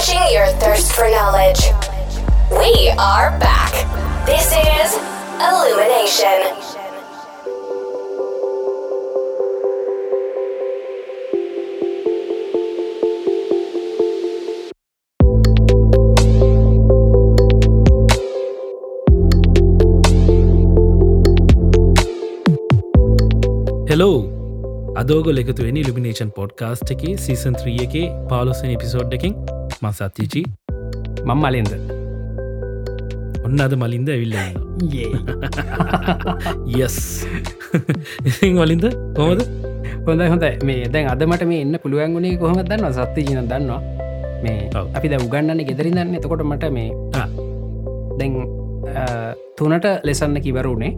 quenching 0.00 0.24
your 0.32 0.48
thirst 0.62 0.92
for 0.92 1.08
knowledge. 1.10 1.60
We 2.50 2.90
are 2.98 3.28
back. 3.38 3.72
This 4.26 4.48
is 4.52 4.88
Illumination. 5.48 6.40
Hello 23.90 24.16
අදෝගොල 25.00 25.38
එකතු 25.42 25.66
වෙනි 25.66 25.82
elimination 25.88 26.30
podcast 26.38 26.90
එක 26.94 27.04
season 27.26 27.54
3 27.60 27.76
එක 27.84 27.94
පාලොසන 28.32 28.72
episode 28.74 29.14
එකින් 29.18 29.36
මසත්තිචි 29.81 30.41
මං 31.25 31.37
මලින්ද? 31.43 31.73
ඔන්න 33.45 33.61
අද 33.65 33.73
මලින්ද 33.83 34.09
ඇවිල්ලන්න 34.13 34.53
යස් 36.81 36.97
වලින්ද 38.61 38.85
කොමද 39.17 39.41
හොඳ 40.07 40.21
හොඳ 40.33 40.45
මේ 40.69 40.89
දැන් 40.93 41.09
අදමට 41.13 41.43
මේ 41.51 41.61
එන්න 41.65 41.77
පුළුවන් 41.83 42.15
ගුණේ 42.17 42.37
කොහොම 42.41 42.61
දන්න 42.61 42.93
සත්ති 42.97 43.25
ජන 43.27 43.49
දන්නවා. 43.51 43.81
මේ. 44.43 44.69
අපි 44.97 45.07
ද 45.11 45.21
උගන්නන්න 45.25 45.61
ගෙදරි 45.69 45.91
දන්න. 45.93 46.15
එතකොට 46.19 46.43
මට 46.45 46.71
මේ. 46.77 46.89
දැන් 48.19 48.33
තුනට 49.57 49.87
ලෙසන්න 50.07 50.37
කිවරුණේ 50.45 50.93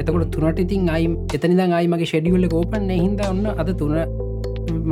එතකොට 0.00 0.28
තුනට 0.34 0.60
ඉතින් 0.64 0.88
අයි 0.96 1.08
එතනිද 1.36 1.60
අයි 1.64 1.88
මගේ 1.94 2.08
ෂෙඩියුල්ල 2.12 2.48
කෝපන්න 2.54 2.90
හිද 2.92 3.20
ඔන්න 3.32 3.44
අද 3.62 3.72
තුන 3.80 3.96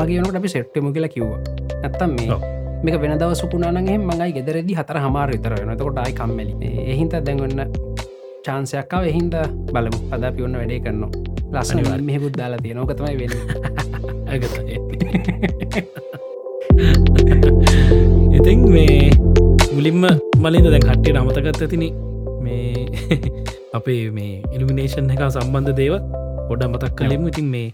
මගේ 0.01 0.21
වනට 0.21 0.37
අපි 0.41 0.53
සෙට්ටම 0.57 0.93
කියලා 0.97 1.15
කිව්වා. 1.17 1.41
ඇත්තම් 1.85 2.13
මේ. 2.19 2.54
මේක 2.85 2.97
වෙන 3.03 3.13
දව 3.21 3.33
සුපුනානගේ 3.41 3.97
මඟයි 3.99 4.33
ගෙදරදි 4.37 4.73
හතර 4.79 4.97
හමාර 5.05 5.29
විතර 5.33 5.53
වෙනතකොට 5.59 5.99
අයි 6.03 6.13
කම්මලි. 6.19 6.53
එහින්ත 6.93 7.15
දැන්ගන්න 7.27 7.61
චාන්සයක්කාව 8.47 9.05
එහින්ද 9.11 9.35
බලමු. 9.73 9.99
අද 10.15 10.23
අපි 10.29 10.41
ඔන්න 10.47 10.57
වැඩේ 10.61 10.81
කරනවා. 10.85 11.11
ලස්සන 11.53 11.79
අනිවාර්යෙන්. 11.79 12.07
මෙහෙකුත් 12.09 12.35
දාලා 12.41 12.61
තියෙන 12.65 12.79
ඕකතමයි 12.83 13.17
වෙන්න. 13.21 13.35
ඇගත 14.29 14.55
ඉතින් 18.37 18.61
මේ 18.75 18.99
මුලින්ම 19.75 20.05
මලින්ද 20.45 20.67
දැන් 20.69 20.85
කට්ටිය 20.85 21.17
අමතකත් 21.17 21.49
ඇතින. 21.49 21.85
මේ 22.45 22.85
අපේ 23.77 24.03
මේ 24.11 24.35
ඉල්ිමිනේෂන් 24.55 25.09
එක 25.11 25.23
සම්බන්ධ 25.31 25.73
දේව 25.81 25.95
පොඩ 26.49 26.63
මතක් 26.69 26.93
කලින්ම 26.99 27.25
ඉතින් 27.33 27.49
මේ 27.49 27.69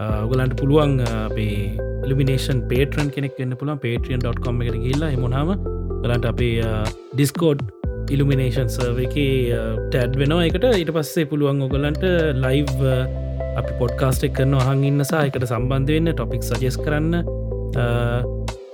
ඔගලන්ට 0.00 0.54
පුළුවන් 0.60 1.00
අපේ 1.04 1.76
ඉල්ිමිනේෂන් 2.04 2.60
පේටරන් 2.70 3.08
කෙනෙක් 3.14 3.36
වෙන්න 3.38 3.52
පුළන් 3.60 3.78
පේටියන්.කොම් 3.84 4.62
එකට 4.64 4.78
ගල්ලා 4.84 5.10
එමුණාම 5.16 5.50
ගලන්ට 6.02 6.26
අපේ 6.32 6.62
ඩිස්කෝඩ් 7.12 7.60
ඉල්ිමිනේෂන් 8.14 8.70
සර්ව 8.72 8.98
එක 9.04 9.16
ටැඩ් 9.92 10.16
වෙනවා. 10.20 10.46
එකට 10.48 10.64
ඊට 10.80 10.92
පස්සේ 10.96 11.28
පුළුවන් 11.32 11.60
ඔගලන්ට 11.66 12.04
ලයිව් 12.44 12.72
අපි 13.60 13.72
පොඩ්කාස්ට් 13.80 14.24
එක් 14.28 14.34
කරන 14.38 14.56
හං 14.68 14.84
ඉන්නසා 14.90 15.26
එකට 15.28 15.44
සම්බන්ධ 15.50 15.92
වෙන්න 15.96 16.12
ටොපික් 16.14 16.42
සජෙස් 16.48 16.78
කරන්න. 16.80 17.20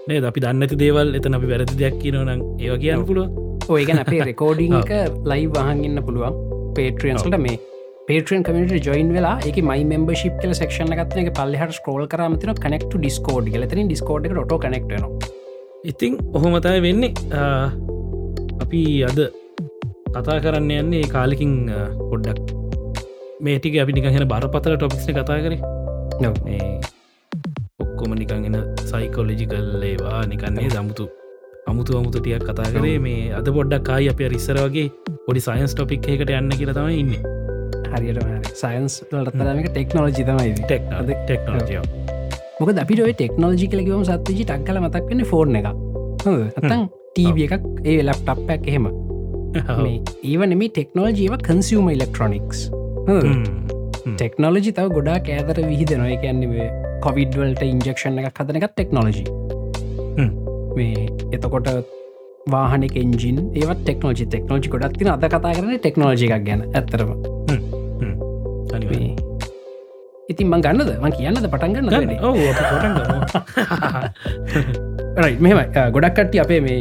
නේ 0.09 0.21
අපි 0.31 0.45
දන්නති 0.45 0.79
දේවල් 0.85 1.19
එතන 1.19 1.39
අපි 1.41 1.51
වැරදි 1.55 1.81
දෙයක් 1.83 1.99
කියනවනම් 2.05 2.45
ඒව 2.63 2.79
කියන්න 2.85 3.03
පුළුව 3.11 3.73
ඔයගැන 3.75 4.05
අපේ 4.05 4.23
රෙකෝඩිං 4.31 4.79
එක 4.83 4.95
ලයි 5.33 5.51
වහන්ගන්න 5.57 5.99
පුළුවන්. 6.07 6.39
පේට්‍රියන්ස්ලට 6.79 7.39
මේ 7.47 7.59
පේටන් 8.09 8.45
කමට 8.45 8.87
ජොයින් 8.87 9.09
වෙලා 9.15 9.35
එක 9.49 9.57
මයි 9.71 9.83
මෙම්බශිප් 9.89 10.37
කල 10.43 10.53
සක්ෂන 10.59 10.93
ගත්න 10.99 11.19
එක 11.23 11.35
පල්ලහට 11.39 11.75
ස්කෝල් 11.79 12.07
කරමතින 12.13 12.53
කනෙක්ට 12.65 12.95
ඩිස්කෝඩ් 12.95 13.51
ලතන 13.59 13.91
ඩිස්කෝඩ් 13.91 14.29
ොට 14.43 14.55
කනෙක්ටන 14.63 15.05
ඉතිං 15.91 16.17
ඔහොමතයි 16.39 16.81
වෙන්නේ. 16.87 17.13
අපි 18.65 18.81
අද 19.09 19.21
කතා 20.15 20.39
කරන්න 20.45 20.73
යන්නේ 20.79 21.11
කාලෙකින් 21.15 21.53
පොඩ්ඩක්. 22.11 22.49
මේටික 23.47 23.77
අපි 23.85 23.93
නිකහෙන 23.99 24.25
බරපතල 24.33 24.77
ටොපික්න 24.81 25.19
කතා 25.19 25.39
කරේ. 25.45 25.61
මේ 26.47 26.81
ඔක්කොම 27.85 28.15
නිකගෙන 28.23 28.57
සයිකෝලජිකල් 28.91 29.85
ඒවා 29.91 30.23
නිකන්නේ 30.33 30.71
දමුතු 30.77 31.11
අමුතු 31.73 31.99
අමුතුටියක් 32.01 32.49
කතා 32.49 32.73
කරේ. 32.73 32.97
මේ 33.09 33.33
අද 33.41 33.53
පොඩ්ඩක් 33.59 33.85
කායි 33.91 34.09
අප 34.15 34.25
රිස්සර 34.35 34.63
වගේ 34.65 34.89
පොඩි 35.27 35.45
සයින්ස් 35.49 35.77
ටොපික් 35.77 36.09
එකට 36.15 36.35
යන්න 36.39 36.57
කියල 36.63 36.73
තම 36.79 36.91
ඉන්න 37.03 37.38
හරියට 37.93 38.49
සයින්ස් 38.61 38.95
ලටතරමක 39.13 39.69
ටෙක්නෝජි 39.75 40.23
තමයි 40.29 40.55
ටෙක් 40.63 40.83
ටෙක්නෝජිය 41.27 41.83
මොක 42.61 42.71
අපිට 42.85 43.05
ටෙක්නෝජි 43.19 43.67
කලකිවම 43.75 44.05
සත්තිජි 44.09 44.49
ටක්කල 44.49 44.81
මතක් 44.85 45.05
වන්න 45.11 45.29
ෆෝර්න 45.33 45.59
එක 45.61 45.69
අතන් 45.69 46.89
ටීව 47.15 47.37
එකක් 47.47 47.65
ඒ 47.85 48.01
ලප් 48.07 48.21
ටප්පැක් 48.27 48.67
එහෙම. 48.73 48.89
මේ 49.85 49.99
ඒවනෙම 50.31 50.63
ටෙක්නෝජීව 50.75 51.37
කන්සියම 51.49 51.89
ඉලෙක්ට්‍රොනික්ස් 51.95 52.67
ටෙක්නෝලජි 54.17 54.73
තව 54.77 54.87
ගොඩා 54.97 55.19
කෑදර 55.29 55.63
විහිදනවා. 55.71 56.11
එකන්නේ 56.17 56.67
කොවිඩ්වල්ට 57.05 57.63
ඉන්ජෙක්ෂණ 57.69 58.19
එකක් 58.21 58.43
හදන 58.43 58.59
එකත් 58.61 58.75
ටෙක්නෝලජි 58.75 59.25
හ්ම්. 60.19 60.31
මේ 60.77 61.07
එතකොට 61.37 61.69
වාහනෙක 62.53 62.95
එන්ජින් 63.03 63.39
ඒවත් 63.61 63.81
ටෙක්නෝජි 63.83 64.27
ටෙක්නෝජි 64.29 64.73
ගොඩත් 64.75 64.99
තින 65.01 65.11
අද 65.15 65.27
කතා 65.35 65.55
කරන 65.59 65.75
ටෙක්නෝජි 65.79 66.29
එකක් 66.29 66.47
ගැන 66.49 66.63
ඇතරම 66.73 67.11
මේ 68.91 69.15
ඉතින් 70.33 70.47
මං 70.53 70.61
ගන්නද? 70.65 70.91
මං 71.03 71.13
කියන්නද? 71.19 71.47
පටන්ගන්න 71.53 71.89
රයි 75.25 75.35
මෙම 75.47 75.59
ගොඩක් 75.97 76.15
කට්ටි 76.19 76.39
අපේ 76.45 76.61
මේ 76.67 76.81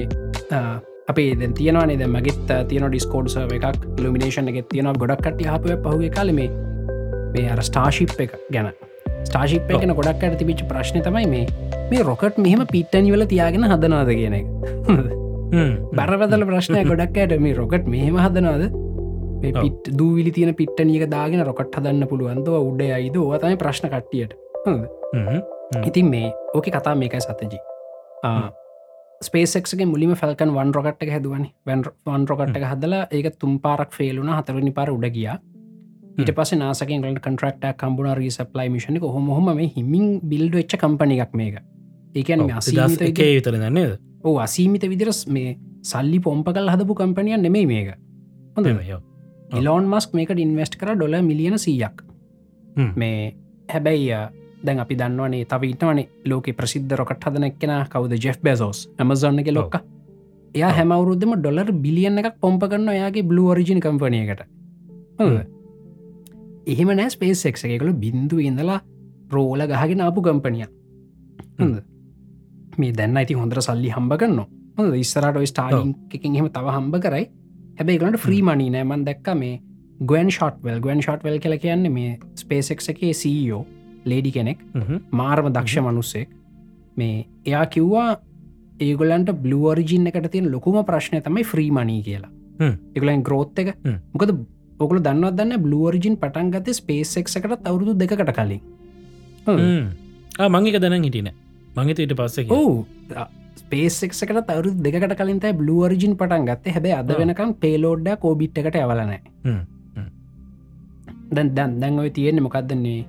අපේ 1.11 1.29
දැ 1.39 1.49
තියනවානේ. 1.59 1.97
ද 2.01 2.03
මගෙත් 2.15 2.49
තියන 2.71 2.83
ඩිස්කෝඩ් 2.89 3.27
සව 3.33 3.51
එකක් 3.59 3.77
ඉල්ිනේෂන් 3.99 4.49
එක 4.51 4.57
තියෙන 4.73 4.91
ගොඩක් 5.03 5.21
කට්ටි 5.25 5.47
හපය 5.53 5.77
පහුගේ 5.85 6.11
කාල 6.17 6.29
මේ 6.39 7.47
අර 7.53 7.61
ස්ටාශිප් 7.69 8.11
එක 8.25 8.31
ගැන. 8.55 8.67
ස්ටාශිප් 9.29 9.71
එකන 9.77 9.91
ගොඩක් 9.99 10.23
අට 10.27 10.35
තිබිච් 10.41 10.61
ප්‍රශ්න 10.71 10.99
තමයි 11.05 11.25
මේ 11.33 11.45
මේ 11.91 12.03
රොකට් 12.09 12.37
මෙහම 12.47 12.61
පිට්ටනිවල 12.73 13.23
තියාගෙන 13.31 13.63
හදනවාද 13.71 14.11
කියන 14.19 14.35
එක. 14.39 14.45
බරපදල 15.97 16.43
ප්‍රශ්නය 16.51 16.83
ගොඩක් 16.91 17.17
ඇයට 17.23 17.39
මේ 17.45 17.55
රොකට් 17.61 17.87
මෙහෙම 17.95 18.15
ඔව්. 18.27 18.86
පිට් 19.41 19.89
දූවිලි 19.97 20.31
තියෙන 20.31 20.55
පිට්ටනියක 20.55 21.09
දාගෙන 21.11 21.45
රොකට් 21.45 21.75
හදන්න 21.79 22.07
පුළුවන්දව 22.07 22.55
උඩ 22.59 22.81
අයිද 22.89 23.17
ඕතම 23.17 23.57
ප්‍රශ්න 23.57 23.89
කට්ටියට. 23.89 24.31
ඉතින් 25.85 26.09
මේ 26.09 26.31
ඕක 26.53 26.69
කතා 26.69 26.95
මේකයි 26.95 27.21
සතජී 27.21 27.61
ස්පේසක්ගේ 29.21 29.85
මුලිම 29.85 30.13
ෆැල්කන් 30.15 30.53
වන් 30.53 30.73
රොකට් 30.73 31.03
එක 31.03 31.11
හැදුවන. 31.15 31.45
වන් 31.67 32.25
රොකට් 32.29 32.57
එක 32.57 32.65
හදලා 32.71 33.03
ඒක 33.11 33.39
තුම් 33.39 33.59
පාරක් 33.59 33.91
ෆේලුන 33.91 34.29
හතරනි 34.29 34.73
පාර 34.73 34.89
උඩ 34.89 35.09
ගිය. 35.13 35.29
ඊට 36.17 36.33
පස 36.33 36.53
නාසකෙන් 36.53 37.05
කටරක්ට 37.05 37.65
කම්බුණ 37.77 38.13
රීසප්ලයි 38.19 38.69
මිෂණක 38.69 39.03
හොම 39.15 39.29
හොම 39.29 39.49
මේ 39.55 39.71
හිමින් 39.75 40.19
බිල්ඩ 40.23 40.55
වෙච්ච 40.55 40.77
කම්පනි 40.77 41.19
එකක් 41.19 41.33
මේක. 41.33 41.59
ඒකන 42.15 42.49
අසීමිත 42.51 43.01
විතර 43.17 43.53
දන්නේද 43.55 43.99
ඕ 44.23 44.37
අසීමිත 44.39 44.89
විදිරස් 44.89 45.27
මේ 45.27 45.57
සල්ලි 45.83 46.19
පොම්ප 46.19 46.49
කල් 46.49 46.73
හදපු 46.73 46.97
කම්පනියන් 47.01 47.41
නෙමේ 47.41 47.65
මේක. 47.65 47.93
හොඳ 48.55 48.67
ඉලෝන් 49.53 49.87
මස්ක් 49.87 50.13
මේකට 50.13 50.39
ඉන්වස්ට 50.39 50.77
කර 50.79 50.95
ඩොල 50.95 51.21
මිලියන 51.23 51.59
සීයක්. 51.59 52.03
මේ 52.95 53.35
හැබැයි 53.69 54.17
දැන් 54.65 54.79
අපි 54.79 54.95
දන්නවනේ 54.95 55.45
තව 55.45 55.63
ඉටවනේ 55.73 56.07
ලෝක 56.25 56.49
ප්‍රසිද්ධ 56.57 56.95
රොකට 56.95 57.23
හදන 57.23 57.43
එක්ෙන 57.43 57.73
කවද? 57.89 58.19
ජෙෆ් 58.23 58.41
බැසෝස් 58.43 58.89
ඇමසන්න 58.97 59.39
එක 59.39 59.51
ලොක්ක. 59.53 59.79
එයා 60.55 60.71
හැමවරුද්දම 60.73 61.37
ඩොලර් 61.39 61.71
බිලියන 61.71 62.17
එකක් 62.17 62.39
පොම්ප 62.41 62.63
කරන්න 62.63 62.89
ඔයාගේ 62.89 63.23
බ්ලු 63.23 63.47
ඔරිජින 63.53 63.79
කම්පනයකට 63.79 64.43
එහෙම 66.67 66.89
නෑ 66.97 67.09
ස්පේස් 67.09 67.45
එක්. 67.45 67.57
එකකළ 67.57 67.93
බින්දු 67.93 68.39
ඉඳලා 68.39 68.81
රෝල 69.31 69.61
ගහගෙන 69.67 70.01
ආපු 70.01 70.21
කම්පනිය 70.21 70.67
මේ 72.77 72.93
දැන්න 72.93 73.17
ඇති 73.17 73.33
හොඳර 73.33 73.61
සල්ලි 73.61 73.89
හම්බ 73.95 74.13
කරන්න 74.19 74.39
හොඳ 74.77 74.95
ඉස්සරට 74.95 75.43
ස්ටාලින් 75.51 75.95
එකින් 76.13 76.35
එහෙම 76.35 76.49
තව 76.49 76.75
හම්බ 76.77 76.95
කරයි 77.05 77.25
හැබැයිගලට 77.79 78.19
ෆ්‍රී 78.25 78.41
මනී 78.49 78.69
නෑමන් 78.75 79.05
දැක්ක 79.07 79.27
මේ 79.41 79.55
ගන් 80.11 80.29
ෂොට්වල් 80.35 80.79
ගන් 80.85 81.01
ෂොට්වල් 81.05 81.39
කල 81.43 81.57
කියන්නේ 81.65 81.93
මේ 81.97 82.11
ස්පේසෙක් 82.41 82.81
එකේ 82.93 83.13
සීෝ 83.21 83.61
ලේඩි 84.05 84.31
කෙනෙක්. 84.31 84.59
මාර්ම 85.11 85.51
දක්ෂ 85.53 85.83
මනුස්සෙක් 85.85 86.29
මේ 86.97 87.15
එයා 87.45 87.65
කිව්වා 87.75 88.09
ඒගොලන්ට 88.79 89.31
බ්ලුවර්ජින් 89.43 90.07
එකට 90.11 90.29
තියෙන 90.33 90.51
ලොකුම 90.51 90.77
ප්‍රශ්නය 90.89 91.21
තමයි 91.21 91.43
ෆ්‍රී 91.53 91.71
මනී 91.71 92.01
කියලා. 92.07 92.31
හ්ම්. 92.59 92.75
එකලයින් 92.95 93.23
ග්‍රෝත් 93.23 93.59
එක. 93.59 93.73
මොකද 94.13 94.35
ඔකල 94.79 94.99
දන්නවත් 94.99 95.35
දන්න 95.37 95.63
බ්ලුවර්ජින් 95.65 96.17
පටන්ගත 96.23 96.75
ස්පේසෙක් 96.81 97.33
එකට 97.35 97.67
අවුරුදු 97.67 97.97
දෙකට 98.03 98.33
කලින්. 98.39 98.61
මංගේක 100.49 100.79
දැන 100.81 101.03
හිටින 101.03 101.29
මංගත 101.75 101.99
ඊට 101.99 102.15
පස්සේ 102.19 102.49
ඔවු 102.49 102.85
ස්පේසෙක්කට 103.61 104.39
තවරු 104.49 104.71
දෙකට 104.85 105.15
කලින්ත 105.21 105.45
බ්ලුවර්ජින් 105.61 106.13
පටන් 106.19 106.47
ගත්තේ. 106.49 106.73
හැබැ 106.77 106.93
අද. 106.99 107.11
වෙනකම් 107.21 107.51
පේලෝඩ්ඩ 107.63 108.19
කෝබිට් 108.23 108.57
එකට 108.61 108.79
ඇවලනෑ. 108.81 109.19
දැන් 111.35 111.53
දැන් 111.57 111.79
දැන් 111.81 111.99
ඔය 112.03 112.09
තියෙන්නේ 112.17 112.45
මොකක්දන්නේ 112.47 113.05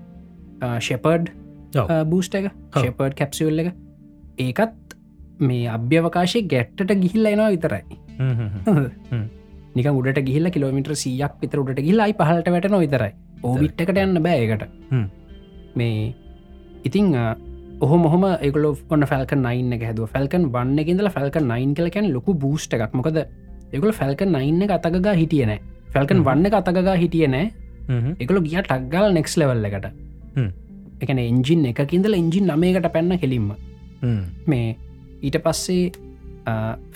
ෂෙපර්ඩ් 0.87 1.27
ඔව්. 1.83 1.95
බූස්ට 2.13 2.35
එක? 2.41 2.51
ඔව්. 2.51 2.83
ෂෙපර්ඩ් 2.83 3.19
කැප්සිවල් 3.23 3.65
එක. 3.65 3.73
ඒකත් 4.47 4.95
මේ 5.49 5.67
අභ්‍යවකාශය 5.77 6.41
ගැට්ටට 6.53 6.95
ගිහිල්ල 7.03 7.33
එනවා 7.33 7.51
විතරයි. 7.55 7.85
නික 9.77 9.87
උඩට 9.91 10.19
ගිහිල්ල 10.29 10.51
කිලෝමිට 10.55 10.89
සියක් 11.03 11.35
විතර 11.43 11.61
උඩට 11.63 11.85
ගිල්ලයි 11.89 12.15
පහලට 12.21 12.49
වැට 12.55 12.71
නොවිතරයි 12.75 13.13
ඕබිට්කට 13.49 14.01
යන්න 14.03 14.23
බෑයකට 14.25 14.65
හ්ම්. 14.91 15.05
මේ 15.79 16.15
ඉතිං 16.89 17.13
ඔහ 17.85 17.93
මොහම 18.05 18.25
එකල 18.47 18.65
ඔන්න 18.95 19.05
ෆැල්ක 19.11 19.33
නයින්න 19.47 19.73
හැදුව. 19.89 20.09
ෆැල්කන් 20.15 20.45
වන්න 20.55 20.79
ඉදල 20.93 21.09
ෆැල්ක 21.17 21.37
නයින් 21.51 21.75
කලකැන් 21.79 22.09
ලොකු 22.17 22.35
බූස්ට 22.45 22.75
එකක්. 22.77 22.95
මොකද 22.99 23.19
එකල 23.73 23.91
ෆැල්ක 24.01 24.23
නයින්න 24.37 24.63
අතකගා 24.77 25.15
හිටියන 25.21 25.53
ෆැල්කන් 25.95 26.25
වන්න 26.29 26.59
අතකගා 26.61 26.97
හිටියනෑ 27.03 27.47
එකල 28.25 28.41
ගිය 28.47 28.59
ටක්ගල් 28.63 29.15
නෙක්ස් 29.19 29.37
ලෙවල්ල 29.41 29.69
එකට. 29.71 29.87
එකන 31.05 31.19
එන්ජින් 31.29 31.65
එකකින්දල 31.71 32.19
එන්ජින් 32.21 32.51
නමයකට 32.53 32.91
පැන්න 32.97 33.19
කෙලින්ම. 33.25 33.49
මේ 34.51 34.77
ඊට 35.23 35.39
පස්සේ 35.45 35.93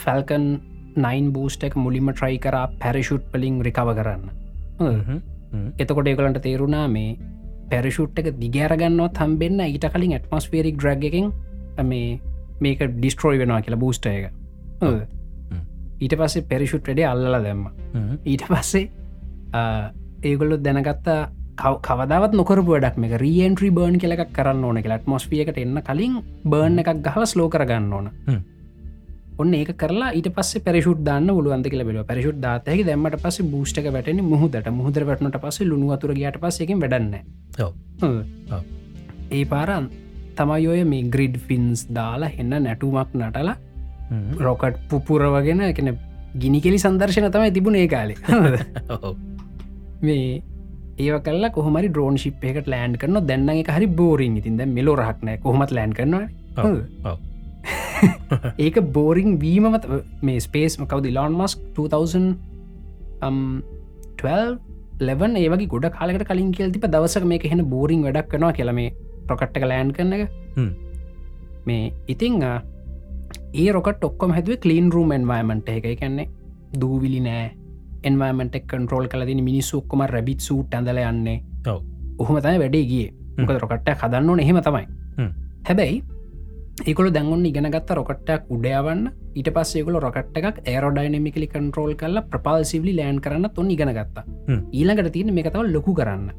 ෆැල්කන් 0.05 0.46
නයින් 1.05 1.28
බූස්ට 1.37 1.62
එක 1.69 1.76
මුලින්ම 1.85 2.11
ට්‍රයි 2.12 2.38
කරා 2.46 2.64
පැරිෂුට් 2.82 3.31
පලින් 3.32 3.62
රිකව 3.69 3.93
කරන්න? 3.99 4.25
එතකොට 5.78 6.11
ඒකලන්ට 6.11 6.43
තේරුණා 6.49 6.87
මේ 6.96 7.17
පැරිෂුට් 7.72 8.19
එක 8.20 8.28
දිගෑරගන්නවත් 8.42 9.19
හම්බෙන්න්න 9.24 9.64
ඊට 9.66 9.88
කලින් 9.94 10.14
ඇටමස්පේරික් 10.19 10.78
ඩ්‍රග් 10.78 11.04
එකෙන් 11.10 11.32
මේ 11.90 12.20
මේක 12.60 12.80
ඩිස්ට්‍රෝයි 12.96 13.38
වෙනවා 13.42 13.60
කියලා 13.66 13.82
බූස්ට 13.84 14.06
එක. 14.06 14.32
ඊට 16.02 16.14
පස්සේ 16.20 16.46
පෙරිෂුට් 16.50 16.86
වැඩේ 16.88 17.06
අල්ල 17.12 17.24
දැම්ම. 17.44 17.69
ඊට 18.26 18.44
පස්සේ 18.48 18.90
ඒගොල්ලො 20.22 20.56
දැනගත්තා 20.66 21.20
කව- 21.60 21.80
කවදාවත් 21.86 22.32
නොකරපු 22.38 22.70
වැඩක් 22.74 22.96
මේ 22.98 23.19
රියන්ට්‍රි 23.24 23.70
බර්න් 23.70 23.98
කෙලක් 24.02 24.22
කරන්න 24.36 24.64
ඕන 24.64 24.82
කියලා. 24.82 24.98
ටමොස්පියකට 24.98 25.58
එන්න 25.58 25.82
කලින් 25.88 26.14
බර්න් 26.44 26.78
එකක් 26.82 27.02
ගහල 27.06 27.25
ස්ලෝ 27.26 27.48
කරගන්න 27.48 27.92
ඕන. 27.92 28.08
ඔන්න 29.42 29.54
ඒක 29.54 29.72
කරලා 29.82 30.10
ඊට 30.18 30.28
පස්ස 30.36 30.62
පරිෂුට් 30.66 31.00
දන්න 31.06 31.32
ුලුවන්ද 31.32 31.66
කියල 31.72 31.84
බෙල 31.88 31.98
පරිෂුට් 32.10 32.38
දාතයක 32.44 32.84
දැමට 32.88 33.18
පස 33.24 33.40
බූෂ්ක 33.52 33.88
වැටන 33.88 34.22
මුහදට. 34.32 34.70
මුහදර 34.72 35.08
වටනට 35.08 35.42
පස 35.44 35.60
ලුණුවතුර 35.62 36.14
ගට 36.14 36.42
පස්සකින් 36.42 36.80
වැඩන්න. 36.82 37.14
ඒ 39.30 39.44
පාරන් 39.46 39.90
තමයි 40.38 40.68
ඔය 40.68 40.84
මේ 40.84 41.10
ග්‍රිඩ් 41.14 41.36
ෆින්ස් 41.48 41.84
දාලා 41.98 42.32
එන්න 42.38 42.54
නැටුමක් 42.60 43.18
නටලා 43.20 43.56
රොකට් 44.40 44.78
පුපුරවගෙන 44.90 45.60
එකන 45.68 45.92
ගිනි 46.36 46.60
කෙලි 46.60 46.78
සන්දර්ශන 46.78 47.28
තමයි 47.30 47.52
තිබුණ 47.52 47.76
ඒ 47.76 47.88
කාලේ. 47.88 48.16
මේ 50.02 50.42
ඒව 50.98 51.18
කල්ලා 51.26 51.52
කොහමරි 51.56 51.88
ඩ්‍රෝන් 51.90 52.16
ශිප් 52.18 52.44
එකට 52.44 52.68
ලෑන් 52.68 52.96
කරන 53.00 53.20
දැන්න 53.28 53.52
එක 53.56 53.74
හරි 53.76 53.88
බෝරින් 54.00 54.38
ඉතින්ද 54.40 54.64
මෙලෝ 54.78 54.96
රහක්නෑ 54.96 55.42
කොහොමත් 55.44 55.76
ලෑන් 55.78 55.94
කරනවා. 55.98 56.26
ඒක 58.59 58.81
බෝරිං 58.94 59.38
වීමත් 59.41 59.87
මේ 60.23 60.41
ස්පේස් 60.41 60.76
කවද 60.82 61.06
ඉලාන් 61.12 61.32
මස් 61.35 61.56
2012 61.76 64.59
ඒවගේ 65.43 65.67
ගොඩ 65.69 65.87
කාලකට 65.99 66.26
කලින් 66.29 66.53
කියල් 66.53 66.70
තිප 66.75 66.85
දවසක 66.87 67.25
මේ 67.25 67.38
එහෙන 67.44 67.64
බෝරිං 67.73 68.03
වැඩක් 68.06 68.29
කනවා 68.35 68.53
කියල 68.53 68.73
මේ 68.73 68.91
රොකට්ටක 69.29 69.62
ලෑන් 69.64 69.93
කරන 69.93 70.12
එක. 70.12 70.31
මේ 71.67 71.93
ඉතිං 72.09 72.43
අ, 72.43 72.61
ඒ 73.55 73.73
රොකට 73.73 74.05
ඔක්කොම 74.05 74.31
හැදුව 74.37 74.56
කලීන් 74.59 74.93
රූම් 74.93 75.12
එන්වයිමට 75.12 75.69
එක. 75.69 75.85
කන්නේ 76.00 76.29
දූවිලි 76.81 77.20
නෑ. 77.20 77.50
එන්වයිමට 78.05 78.56
කන්ටරෝල් 78.67 79.06
කලදින 79.09 79.44
මිනිස්සු 79.44 79.79
ඔක්කොම 79.79 80.00
රැබිත් 80.06 80.41
සූට් 80.41 80.75
ඇඳල 80.75 80.99
යන්නේ. 80.99 81.43
ඔහොම 82.19 82.41
තයි 82.41 82.59
වැඩේ 82.59 82.85
ගිය. 82.91 83.09
මොකද 83.38 83.59
රොකට්ට 83.62 83.88
හදන්න 84.03 84.41
එහෙම 84.41 84.56
තමයි. 84.61 84.87
හැබැයි 85.69 86.03
ඒකොල 86.82 87.08
දැන්ගොන්න 87.14 87.44
ඉගෙනගත්ත 87.46 87.90
රොකට්ටක් 87.99 88.49
උඩයවන්න 88.55 89.02
ඊට 89.38 89.49
පස්සේකොල 89.56 89.99
රොකට් 90.05 90.38
එකක් 90.38 90.56
ඒරෝඩයිනමිකලි 90.67 91.46
කන්ටරෝල් 91.52 91.94
කල්ල 92.00 92.19
ප්‍රපල්සිවලි 92.32 92.94
ලෑන් 92.99 93.20
කරන්න 93.25 93.50
තුන් 93.55 93.70
ඉගෙනගත්තා. 93.70 94.25
ඊළඟට 94.73 95.12
තියෙන 95.12 95.34
මේ 95.34 95.44
තව 95.46 95.62
ලොකු 95.76 95.94
කරන්න. 95.94 96.32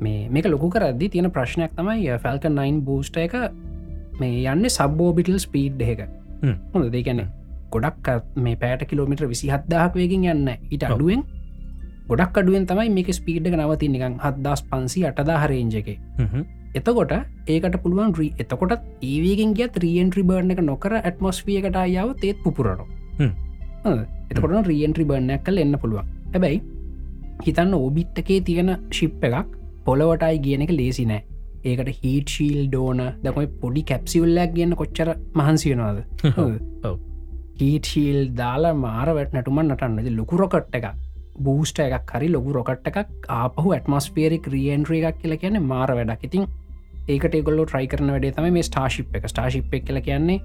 මේ 0.00 0.28
මේක 0.28 0.48
ලොකු 0.50 0.70
කරදදි 0.70 1.08
තියෙන 1.08 1.30
ප්‍රශ්නයක් 1.30 1.78
තමයි 1.78 2.18
ෆැල්ක 2.18 2.48
9 2.50 2.82
බූස්ට 2.82 3.16
එක 3.16 3.36
මේ 4.20 4.42
යන්න 4.44 4.68
සබ්බෝබිටල් 4.68 5.38
ස්පීඩ් 5.38 5.80
එක. 5.82 6.02
හොඳ 6.74 6.90
දෙකැන 6.92 7.22
ගොඩක් 7.70 8.10
මේ 8.36 8.56
පෑට 8.56 8.84
කිලෝමිට 8.90 9.22
විසි 9.28 9.48
හත්දාහක්වයකින් 9.48 10.26
යන්න 10.26 10.48
ඔව්. 10.48 10.90
අඩුවෙන් 10.90 11.22
ගොඩක් 12.08 12.42
අඩුවෙන් 12.42 12.66
තමයි 12.66 12.90
මේක 12.90 13.14
ස්පීඩ් 13.14 13.46
නවති 13.46 13.94
නිකන් 13.94 14.18
හත්දස් 14.18 14.66
පන්සි 14.70 15.06
අටදා 15.06 15.38
හරේජක 15.44 15.94
එතකොට 16.78 17.12
ඒකට 17.54 17.76
පුළුවන් 17.84 18.14
්‍රී 18.18 18.32
එතකොට 18.42 18.72
ඒවගෙන් 19.10 19.52
ගිය 19.58 19.68
ත්‍රියන්ට්‍රි 19.76 20.24
බර්ණ 20.30 20.54
එක 20.54 20.62
නොකර 20.70 20.94
ඇත්මොස්වියකට 20.98 21.78
අයාව 21.82 22.10
තේත් 22.22 22.42
පුපුරන 22.44 22.82
හ්ම්. 23.20 23.32
එතකොට 24.30 24.68
රියන්ට්‍රි 24.72 25.06
බර්ණයක් 25.10 25.44
කල් 25.46 25.62
එන්න 25.64 25.78
පුළුවන්. 25.84 26.10
හැබැයි 26.34 26.58
හිතන්න 27.46 27.74
එකේ 28.22 28.40
තියෙන 28.48 28.72
ශිප් 28.98 29.24
එකක් 29.28 29.56
පොළොවටයි 29.86 30.38
කියන 30.44 30.66
එක 30.66 30.74
ලේසි 30.80 31.06
නෑ. 31.12 31.22
ඒකට 31.64 31.90
හිට 32.02 32.36
ශීල් 32.36 32.60
ඩෝන 32.68 33.02
දකයි 33.24 33.48
පොඩි 33.62 33.82
කැප්සිවල්ලක් 33.90 34.54
කියන්න 34.56 34.78
කොච්චර 34.82 35.10
මහන්සියනවාද. 35.40 35.98
හීට 37.60 37.90
ශීල් 37.92 38.20
දාලා 38.40 38.74
මාර 38.84 39.08
වැට 39.18 39.36
නටුමන් 39.36 39.66
නටන්නද 39.66 40.12
ලොකුරොකට්ට 40.20 40.78
එකක්. 40.80 40.92
බූස්ට 41.46 41.80
එකක් 41.86 42.12
හරි 42.18 42.28
ලොකු 42.34 42.52
රොකට් 42.58 42.86
එකක් 42.90 43.28
ආපහු 43.38 43.72
ඇටමස්පේරික් 43.76 44.46
රියන්ට්‍රිය 44.54 45.02
එකක් 45.08 45.18
කියල 45.22 45.36
කියන්නේ 45.42 45.68
මාර 45.72 45.90
වැඩක්. 45.98 46.24
ඉතින් 46.28 46.46
ඒකට 47.08 47.38
ගොල්ල 47.44 47.64
ට්‍රයි 47.64 47.86
කරන 47.86 48.12
වැඩේ 48.12 48.32
තම 48.32 48.52
මේ 48.52 48.62
ස්ටාශිප් 48.62 49.14
එක. 49.14 49.28
ස්ටාශිප් 49.28 49.74
එක 49.74 49.86
කියල 49.86 50.00
කියන්නේ 50.02 50.38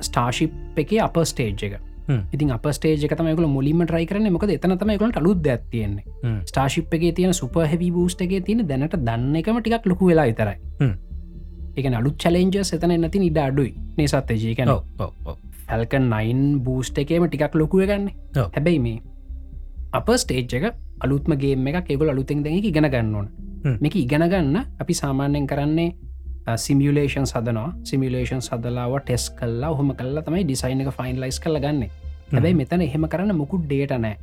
ස්ටාශිප් 0.00 0.52
එක 0.76 0.92
අප 1.02 1.22
ස්ටේජ් 1.24 1.64
එක. 1.68 1.76
ඉතින් 2.32 2.50
අප 2.52 2.66
ස්ටේජ 2.70 3.04
තමයිකල 3.10 3.46
මුලින්ම 3.48 3.84
ට්‍රයි 3.84 4.06
කරන 4.06 4.32
මොක 4.32 4.46
එතනතමයිකලට 4.46 5.20
අලුත් 5.20 5.46
ඇත්තියෙන්නේ 5.46 6.34
ස්ටාශිප් 6.46 6.94
එක 6.94 7.06
තියෙන 7.14 7.34
සුපහැවි 7.34 7.90
බූස්ට 7.92 8.22
එක 8.22 8.34
තියෙන 8.44 8.66
දැනට 8.66 8.96
දන්න 8.98 9.36
එකම 9.36 9.60
ටිකක් 9.60 9.86
ලොකු 9.86 10.10
වෙලා 10.10 10.26
ඉතරයි 10.26 10.56
හ්ම්. 10.80 10.94
එක 11.76 11.86
අලුත් 11.94 12.16
චලෙන්ජ 12.16 12.56
එතන 12.58 12.96
නැති 12.96 13.18
නිඩ 13.18 13.38
අඩුයි. 13.38 13.74
නිසත් 13.96 14.34
ජීකන 14.36 14.74
ෆැල්කන් 15.68 16.10
නයින් 16.10 16.42
බූස්ට 16.64 16.98
එකේම 16.98 17.28
ටිකක් 17.28 17.54
ලොකුව 17.54 17.86
ගන්න. 17.86 18.10
හැබැයි 18.34 18.80
මේ 18.80 18.98
අප 19.92 20.08
ස්ටේජ් 20.16 20.58
එක 20.58 20.74
අලුත්මගේ 21.00 21.54
එක 21.74 21.90
එගොල 21.90 22.10
අලුතෙන් 22.10 22.42
දැක 22.42 22.64
ඉගෙන 22.64 22.90
ගන්න 22.90 23.14
ඕන. 23.14 23.28
හ්ම්. 23.28 23.49
මේක 23.64 23.96
ඉගෙන 24.02 24.24
ගන්න 24.32 24.56
අපි 24.82 24.94
සාමාන්‍යයෙන් 25.02 25.46
කරන්නේ 25.52 25.90
සිමියලේෂන් 26.64 27.26
සදනවා. 27.32 27.70
සිමිලේෂන් 27.90 28.42
සදලාව 28.48 28.94
ටෙස් 29.04 29.24
කල්ලා 29.40 29.74
හොම 29.80 29.90
කල්ලා 30.00 30.24
තමයි 30.28 30.44
ඩිසයින් 30.44 30.80
එක 30.84 30.92
ෆයින්ලයිස් 31.00 31.40
කල 31.44 31.58
ගන්න. 31.64 31.82
හැබැයි 32.32 32.56
මෙතන 32.62 32.86
එහෙම 32.86 33.04
කරන්න 33.12 33.36
මුකුත් 33.42 33.66
ඩේට 33.66 33.94
නෑ. 34.06 34.16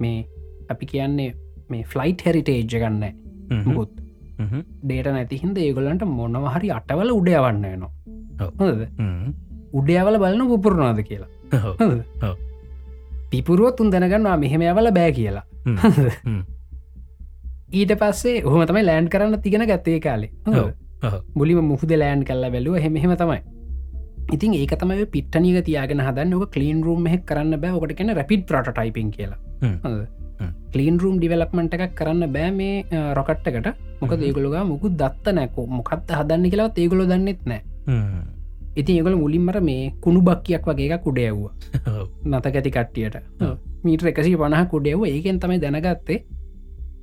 මේ 0.00 0.24
අපි 0.72 0.86
කියන්නේ 0.92 1.30
මේ 1.70 1.84
ෆ්ලයිට් 1.92 2.26
හෙරිටේජ් 2.26 2.64
ගන්න 2.72 3.04
මුකුත්. 3.68 3.92
ඩේට 4.84 5.12
නැති 5.16 5.40
හින්ද 5.44 5.58
ඒගොලන්ට 5.66 6.08
මොනවහරි 6.16 6.72
අටවල 6.78 7.14
උඩයවන්න 7.20 7.64
නවා. 7.76 7.92
හොද 8.58 8.80
උඩයවල 9.78 10.18
බලන 10.24 10.48
පුපුරනාද 10.50 11.00
කියලා. 11.08 12.34
පිපුරුවත් 13.30 13.80
උන් 13.82 13.88
දැනගන්නවා 13.92 14.36
මෙහෙම 14.42 14.62
ඇවල 14.66 14.88
බෑ 14.98 15.12
කියලා 15.18 15.44
ඊට 17.70 17.92
පස්සේ 17.98 18.42
ඔහම 18.44 18.66
තමයි 18.66 18.82
ලෑන්් 18.86 19.08
කරන්න 19.08 19.40
තිගෙන 19.42 19.66
ගත්තේ 19.66 20.00
කාලේ. 20.00 20.30
මුලිම 21.34 21.62
මුහද 21.64 21.92
ලෑන් 21.96 22.24
කල්ල 22.24 22.50
බැලුව 22.50 22.78
හෙමහෙම 22.78 23.16
තමයි. 23.16 23.40
ඉතින් 24.32 24.54
ඒක 24.54 24.74
තමයි 24.78 25.06
පිට්ටනික 25.06 25.64
තියාගෙන 25.64 26.00
හදන්න. 26.00 26.34
ඔක 26.34 26.50
කලීන් 26.50 26.82
රූම් 26.82 27.06
හෙක් 27.06 27.26
කරන්න 27.26 27.60
බෑ. 27.60 27.72
ඔකට 27.72 27.96
කියන 27.96 28.14
රැපිඩ් 28.14 28.46
ප්‍රට 28.46 28.70
ටයිපින් 28.70 29.10
කියලා. 29.10 29.38
හ්ම්. 29.62 29.76
හ්ම්. 29.84 30.52
කලීන් 30.72 31.00
රූම් 31.00 31.18
ඩිවලප්මට 31.18 31.74
එකක් 31.76 31.94
කරන්න 31.94 32.32
බෑ 32.32 32.50
මේ 32.52 33.02
රොකට්ටකට 33.14 33.68
මොක 34.00 34.12
හ්ම්. 34.12 34.22
ඒගොලග 34.22 34.56
මුකුත් 34.70 34.96
දත්ත 35.02 35.34
නැකෝ 35.34 35.66
මොකක්ද 35.68 36.14
හදන්න 36.20 36.50
කියලාවත් 36.50 36.78
ඒගොල 36.78 37.04
දන්නෙත් 37.04 37.42
නෑ. 37.46 37.62
ඉතින් 38.76 38.96
ඒගොල 38.96 39.16
මුලින්මර 39.16 39.60
මේ 39.60 39.90
කුණු 40.00 40.22
බක්කියක් 40.22 40.66
වගේ 40.66 40.98
කුඩයව්වා 40.98 41.52
නත 42.30 42.44
ගැති 42.54 42.70
කට්ටියට. 42.70 43.20
මීට 43.84 44.06
එකසි 44.06 44.36
පණහ 44.36 44.64
කුඩයව 44.70 45.04
ඒකෙන් 45.04 45.40
තමයි 45.40 45.60
දැනගත්තේ 45.60 46.22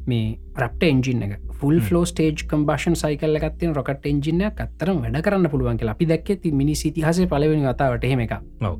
මේ 0.08 0.38
රප්ට 0.58 0.84
එන්ජින් 0.84 1.24
එක. 1.24 1.38
Full 1.60 1.80
flow 1.82 2.06
stage 2.06 2.48
combustion 2.48 2.96
cycle 2.96 3.40
එකත්තින 3.40 3.76
rocket 3.76 4.06
එන්ජිනය 4.06 4.50
අත්තරම් 4.50 5.04
වැඩ 5.04 5.22
කරන්න 5.22 5.50
පුළුවන් 5.50 5.80
කියලා. 5.80 5.96
අපි 5.98 6.06
දැක්ක 6.06 6.42
ති 6.42 6.52
මිනි 6.54 6.76
සිතිහස 6.76 7.24
පලවෙනි 7.28 7.64
වතාවට 7.66 8.10
එහෙම 8.10 8.26
එක 8.26 8.36
ඔව්. 8.62 8.80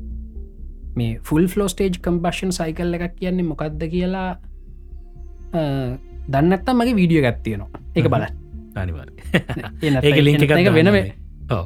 මේ 0.96 1.18
full 1.22 1.46
flow 1.48 1.68
stage 1.68 1.98
combustion 2.02 2.52
cycle 2.52 2.98
එකක් 2.98 3.16
කියන්නේ 3.16 3.46
මොකක්ද 3.46 3.82
කියලා 3.90 4.30
දන්නත්තම් 6.28 6.80
මගේ 6.80 6.96
වීඩියෝ 6.96 7.24
ගත්තියනවා 7.26 7.82
එක 7.94 8.08
බල 8.08 8.24
අනිවාර 8.76 9.08
ඒක 10.02 10.22
ලින්ක 10.22 10.46
එකක් 10.46 10.56
එක 10.56 10.70
වෙනම 10.72 10.96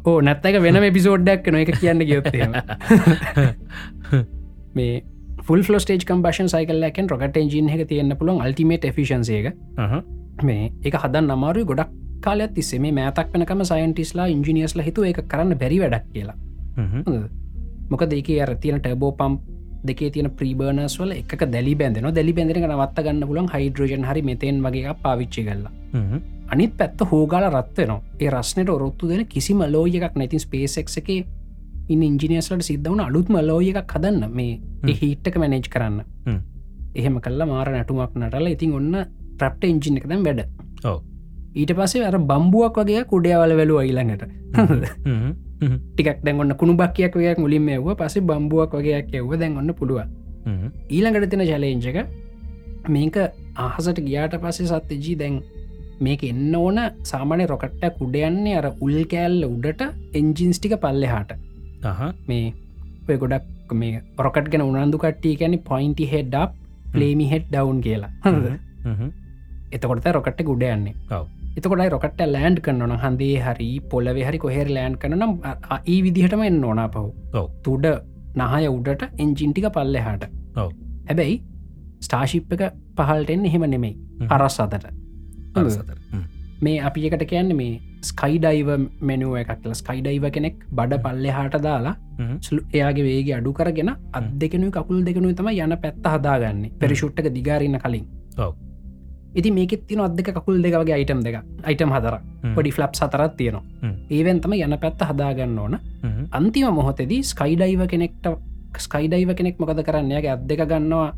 ඕ 0.05 0.17
නැත්තක 0.21 0.59
වෙනම 0.61 0.89
එපිසෝඩ්ඩක් 0.89 1.53
නො 1.53 1.63
එක 1.65 1.73
කියන්න 1.77 2.05
ගයොත්තේම 2.05 2.57
මේ 4.77 5.03
ෆල් 5.49 5.63
ෆලස්ටේජ් 5.65 6.03
කම්බෂන් 6.09 6.51
සයිකල්ලකෙන් 6.53 7.07
රොකට 7.11 7.37
එන්ජින් 7.41 7.69
එක 7.75 7.87
තියන්න 7.91 8.15
පුළුවන් 8.21 8.43
අල්ටිමේට 8.45 8.85
එෆිෂන්සේක 8.85 9.47
මේ 10.45 10.67
එක 10.85 10.97
හදන් 11.03 11.31
අමාරු 11.35 11.65
ගොඩක් 11.71 11.95
කාලත් 12.21 12.53
තිස්සේ. 12.55 12.79
මේ 12.79 12.93
මෑතක් 12.93 13.33
වනකම 13.35 13.63
සයින්ටිස්ලා 13.71 14.27
ඉංජිනියස්ල 14.35 14.83
හිතු 14.85 15.07
එක 15.11 15.23
කරන්න 15.27 15.59
බැරි 15.63 15.79
වැඩක් 15.83 16.11
කියලා. 16.13 16.37
මොක 17.91 18.05
දෙක 18.11 18.29
අර 18.45 18.53
තියෙන 18.57 18.83
ටබෝ 18.83 19.13
පම් 19.13 19.39
දෙකේ 19.85 20.11
තියන 20.11 20.31
ප්‍රීබර්නස් 20.39 20.99
වල 21.01 21.17
එක 21.17 21.47
දැලි 21.55 21.75
බැඳන 21.75 22.11
දැලි 22.13 22.37
බැඳෙන 22.37 22.69
නවත්ත 22.69 23.07
ගන්න 23.07 23.27
පුලන් 23.27 23.49
හයිඩරෝජන් 23.55 24.05
හරි 24.05 24.23
මෙතෙන් 24.23 24.61
වගේ 24.63 24.95
පාවිච්චි 25.03 25.47
හ්ම්. 25.95 26.21
අනිත් 26.53 26.77
පැත්ත 26.77 27.09
හෝගාල 27.11 27.49
රත්වනවා 27.49 28.01
ඒ 28.21 28.31
රස්නට 28.31 28.77
ඔරොත්තු 28.77 29.09
දෙන 29.09 29.27
කිසිම 29.27 29.65
ලෝය 29.75 29.97
එකක් 29.97 30.17
නැතින් 30.17 30.41
ස්පේසෙක් 30.41 30.97
එක 30.99 31.11
ඉන්න 31.93 32.03
ඉංජිනියස්ලට 32.09 32.65
සිද්ධවන 32.69 33.01
අලුත්ම 33.07 33.37
ලෝය 33.51 33.69
එකක් 33.73 33.93
හදන්න 33.97 34.33
මේ 34.39 34.95
හිට්ටක 35.03 35.37
මැනේජ් 35.43 35.69
කරන්න 35.75 36.01
හ්ම්. 36.27 36.39
එහෙම 36.95 37.19
කල්ලා 37.27 37.49
මාර 37.53 37.71
නැටුමක් 37.75 38.17
නටල 38.21 38.49
ඉතින් 38.55 38.73
ඔන්න 38.79 38.95
ප්‍රප්ට 39.41 39.65
එංජින 39.71 39.99
එක 40.01 40.09
දැම් 40.13 40.25
වැඩ. 40.29 40.41
ඊට 41.55 41.73
පස්සේ 41.79 42.07
අර 42.11 42.19
බම්බුවක් 42.31 42.81
වගේ 42.83 43.05
කුඩියවල 43.13 43.53
වැලු. 43.61 43.81
හ්ම්. 45.09 45.35
ටිකක් 45.97 46.23
දැන් 46.25 46.41
ඔන්න 46.45 46.55
කුණු 46.61 46.77
බක්කයක් 46.81 47.15
වගේ 47.19 47.37
මුලින් 47.39 47.69
එව්ව 47.77 47.91
පසේ 48.01 48.25
බම්බුවක් 48.31 48.75
වගේයක් 48.79 49.15
එව්ව 49.21 49.37
දැන් 49.43 49.57
ඔන්න 49.63 49.75
පුළුව. 49.75 50.01
ඊළඟට 50.91 51.31
තින 51.31 51.45
චලේංජක 51.51 51.99
මේක 52.89 53.17
අහසට 53.67 53.99
ගියාට 54.09 54.37
පස්සේ 54.45 54.69
සත්‍යජී 54.73 55.17
දැන් 55.23 55.43
මේක 56.07 56.23
එන්න 56.31 56.55
ඕන 56.55 56.79
සාමානය 57.11 57.47
රොකට්ට 57.53 57.85
කුඩයන්නේ 57.99 58.57
අර 58.61 58.67
උල් 58.87 58.99
කෑල්ල 59.13 59.43
උඩට 59.49 59.83
එන්ජින්ස් 60.21 60.61
ටික 60.61 60.77
පල්ලෙ 60.85 61.09
හාට. 61.15 61.33
මේ 62.29 62.47
ඔය 63.09 63.17
ගොඩක් 63.23 63.73
මේ 63.81 64.03
රොකට් 64.27 64.51
ගැන 64.53 64.63
උනන්දු 64.63 64.99
කට්ටිය 64.99 65.35
ගැන 65.41 65.59
පොයින්ටි 65.71 66.07
හෙඩ්ඩක් 66.13 66.53
පලේමි 66.93 67.27
හෙඩ් 67.33 67.49
ඩවන් 67.53 67.81
කියලා. 67.87 68.13
එතකොට 69.73 70.07
රොකට්ට 70.17 70.47
ගුඩ 70.51 70.63
යන්නේ 70.69 70.95
ඔව්. 71.17 71.27
එතකොට 71.57 71.93
රොකට 71.95 72.21
ලෑන්ඩ් 72.35 72.61
කරනන 72.67 72.95
හන්දේ 73.05 73.37
හරි 73.47 73.69
පොලවෙ 73.91 74.23
හරි 74.29 74.39
කොහෙර 74.45 74.69
ලෑන්් 74.77 74.95
කනම් 75.03 75.33
ඒ 75.87 75.99
විදිහටම 76.07 76.43
එන්න 76.49 76.65
ඕනා 76.65 76.89
පහු. 76.95 77.05
තුඩ 77.65 77.87
නහය 78.41 78.65
උඩට 78.77 79.03
එන්ජින්ටික 79.25 79.69
පල්ලෙ 79.77 80.01
හාට. 80.07 80.25
හැබැයි 81.09 81.37
ස්ටාශිප් 82.07 82.53
එක 82.57 82.63
පහල්ටෙන් 82.99 83.47
එහෙම 83.51 83.65
නෙමෙයි. 83.75 83.95
අරස් 84.31 84.59
අතට 84.65 84.75
අර 85.55 85.71
සතර. 85.71 85.97
හ්ම්. 86.13 86.25
මේ 86.67 86.79
අපි 86.89 87.07
එකට 87.09 87.25
කියන්න 87.31 87.51
මේ 87.61 87.81
ස්කයිඩයිව 88.09 88.69
මෙනුව 89.09 89.35
එකක්ල 89.41 89.73
ස්කයිඩයිව 89.81 90.25
කෙනෙක් 90.37 90.57
බඩ 90.79 91.03
පල්ලෙ 91.05 91.31
හාට 91.37 91.57
දාලා 91.67 91.95
එයාගේ 92.77 93.05
වේගේ 93.09 93.37
අඩු 93.41 93.53
කරගෙන 93.59 93.91
අත් 93.91 94.27
දෙකනු 94.41 94.71
කකුල් 94.77 95.05
දෙකනු 95.09 95.35
තම 95.41 95.51
යන 95.51 95.77
පැත්ත 95.85 96.09
හදාගන්නේ. 96.15 96.73
පෙරිෂුට්ටක 96.81 97.29
දිගාරන්න 97.37 97.79
කලින්. 97.85 98.07
ඉති 99.39 99.51
මේකෙත් 99.59 99.87
තින 99.89 100.01
අදක 100.01 100.31
කකුල් 100.39 100.59
දෙකගේ 100.65 100.95
අයිටම් 100.99 101.23
දෙක 101.27 101.39
අයිටම් 101.69 101.95
හදර. 101.97 102.19
පොඩි 102.57 102.75
ෆලප් 102.77 102.93
සතරත් 103.01 103.33
තියෙනවා. 103.39 103.65
ඒවෙන්තම 104.17 104.53
යන 104.59 104.77
පැත්ත 104.85 105.07
හදාගන්න 105.11 105.59
ඕන. 105.65 105.79
අන්තිම 106.39 106.75
මොහොතෙදී 106.81 107.23
ස්කයිඩයිව 107.33 107.87
කෙනෙක්ට 107.95 108.29
ස්කයිඩයිව 108.87 109.31
කෙනෙක් 109.39 109.59
මොකද 109.63 109.81
කරන්නේගේ 109.89 110.35
අත් 110.37 110.47
දෙක 110.51 110.67
ගන්නවා. 110.73 111.11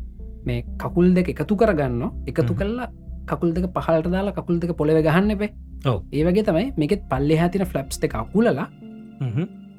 මේ 0.45 0.65
කකුල් 0.81 1.13
දෙක 1.17 1.27
එකතු 1.33 1.55
කරගන්න 1.55 2.03
එකතු. 2.29 2.53
කල්ලා 2.59 2.87
කකුල් 3.29 3.53
දෙක 3.55 3.65
පහල්ට 3.75 4.11
දාලා 4.15 4.37
කකුල් 4.37 4.59
දෙක 4.61 4.71
පොළෙව 4.79 4.97
ගහන්න 5.07 5.31
එපේ 5.35 5.51
ඔව්. 5.85 5.99
ඒවගේ 6.11 6.43
තමයි 6.43 6.67
මේකෙත් 6.77 7.01
පල්ලෙ 7.11 7.35
හතින 7.37 7.65
ෆලප්ස් 7.65 7.97
දෙක 8.01 8.13
අකුලලා. 8.15 8.67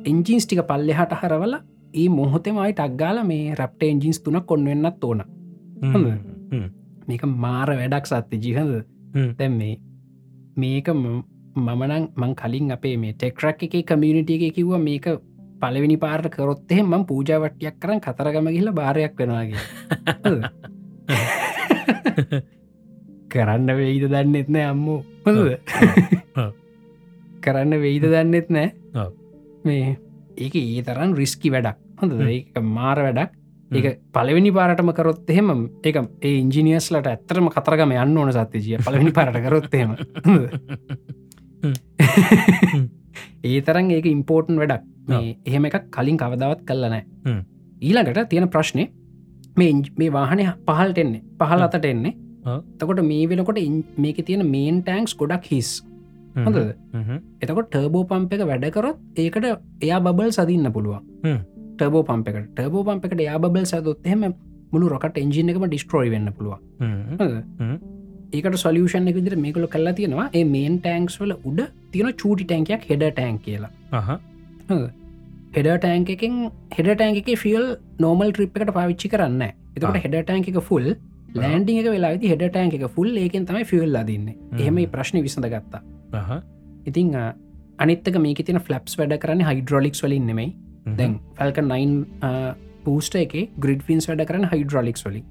එන්ජින්ස් 0.04 0.44
ටික 0.46 0.62
පල්ලෙහට 0.70 1.12
හරවල 1.20 1.54
ඒ 1.94 2.08
මොහොතෙමයි 2.10 2.72
ටක්ගාල 2.72 3.18
මේ 3.24 3.54
රප්ට 3.54 3.82
එන්ජින්ස් 3.84 4.18
තුනක් 4.20 4.46
කොන්වෙන්නත් 4.46 5.04
ඕන. 5.04 5.20
මේක 7.08 7.22
මාර 7.44 7.68
වැඩක් 7.72 8.06
සත්‍ය 8.06 8.36
ජිහද 8.44 8.58
හ්ම්. 9.14 9.30
තැම් 9.38 9.52
මේ 9.58 9.74
මේක 10.56 10.88
මමනං 11.56 12.04
මං 12.16 12.32
කලින් 12.34 12.72
අපේ 12.72 12.96
මේ 12.96 13.12
ටෙක්රක් 13.14 13.62
එක 13.66 13.74
කමියනිටිය 13.86 14.48
එක 14.48 14.54
කිව්ව 14.56 14.72
මේක 14.80 15.06
පලවෙනි 15.60 15.96
පාර 16.04 16.22
කරොත්තෙහෙ 16.28 16.82
මං 16.82 17.04
පූජාවට්ටියක් 17.10 17.76
කරන්න 17.82 18.00
කතරගම 18.00 18.46
ගිහිල 18.54 18.72
භාරයක් 18.72 19.14
වෙනවාගේ 19.18 19.60
කරන්න 23.32 23.76
වෙයිද 23.78 24.04
දන්නෙත් 24.12 24.48
නෑ 24.48 24.70
අම්මෝ. 24.70 24.98
හොඳද. 25.26 25.50
කරන්න 27.44 27.74
වෙයිද 27.82 28.04
දන්නෙත් 28.06 28.48
නෑ. 28.50 28.72
මේ 29.64 29.96
ඒක 30.36 30.54
ඒ 30.56 30.82
තරන් 30.82 31.14
රිස්කි 31.16 31.52
වැඩක්. 31.54 31.78
හොඳ. 32.00 32.18
ඒක 32.28 32.60
මාර 32.62 32.98
වැඩක්. 33.06 33.38
ඒක 33.70 34.00
පලවෙනි 34.12 34.50
පාරටම 34.52 34.90
කරොත් 34.92 35.30
එහෙම 35.30 35.48
එක 35.82 35.96
ඒ 35.98 36.34
ඉංජිනියස්ලට 36.38 37.06
ඇත්තරම 37.08 37.48
කතරගම 37.52 37.94
යන්න 37.96 38.18
ඕන 38.18 38.32
සත්‍යජිය 38.32 38.80
පලවෙනි 38.84 39.12
පාරට 39.18 39.38
කරොත්තහෙම 39.46 39.94
ඒ 43.42 43.60
තරන් 43.60 43.90
ඒක 43.90 44.06
ඉම්පෝර්ටන් 44.06 44.58
වැඩක්. 44.60 44.84
මේ 45.08 45.36
එහෙම 45.46 45.64
එකක් 45.68 45.88
කලින් 45.90 46.18
කවදාවත් 46.18 46.66
කල්ල 46.68 46.84
නෑ. 46.88 47.04
හ්ම්. 47.26 47.40
ඊළඟට 47.82 48.28
තියෙන 48.30 48.48
ප්‍රශ්නය 48.48 48.84
මේ 49.56 49.72
මේ 49.98 50.12
වාහනය 50.12 50.44
පහල්ට 50.68 50.98
එන්නේ. 50.98 51.22
පහල් 51.38 51.62
අතට 51.66 51.84
එන්නේ. 51.84 52.14
තකොට 52.78 53.00
මේ 53.10 53.26
වෙනකොට 53.30 53.58
මේක 54.04 54.18
තියෙන 54.26 54.44
මේන් 54.50 54.82
ටෑන්ක්ස් 54.82 55.14
ගොඩක් 55.22 55.44
හිස් 55.52 55.70
හ්ම්. 56.36 57.18
එතකොට 57.42 57.68
ටර්බෝ 57.72 58.04
පම්ප 58.10 58.32
එක 58.38 58.46
වැඩකරොත් 58.50 58.98
ඒකට 59.24 59.46
එයා 59.80 60.00
බබල් 60.06 60.30
සදින්න 60.38 60.72
පුළුවන් 60.76 61.02
හ්ම්. 61.24 61.38
ටර්බෝ 61.76 62.02
පම්ප 62.08 62.28
එකට 62.32 62.48
ටර්බෝ 62.56 62.84
පම්ප 62.88 63.04
එකට 63.08 63.20
යා 63.28 63.38
බල් 63.44 63.66
සදොත් 63.72 64.06
එහෙම 64.06 64.24
මුළු 64.72 64.88
රොකට 64.94 65.18
එන්ජින 65.24 65.52
එකම 65.52 65.66
ඩිස්ට්‍රෝයි 65.66 66.10
වෙන්න 66.14 66.32
පුළුවන් 66.38 66.60
හ්ම්. 66.80 67.36
හ්ම්. 67.60 67.76
ඒකට 68.32 68.58
සොලියෂන් 68.64 69.08
එක 69.12 69.16
විදිර 69.20 69.36
මේකල 69.44 69.68
කල්ලා 69.76 69.94
තියෙනවා 70.00 70.26
ඒ 70.32 70.44
මේන් 70.54 70.80
ටෑන්ක්ස් 70.80 71.20
වල 71.22 71.36
උඩ 71.50 71.62
තියෙන 71.92 72.12
චූටි 72.22 72.44
ටැන්කයක් 72.50 72.88
හෙඩ 72.90 73.04
ටෑන් 73.08 73.38
කියලා. 73.46 73.70
හෙඩ 75.56 75.68
ටෑන්ක 75.78 76.10
එකෙන් 76.16 76.36
හෙඩ 76.76 76.90
ටෑන්ක 76.94 77.18
එක 77.22 77.32
ෆියල් 77.44 77.64
නෝමල් 78.04 78.32
ට්‍රිප් 78.32 78.56
එකට 78.56 78.74
පාවිච්චි 78.78 79.12
කරන්න 79.14 79.42
එතකට. 79.48 79.98
හෙඩ 80.04 80.16
ටෑන්ක 80.22 80.48
එක 80.52 80.60
ෆුල් 80.70 80.86
ලෑන්ඩිං 81.40 81.78
එක 81.82 81.88
වෙලා 81.94 82.12
හෙඩ 82.32 82.44
ටෑන්ක 82.48 82.74
එක 82.78 82.84
ෆුල් 82.96 83.10
ඒකෙන් 83.22 83.46
තමයි 83.48 83.64
ෆියල් 83.70 83.96
අදින්න 84.02 84.28
එහෙම 84.58 84.80
ප්‍රශ්න 84.94 85.22
විසඳ 85.26 85.48
ගත්තා. 85.54 85.80
ඉතිං 86.90 87.14
අනිත්තක 87.78 88.16
මේක 88.26 88.40
තින 88.48 88.60
ෆලප්ස් 88.66 88.98
වැඩ 89.00 89.16
කරන්න 89.22 89.46
හයිඩරොලික්ස් 89.48 90.04
වලින් 90.06 90.26
නෙමයි. 90.30 90.48
දැන් 90.98 91.12
ෆල්ක 91.38 91.58
9 91.64 92.54
පූස්ට 92.86 93.14
එක 93.24 93.34
ග්‍රිඩ් 93.64 93.82
ෆින්ස් 93.88 94.08
වැඩ 94.10 94.24
කරන්න 94.30 94.48
හයිඩරොලික්ස් 94.52 95.04
වලින්. 95.08 95.24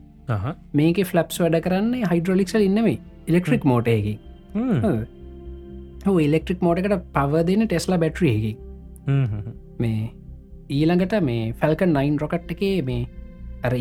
මේක 0.79 0.97
ෆලප්ස් 1.11 1.41
වැඩ 1.43 1.57
කරන්න 1.65 2.05
හයිඩරොලික්සල් 2.11 2.63
ඉන්නමයි 2.67 2.95
ඉලෙක්ට්‍රික් 3.29 3.63
මෝටයකි 3.71 4.15
ඉලෙක්ට්‍රික් 6.27 6.61
මෝටකට 6.67 6.95
පව 7.17 7.43
දෙන 7.49 7.67
ටෙස්ලා 7.67 8.01
බැට්‍රියකි. 8.03 8.53
මේ 9.83 10.01
ඊළඟට 10.77 11.15
මේ 11.29 11.41
ෆැල්ක 11.61 11.81
9 11.87 12.21
රොකට් 12.23 12.51
එකේ 12.55 12.77
මේ 12.89 13.01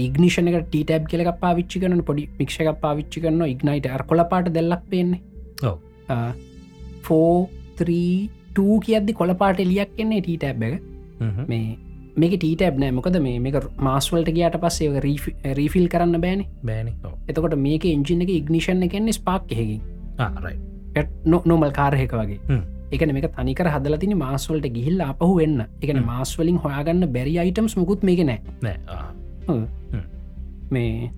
ඉගනිෂන 0.06 0.48
එක 0.52 0.56
ටීටබ් 0.68 1.04
කියලක 1.10 1.30
පාවිච්චි 1.42 1.80
කන 1.82 2.02
පොඩි 2.08 2.28
මික්ෂ 2.38 2.60
එකක් 2.62 2.80
පාවිච්චි 2.86 3.20
කරන 3.26 3.42
ඉක්නයිට 3.48 3.90
කොල 4.08 4.24
පාට 4.32 4.48
දෙල්ලක් 4.56 4.82
පෙන්නේ. 4.90 5.20
ෆෝ 7.02 7.48
කියද්දි 8.86 9.12
කොල 9.20 9.34
පාට 9.34 9.60
එලියක් 9.60 9.94
එන්නේ 9.98 10.20
ටීටබ් 10.26 10.66
එක. 10.68 10.74
මේ 11.48 11.78
මේක 12.16 12.34
ටීටබ් 12.40 12.80
නෑ 12.82 12.92
මොකද 12.96 13.16
මේ 13.26 13.38
මේක 13.44 13.56
මාස්වල්ට 13.86 14.30
ගයාට 14.38 14.58
පස්සේ 14.64 15.00
රීෆිල් 15.60 15.86
කරන්න 15.94 16.20
බෑන 16.24 16.42
බෑනි. 16.70 16.92
එතකොට 17.28 17.56
මේක 17.68 17.84
ඉංජින 17.84 18.26
එක 18.26 18.34
ඉගනිෂන් 18.40 18.82
එකන්නේ 18.88 19.16
ස්පාක් 19.20 19.48
right. 20.44 20.60
නොමල් 21.24 21.72
කාරහෙක 21.80 22.12
වගේ. 22.20 22.60
එකන 22.92 23.14
මේක 23.14 23.30
තනිකර 23.38 23.68
හදල 23.72 23.96
තින 24.02 24.16
මාස්වලට 24.18 24.66
ගිහිල්ල 24.76 25.00
අපහු 25.06 25.32
වෙන්න 25.40 25.64
එකන. 25.80 26.02
මාස්වලින් 26.12 26.58
හොයාගන්න 26.64 27.08
බැරි 27.16 27.38
අයිටම්ස් 27.44 27.76
මුකුත් 27.80 28.02
මේක 28.02 28.20
නෑ. 28.30 28.40
මේ 30.70 31.10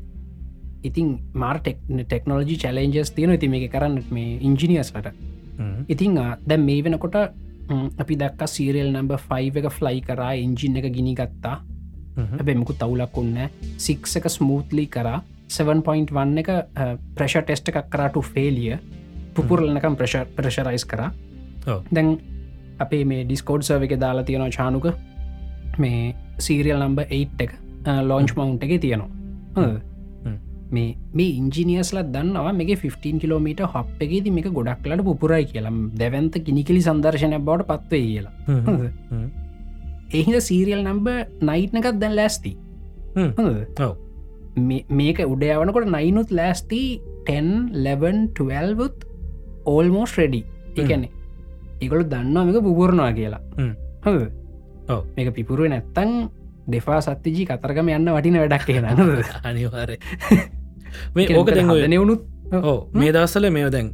ඉතින් 0.82 1.08
මාර්ටෙක් 1.34 1.78
ටෙක්නෝජි 1.88 2.56
චලෙන්ජස් 2.58 3.10
තියෙන 3.16 3.32
ඉති 3.34 3.48
මේක 3.48 3.70
කරන්න 3.72 3.98
මේ 4.10 4.38
ඉංජිනියස්ලට. 4.40 5.08
ඉතිං 5.88 6.14
දැන් 6.46 6.64
මේ 6.68 6.82
වෙනකොට 6.84 7.16
ම්, 7.70 7.88
අපි 7.98 8.14
දක් 8.16 8.48
සීරියල් 8.48 8.90
නම්බ 8.92 9.12
5 9.26 9.60
එක 9.60 9.68
ෆ්ලයි 9.72 10.00
කරා 10.02 10.32
එන්ජින් 10.36 10.76
එක 10.76 10.88
ගිනි 10.92 11.14
ගත්තා. 11.14 11.56
හැබැමකු 12.32 12.72
තවුලක් 12.74 13.18
ඔන්න 13.18 13.36
සික් 13.78 14.06
එක 14.16 14.26
ස්මූත්ලි 14.30 14.86
කරා. 14.88 15.22
7.1 15.48 16.38
එක 16.38 16.50
ප්‍රශ 17.16 17.36
ටෙස්ට 17.40 17.68
එකක් 17.68 17.88
කරාට 17.90 18.16
ෆේලිය 18.24 18.76
පුපුරලනකම් 19.34 19.94
ප්‍රශ 19.96 20.16
ප්‍රශරයිස් 20.36 20.84
කරා. 20.84 21.10
දැන් 21.92 22.18
අපේ 22.78 23.04
මේ 23.04 23.24
ඩිස්කෝඩ් 23.24 23.62
සර්ව 23.62 23.82
එක 23.86 23.94
දාලා 24.00 24.24
තියෙනවා 24.24 24.50
චානුක 24.50 24.86
මේ 25.78 26.14
සීරියල් 26.38 26.80
නම්බ 26.82 27.00
8 27.00 27.44
එක 27.46 27.52
ලෝංච් 28.10 28.30
මවන්් 28.36 28.58
එක 28.60 28.80
තියෙනවා. 28.84 29.10
හොඳද? 29.56 29.80
හ්ම්. 30.24 30.36
මේ 30.70 30.96
මේ 31.14 31.30
ඉංජිනියස්ලත් 31.40 32.10
දන්නවා 32.14 32.52
මේ 32.58 32.76
15 32.76 33.20
කිලෝමීට 33.22 33.62
හප් 33.74 34.06
එකේද 34.06 34.26
මේක 34.36 34.48
ගොඩක්ලට 34.58 35.04
පුපුරයි 35.08 35.44
කියලම් 35.52 35.78
දැවන්ත 36.00 36.34
කිනිකිලි 36.46 36.82
සංදර්ශනය 36.88 37.38
බවට 37.48 37.68
පත්වේ 37.70 38.04
කියලා. 38.08 38.34
එහිද 40.18 40.36
සීරියල් 40.48 40.82
නම්බ 40.84 41.08
නයිට් 41.48 41.74
එකත් 41.80 41.98
දැන් 42.02 42.16
ලෑස්ති. 42.20 42.52
මේක 45.00 45.18
උඩයවනකොට 45.34 45.88
නයිනුත් 45.96 46.30
ලෑස්ති 46.38 46.82
10 47.26 47.72
ඕල්මෝස් 49.64 50.14
රෙඩි 50.18 50.44
එකන්නේ 50.76 51.10
ඒකොල 51.82 52.04
දන්නවා 52.12 52.44
මේක 52.46 52.62
පුපුරණවා 52.68 53.12
කියලා? 53.18 53.42
ඔව්. 54.06 55.02
මේක 55.16 55.34
පිපුරුව 55.36 55.68
නැත්තං 55.72 56.12
දෙෆා 56.66 57.00
සත්තිජී 57.00 57.46
කතරගම 57.46 57.88
යන්න 57.90 58.12
වටින 58.12 58.38
වැඩක් 58.38 58.66
කියෙන 58.66 58.86
අනිවාරය 59.48 59.98
මේ 61.16 61.36
ඕක 61.36 61.50
නවුනුත් 61.88 62.28
ඕ 62.52 62.78
මේ 62.94 63.12
දස්සල 63.12 63.50
මේ 63.50 63.70
දැන් 63.70 63.92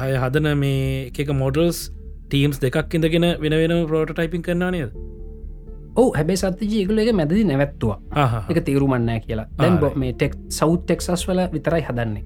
හය 0.00 0.14
හදන 0.20 0.50
මේ 0.58 1.10
එක 1.18 1.30
මොඩල්ස් 1.34 1.90
ටීම්ස් 2.28 2.60
දෙකක් 2.60 2.94
ඉඳගෙන 2.94 3.26
වෙන 3.40 3.54
වෙන 3.54 3.74
පෝට 3.88 4.12
ටයිපින් 4.12 4.42
කරනා 4.42 4.70
නේද? 4.70 4.96
ඕ 5.96 6.08
හැබේ 6.16 6.36
සත්තිජී 6.36 6.84
එකල 6.84 6.98
එක 6.98 7.12
මැදදි 7.12 7.44
නැවැත්තුවා. 7.44 7.98
එක 8.50 8.64
තේරුමන්නෑ 8.64 9.20
කියලා. 9.20 9.46
දැන් 9.58 9.78
බො 9.78 9.92
මේ 9.96 10.12
ටෙක් 10.12 10.34
සෞ් 10.50 10.76
ටෙක්සස් 10.76 11.28
වල 11.28 11.44
විතරයි 11.52 11.82
හදන්නේ. 11.82 12.24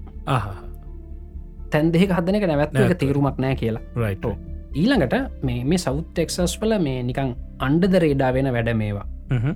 තැන් 1.70 1.92
දෙක 1.92 2.10
හදන 2.10 2.40
එක 2.40 2.48
නැවැත්ව 2.52 2.80
එක. 2.84 2.96
තේරුමක් 2.98 3.38
නෑ 3.38 3.56
කියලා. 3.56 3.82
රයිට. 3.96 4.26
ඊළඟට 4.74 5.14
මේ 5.42 5.64
මේ 5.64 5.78
සෞ් 5.78 5.96
ටෙක්සස් 6.02 6.58
වල 6.60 6.78
මේ 6.80 7.02
නිකං 7.02 7.36
අන්ඩද 7.60 7.94
රේඩා 8.04 8.32
වෙන 8.32 8.52
වැඩ 8.52 8.74
මේවා 8.74 9.06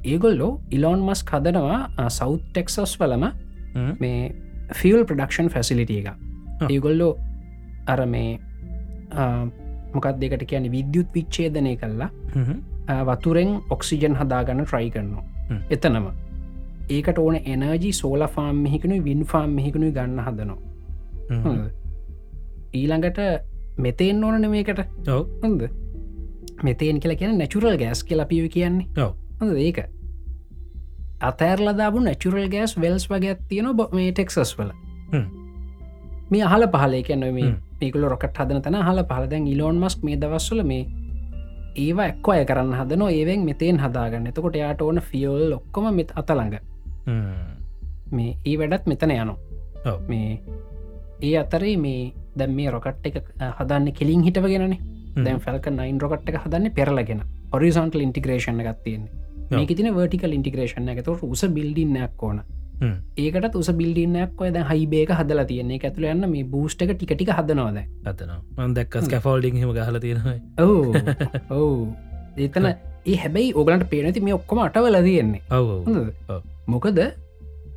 ඒගොල්ලෝ 0.04 0.52
ඉලෝන් 0.70 1.00
මස් 1.08 1.24
හදනවා 1.32 2.08
සෞ් 2.10 2.32
ටෙක්සස් 2.38 2.96
වලම 3.00 3.24
මේ 4.00 4.32
ෆිල් 4.80 5.04
ප්‍රඩක්ෂන් 5.04 5.48
ෆැසිලිටිය 5.54 6.00
එක. 6.00 6.08
ආ. 6.08 6.68
ඒගොල්ලෝ 6.70 7.12
අර 7.86 8.06
මේ 8.06 8.38
මොකක් 9.94 10.06
දෙකට 10.20 10.44
කියන 10.50 10.70
විද්‍යුත් 10.74 11.08
විච්චේදනය 11.14 11.76
කල්ලා 11.76 12.10
ආ, 12.88 13.02
වතුරෙන් 13.04 13.50
ඔක්සිජන් 13.70 14.14
හදාගන්න 14.20 14.64
ට්‍රයි 14.64 14.90
කරනවා. 14.90 15.24
හ්ම්. 15.50 15.60
එතනම. 15.70 16.06
ඒකට 16.90 17.18
ඕන 17.18 17.36
එනජී 17.36 17.92
සෝල 17.92 18.26
ෆාම් 18.34 18.56
මෙහිකනු 18.66 19.02
වින් 19.04 19.24
ෆාම් 19.32 19.50
මෙහිකනු 19.58 19.92
ගන්න 19.92 20.18
හදනවා? 20.26 20.58
ඊළඟට 22.74 23.18
මෙතෙන් 23.78 24.24
ඕනන 24.24 24.50
මේකට. 24.50 24.80
ඔව 25.08 25.26
හොඳ 25.42 25.62
මෙතේන් 26.62 27.00
කියලා 27.02 27.18
කියන 27.20 27.38
නැචුරල් 27.38 27.76
ගෑස් 27.82 28.02
කියල 28.08 28.24
පිය 28.30 28.48
කියන්නේ. 28.48 28.86
හොඳ 29.42 29.58
ඒක. 29.58 29.78
අතෑරලදාබු 31.28 31.98
නැචුරල් 32.06 32.48
ගෑස් 32.54 32.74
වෙල්ස් 32.82 33.04
වගේ 33.10 33.36
තියෙන 33.48 33.76
බො 33.76 33.88
මේ 33.92 34.12
ටෙක්සස් 34.12 34.54
වල. 34.58 34.72
මේ 36.30 36.42
අහල 36.48 36.66
පහල 36.74 36.94
කියන්න 37.08 37.28
මේ. 37.38 37.52
මේකල 37.80 38.04
රොකට 38.12 38.38
හදන 38.38 38.62
තන 38.62 38.78
හල 38.88 39.02
පහලදැන් 39.10 39.46
ඉලෝන් 39.54 39.80
මස්ක් 39.82 40.04
මේ 40.08 40.20
දවස්වල 40.22 40.62
මේ 40.72 40.82
ඒවා 41.76 42.08
එක්ක 42.12 42.28
අය 42.34 42.44
කරන්න 42.50 42.74
හදන 42.80 43.04
ඒවෙන් 43.08 43.46
මෙතෙන් 43.48 43.82
හදාගන්න. 43.84 44.28
එතකොට 44.32 44.58
යාට 44.62 44.82
ඕන 44.82 45.02
ෆියෝල් 45.10 45.52
ඔක්කොම 45.58 45.90
මෙත් 45.94 46.12
අතළඟ. 46.22 46.58
මේ 48.12 48.36
ඒ 48.46 48.56
වැඩත් 48.58 48.86
මෙතන 48.86 49.14
යනු. 49.18 49.36
මේ 50.08 50.40
ඒ 51.22 51.36
අතරේ 51.42 51.76
මේ 51.76 52.12
දැම් 52.38 52.54
මේ 52.58 52.70
රොකට් 52.70 53.06
එක 53.06 53.22
හදන්න 53.58 53.92
කෙලින් 54.00 54.22
හිටවගෙනනේ. 54.28 54.80
දැන් 55.24 55.40
ෆැල්ක 55.40 55.66
නයින් 55.70 56.00
රොකට් 56.00 56.28
එක 56.28 56.40
හදන්න 56.44 56.74
පෙරලගෙන. 56.78 57.26
ඔරිසන්ටල් 57.52 58.00
ඉන්ටිග්‍රේෂන් 58.00 58.60
එකක් 58.62 58.78
තියෙන්නේ 58.84 59.21
මේක 59.58 59.72
තින 59.78 59.88
වර්ටිකල් 59.98 60.34
ඉන්ටිග්‍රේෂන් 60.38 60.92
එකතු 60.94 61.16
උස 61.34 61.42
බිල්ඩින්නයක් 61.56 62.22
ඕන. 62.28 62.38
ඒකට 63.24 63.56
උස 63.62 63.70
බිල්ඩින්නයක් 63.80 64.40
ඔය 64.44 64.50
දැ 64.54 64.62
හයිබේක 64.70 65.10
හදලා 65.18 65.46
තියන්නේ. 65.50 65.80
ඇතුළ 65.88 66.06
යන්න 66.12 66.28
මේ 66.36 66.44
බූස්ට 66.54 66.82
එක 66.86 66.94
ටිකටික 66.94 67.34
හදනවාද 67.38 67.78
මන් 68.58 68.74
දැක්කස් 68.78 69.10
කැෆෝල්ඩිං 69.12 69.60
හම. 69.62 69.74
ගහල 69.76 69.98
තියෙනයි 70.04 70.38
ඔව්. 70.58 70.96
ඔව්. 71.58 71.76
ඒතන 72.44 72.66
ඒ 73.12 73.16
හැබැයි 73.24 73.52
ඕගලන්ට 73.60 73.86
පේනති 73.92 74.20
මේ 74.28 74.34
ඔක්කොම 74.38 74.62
අටවල 74.64 74.98
තියෙන්නේ. 75.08 75.42
මොකද 76.72 76.98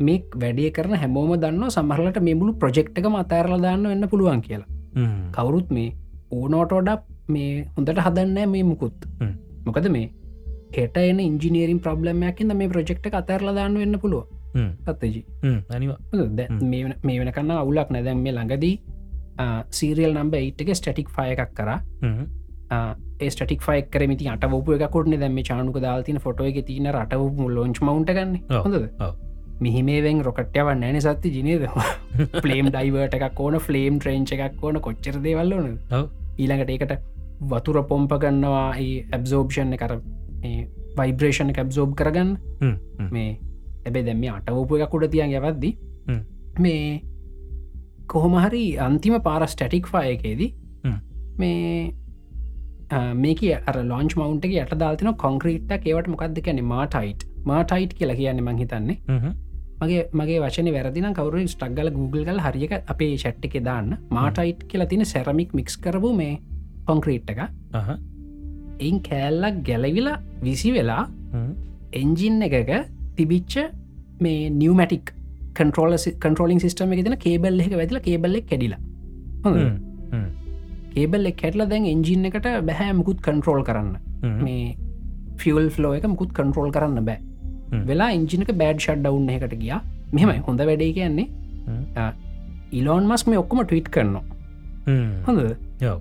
මේ 0.08 0.24
වැඩේ 0.42 0.72
කරන 0.78 0.98
හැමෝම 1.04 1.36
දන්න 1.44 1.70
සමහරලට 1.76 2.20
මේ 2.28 2.36
මුළු 2.40 2.54
ප්‍රජෙක්් 2.64 2.90
එක 3.00 3.06
මතෑරල 3.14 3.62
දාන්න 3.66 3.88
වෙන්න 3.92 4.10
පුළුවන් 4.14 4.42
කියලා. 4.48 4.70
කවුරුත් 5.38 5.70
මේ 5.78 5.94
ඕනෝටෝඩක් 6.32 7.02
මේ 7.34 7.50
හොඳට 7.78 8.02
හදන්න 8.06 8.50
මේ 8.54 8.64
මුකුත්. 8.72 8.98
මොකද 9.68 9.88
මේ 9.96 10.10
හෙට 10.78 10.98
එන 10.98 11.20
ඉංජිනීරින් 11.20 11.80
ප්‍රබ්ලමයක්කින්ද 11.80 12.54
මේ 12.54 12.68
ප්‍රජෙක්් 12.68 13.14
අතරල 13.14 13.54
දාන්න 13.56 13.78
වෙන්න 13.78 14.00
පුළුව 14.00 14.24
දැ- 16.36 16.50
මේ 16.64 17.20
වෙන- 17.20 17.32
කන්න 17.32 17.52
අවුලක් 17.52 17.90
නැදැන් 17.92 18.18
මේ 18.18 18.32
ළඟදී 18.32 18.76
සීරියල් 19.72 20.14
නම්බ 20.14 20.34
ඒට්ක 20.36 20.76
ස්ටටික් 20.76 21.10
ෆය 21.10 21.28
එකක් 21.32 21.54
කර. 21.54 21.70
ස්ටික් 23.30 23.62
ෆයි 23.62 23.82
කරමති 23.84 24.28
අටවපු 24.28 24.74
එකකොටන 24.74 25.20
දැම 25.20 25.38
චානුක 25.44 25.78
දාල්තින 25.80 26.18
ෆොටෝ 26.18 26.46
එක 26.46 26.66
තින 26.66 26.88
රටවපු 26.92 27.50
ලෝංච් 27.50 27.82
මවන්ට 27.82 28.12
ගන්න. 28.12 28.40
ඔව්. 29.00 29.14
මිහිමේවෙන් 29.62 30.22
රොකට්යව 30.24 30.68
නෑන 30.76 31.00
සත්ති 31.02 31.30
ජිනේද 31.32 31.68
පලේම් 32.42 32.68
ඩයිවට 32.68 33.14
එකක් 33.20 33.40
ඕන 33.40 33.58
ෆලේම් 33.60 34.00
ට්‍රේන්ච් 34.00 34.32
එකක් 34.34 34.64
ඕන. 34.64 34.80
කොච්චර 34.80 35.20
දේවල් 35.22 35.54
ඕන 35.54 35.68
ඔව්. 35.92 36.10
ඊළඟට 36.40 36.70
ඒකට 36.70 36.94
වතුර 37.42 37.82
පොම්ප 37.84 38.12
ගන්නවා. 38.22 38.72
ඇබ්සෝප්ෂණ 39.12 39.76
කර 39.78 39.94
වයිබ්‍රේෂණ 41.00 41.52
කැබ්සෝබ් 41.58 41.98
කරගන්න. 42.00 42.32
මේ 43.16 43.30
ඇබේ 43.86 44.06
දැම 44.08 44.20
මේ 44.24 44.32
අටවපු 44.38 44.80
එක 44.80 44.90
කුඩ 44.94 45.10
තියන් 45.16 45.36
යවද්දි. 45.40 45.72
මේ 46.60 46.88
කොහොමහරි 48.14 48.64
අන්තිම 48.88 49.16
පාර 49.28 49.44
ස්ටටික් 49.54 49.88
ෆයකේදී. 49.94 50.52
මේ 51.38 51.94
මේක 53.24 53.42
අර 53.70 53.78
ලොන්ච් 53.92 54.14
මවන්ට 54.20 54.46
යට 54.64 54.78
දාතින 54.84 55.12
කොංක්‍රීට්ට 55.26 55.88
ඒවට 55.90 56.12
මොකක්ද 56.14 56.40
කියන 56.46 56.62
මාටයිට් 56.74 57.26
මාටයිට් 57.52 57.98
කියලා 58.00 58.20
කියන්න 58.22 58.44
මං 58.46 58.58
හිතන්නේ. 58.64 58.98
මගේ 59.82 60.02
මගේ 60.20 60.40
වශන 60.44 60.70
වැරදින 60.76 61.08
කවරු 61.20 61.46
ස්ටක්ගල 61.54 61.90
Google 62.00 62.26
කල් 62.28 62.40
හරික 62.46 62.74
අපේ 62.94 63.14
චට්ට 63.24 63.46
එක 63.50 63.64
දාන්න. 63.70 63.98
මාටයිට් 64.18 64.68
කියලා 64.70 64.92
තින 64.92 65.06
සැරමික් 65.14 65.56
මික්ස් 65.60 65.76
කරපු 65.86 66.12
මේ 66.20 66.36
කොංක්‍රීට් 66.90 67.34
එක 67.34 67.42
එයින් 68.80 68.98
කෑල්ලක් 69.10 69.58
ගැලවිලා 69.70 70.18
විසි 70.46 70.72
වෙලා 70.78 71.04
එන්ජින් 72.02 72.42
එකක 72.48 72.72
තිබිච්ච 73.18 73.56
මේ 74.26 74.50
නිවමටික් 74.62 75.14
කන්ට්‍රෝල 75.60 75.94
කන්ට්‍රෝලින් 76.24 76.60
සිස්ටම 76.66 76.94
එක 76.96 77.04
තින 77.08 77.18
කේබල් 77.26 77.62
එක 77.66 77.76
වැතිල 77.82 78.00
කේබල්ලෙක් 78.08 78.48
කැඩිලා? 78.52 78.82
කේබල් 80.96 81.30
එක් 81.32 81.42
හැටල 81.46 81.64
දැන් 81.72 81.86
එන්ජින් 81.94 82.28
එකට 82.32 82.50
බැහැ 82.70 82.92
මුකුත් 83.02 83.22
කන්ට්‍රෝල් 83.28 83.64
කරන්න. 83.70 83.96
මේ 84.46 84.76
ෆියල් 85.42 85.70
ෆලෝ 85.78 85.94
එක 86.00 86.06
මුකුත් 86.14 86.32
කන්ට්‍රෝල් 86.40 86.72
කරන්න 86.76 87.06
බෑ. 87.10 87.20
වෙලා 87.90 88.10
ඉංජිනක 88.18 88.52
බෑඩ් 88.62 88.80
ෂඩ් 88.86 89.04
ඩවුන් 89.06 89.30
එකට 89.36 89.56
ගියා. 89.64 89.82
මෙමයි 90.14 90.40
හොඳ 90.48 90.60
වැඩේ 90.70 90.92
කියන්නේ. 90.98 91.28
ඉලෝන් 92.80 93.08
මස් 93.12 93.24
මේ 93.28 93.40
ඔක්කොම 93.44 93.64
ටවිට් 93.64 93.90
කරනවා. 93.96 94.24
හොඳද? 95.28 95.56
යෝ. 95.82 95.98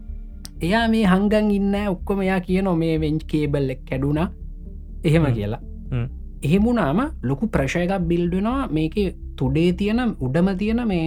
එයා 0.64 0.84
මේ 0.88 1.04
හංගන් 1.12 1.50
ඉන්න 1.58 1.74
ඔක්කොම 1.86 2.20
එයා 2.26 2.40
කියන 2.46 2.70
මේ 2.82 2.98
වෙන්ච් 3.04 3.24
කේබල් 3.32 3.70
එක් 3.74 3.82
කැඩුන 3.90 4.20
එහෙම 4.20 5.24
හ්ම්. 5.24 5.34
කියලා 5.34 5.62
හ්ම්. 5.92 6.06
එහෙමුණාම 6.42 7.00
ලොකු 7.22 7.50
ප්‍රශයකක් 7.56 7.92
බිල්ඩනවා 8.10 8.68
මේක 8.70 8.96
තුඩේ 9.36 9.70
තියෙන 9.72 10.02
උඩම 10.20 10.50
තියෙන 10.62 10.82
මේ 10.88 11.06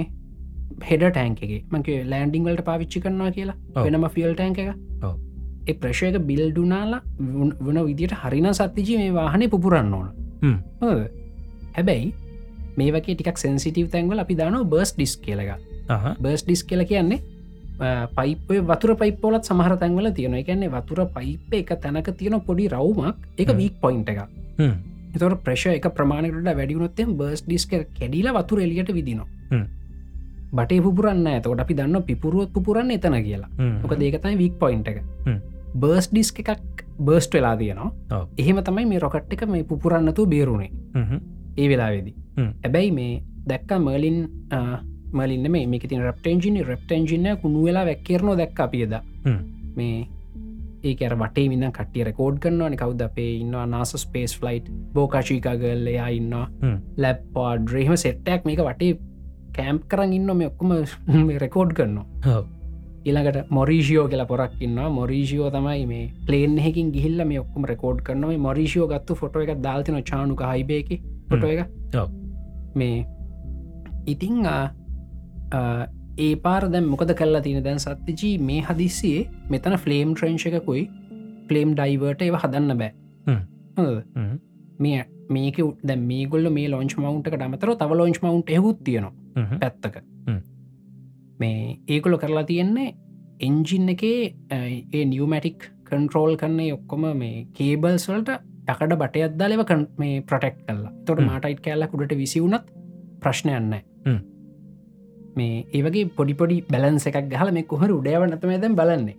හෙඩ 0.81 1.03
ටෑන්කගේ 1.07 1.61
මක 1.71 1.87
ලෑන්ඩිං 2.11 2.43
වලට 2.47 2.65
පාවිච්චි 2.65 3.03
කරනවා 3.05 3.31
කියලා. 3.31 3.57
වෙනම 3.77 4.09
ෆියල් 4.15 4.33
ටෑන්ක 4.33 4.59
එක. 4.59 4.69
ඒ 5.67 5.73
ප්‍රශයක 5.75 6.17
බිල්ඩුනාලා 6.27 7.01
වන 7.61 7.79
විදිට 7.85 8.13
හරින 8.21 8.49
සත්තිජි 8.53 8.97
මේ 8.97 9.13
වාහනේ 9.13 9.49
පුපුරන්න 9.49 9.93
ඕන? 9.93 10.09
හැබැයි 11.75 12.13
මේ 12.77 12.91
වගේ 12.91 13.15
ටිකක් 13.15 13.37
සැන්සිටව් 13.37 13.89
තැන්වල 13.93 14.19
අපි 14.23 14.35
දාන 14.35 14.55
බර්ස් 14.73 14.93
ඩිස් 14.95 15.15
කියලක 15.17 15.51
බර්ස් 16.21 16.45
ඩිස් 16.45 16.63
කියල 16.63 16.83
කියන්නේ 16.85 17.19
පයිපය 18.17 18.59
වතුර 18.69 18.91
පයිපෝලත් 19.01 19.49
සමහර 19.49 19.77
තැන්වල 19.81 20.11
තියෙන 20.17 20.35
එකන්නේ 20.41 20.69
වතුර 20.75 20.99
පයිප 21.15 21.53
එක 21.61 21.73
තැනක 21.81 22.09
තියෙන 22.19 22.41
පොඩි 22.41 22.67
රවමක් 22.67 23.17
එක. 23.37 23.49
වීක් 23.61 23.75
පොයින්ට 23.81 24.09
එක 24.09 24.19
එතවට 25.15 25.43
ප්‍රශ 25.45 25.67
එක 25.73 25.85
ප්‍රමාණකට 25.97 26.47
වැඩියුණොත්තෙන් 26.59 27.17
බර්ස් 27.19 27.43
ඩිස්ක 27.45 27.75
කැඩිල 27.99 28.29
වතුර 28.37 28.59
එලියට 28.65 28.91
විදිනවා. 28.93 29.27
බටේ 30.57 30.81
පුරන්න 30.81 31.27
ඇතකොට 31.27 31.61
අපි 31.63 31.73
දන්න 31.77 32.03
පිපුරුවත් 32.09 32.57
පුරන්න 32.65 32.91
එතන 32.97 33.15
කියලා. 33.27 33.49
මොක 33.83 33.93
දේකතයි 33.99 34.35
වීක් 34.41 34.59
පොයින්ට 34.59 34.87
එක. 34.91 35.01
බර්ස් 35.75 36.09
ඩිස්ක 36.11 36.39
එකක් 36.43 36.83
බර්ස්ට 36.99 37.33
වෙලා 37.33 37.55
තියනවා. 37.57 37.91
එහෙම 38.37 38.61
තමයි 38.67 38.85
මේ 38.91 38.99
රොකට් 38.99 39.33
එක 39.33 39.47
මේ 39.47 39.63
පුරන්නතු 39.63 40.25
බේරුණේ 40.25 40.71
ඒ 41.57 41.67
වෙලාවෙදි. 41.69 42.13
ඇබැයි 42.65 42.91
මේ 42.91 43.21
දැක්ක 43.47 43.71
මර්ලින් 43.79 44.19
මලින්න 45.13 45.51
මේ 45.51 45.65
මේක 45.67 45.87
තින 45.89 46.01
රප්ටෙන්ජිනි 46.01 46.63
රප්ටෙන්ජිනය 46.63 47.35
කුණු 47.41 47.63
වෙලා 47.63 47.85
වැක්කරනෝ 47.85 48.37
දැක් 48.37 48.59
අපියද. 48.59 48.93
මේ 49.75 50.07
ඒකර 50.83 51.15
වටේ 51.15 51.47
මින්න 51.49 51.71
කටිය 51.71 52.03
රකෝඩ් 52.03 52.39
කරන්නවාන 52.39 52.77
කවද 52.77 53.01
අපේ 53.01 53.31
ඉන්නවා? 53.39 53.65
නාස 53.65 53.95
ස්පේස් 53.97 54.37
ෆලයිට් 54.39 54.69
බෝකාශීකාගල් 54.93 55.87
එයා 55.87 56.09
ඉන්නවා. 56.09 56.47
ලැප්පා 56.97 57.57
ඩ්‍රේහම 57.57 57.95
සෙට්ටක් 57.97 58.45
මේක 58.45 58.59
වටේ 58.59 58.93
කෑම්ප් 59.57 59.87
කරන්න 59.87 60.13
ඉන්න 60.13 60.37
මේ 60.37 60.47
ඔක්කොම 60.47 60.71
රෙකෝඩ් 61.45 61.73
කරනවා. 61.73 62.05
ඊළඟට 63.07 63.49
මොරීෂියෝ 63.49 64.07
කියලා 64.07 64.25
පොරක් 64.25 64.61
ඉන්න 64.61 64.79
මොරීෂියෝ 64.91 65.51
තමයි 65.51 65.85
මේ 65.91 66.05
පලේන් 66.27 66.57
එහකින් 66.59 66.91
ගිහිල්ල 66.95 67.25
මේ 67.25 67.39
ඔක්කම 67.39 67.69
රෙකෝඩ් 67.73 68.01
කරනව. 68.07 68.37
මොරීෂියෝ 68.47 68.87
ගත්තු 68.87 69.15
ෆොටෝ 69.15 69.41
එක 69.41 69.61
දාල්තින 69.63 70.01
චානුක 70.03 70.41
හයිබේක 70.51 70.89
ෆොටෝ 71.29 71.49
එක. 71.49 71.69
මේ 72.75 73.05
ඉතිං 74.07 74.43
ඒ 75.53 76.35
පාර 76.45 76.61
දැම් 76.69 76.89
මොකද 76.93 77.13
කල්ලා 77.19 77.41
තියෙන 77.41 77.63
දැන් 77.63 77.79
සත්තිජී 77.79 78.37
මේ 78.39 78.61
හදිස්සියේ 78.61 79.27
මෙතන 79.49 79.77
ෆලේම් 79.83 80.15
ට්‍රේංශ 80.15 80.47
එකකුයි 80.49 80.83
ෆලේම් 81.49 81.75
ඩයිවර්ට 81.75 82.21
ඒව 82.21 82.35
හදන්න 82.43 82.77
බෑ. 82.77 82.91
මේ 84.79 85.05
මේක 85.29 85.57
දැ 85.83 85.97
මේගොල්ල 86.11 86.49
මේ 86.49 86.67
ලොංච් 86.69 86.95
මවන්ට 86.97 87.41
අමතර 87.47 87.73
තව 87.81 87.99
ලොංච් 88.01 88.21
මවන්ට 88.23 88.49
හෙකුත් 88.57 88.83
තියෙනවා. 88.83 89.13
පැත්තක. 89.61 89.95
මේ 91.39 91.79
ඒකොල 91.87 92.17
කරලා 92.17 92.43
තියෙන්නේ 92.43 92.95
එන්ජින් 93.39 93.89
එකේ 93.89 94.35
ඒ 94.51 95.05
නිියමටික් 95.05 95.71
කන්ට්‍රෝල් 95.89 96.37
කරන්නේ 96.37 96.73
ඔක්කොම 96.73 97.05
මේ 97.17 97.45
කේබල්ස් 97.57 98.07
වලට 98.09 98.39
ටකට 98.67 98.97
බටයක් 99.03 99.37
දාලව 99.41 99.61
මේ 99.97 100.21
ප්‍රටෙක්් 100.21 100.57
කල්ලා 100.65 100.91
තොට. 101.05 101.21
මාටයිට් 101.29 101.61
කෑල්ල 101.61 101.87
කුඩට 101.93 102.17
විසිවුනත් 102.23 102.73
ප්‍රශ්නයන්න. 103.21 103.77
මේ 105.37 105.55
ඒවගේ 105.73 106.05
පොඩිපොඩි 106.17 106.57
බැලන්ස 106.71 107.07
එකක් 107.09 107.17
ගහල 107.33 107.51
මේ 107.51 107.63
කොහර 107.65 107.89
උඩයව 107.91 108.27
නතම 108.27 108.53
දැන් 108.57 108.75
බලන්නේ. 108.75 109.15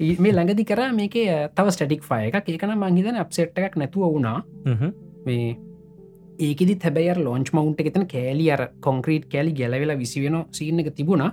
ඒ- 0.00 0.18
මේ 0.22 0.32
ළඟදි 0.32 0.64
කර 0.64 0.80
මේක 0.94 1.16
තව 1.56 1.66
ස්ටටික් 1.70 2.02
ෆය 2.04 2.20
එක 2.30 2.48
ඒකන 2.48 2.76
මංහිතන 2.76 3.16
අප්සෙට් 3.16 3.58
එකක් 3.60 3.76
නැතුව 3.76 4.06
වුණා. 4.14 4.38
මේ 5.26 5.48
ඒකෙදි 6.40 6.74
හැබැයි 6.82 7.16
ලෝච් 7.20 7.50
මවන්් 7.52 7.74
එකතන 7.84 8.06
කෑලි 8.06 8.46
අර 8.50 8.62
කොංක්‍රීට් 8.80 9.26
කෑලි 9.32 9.52
ගැලවෙලා 9.54 9.98
විසිවෙන 9.98 10.38
සීන 10.52 10.80
එක 10.80 10.88
තිබුණා. 10.94 11.30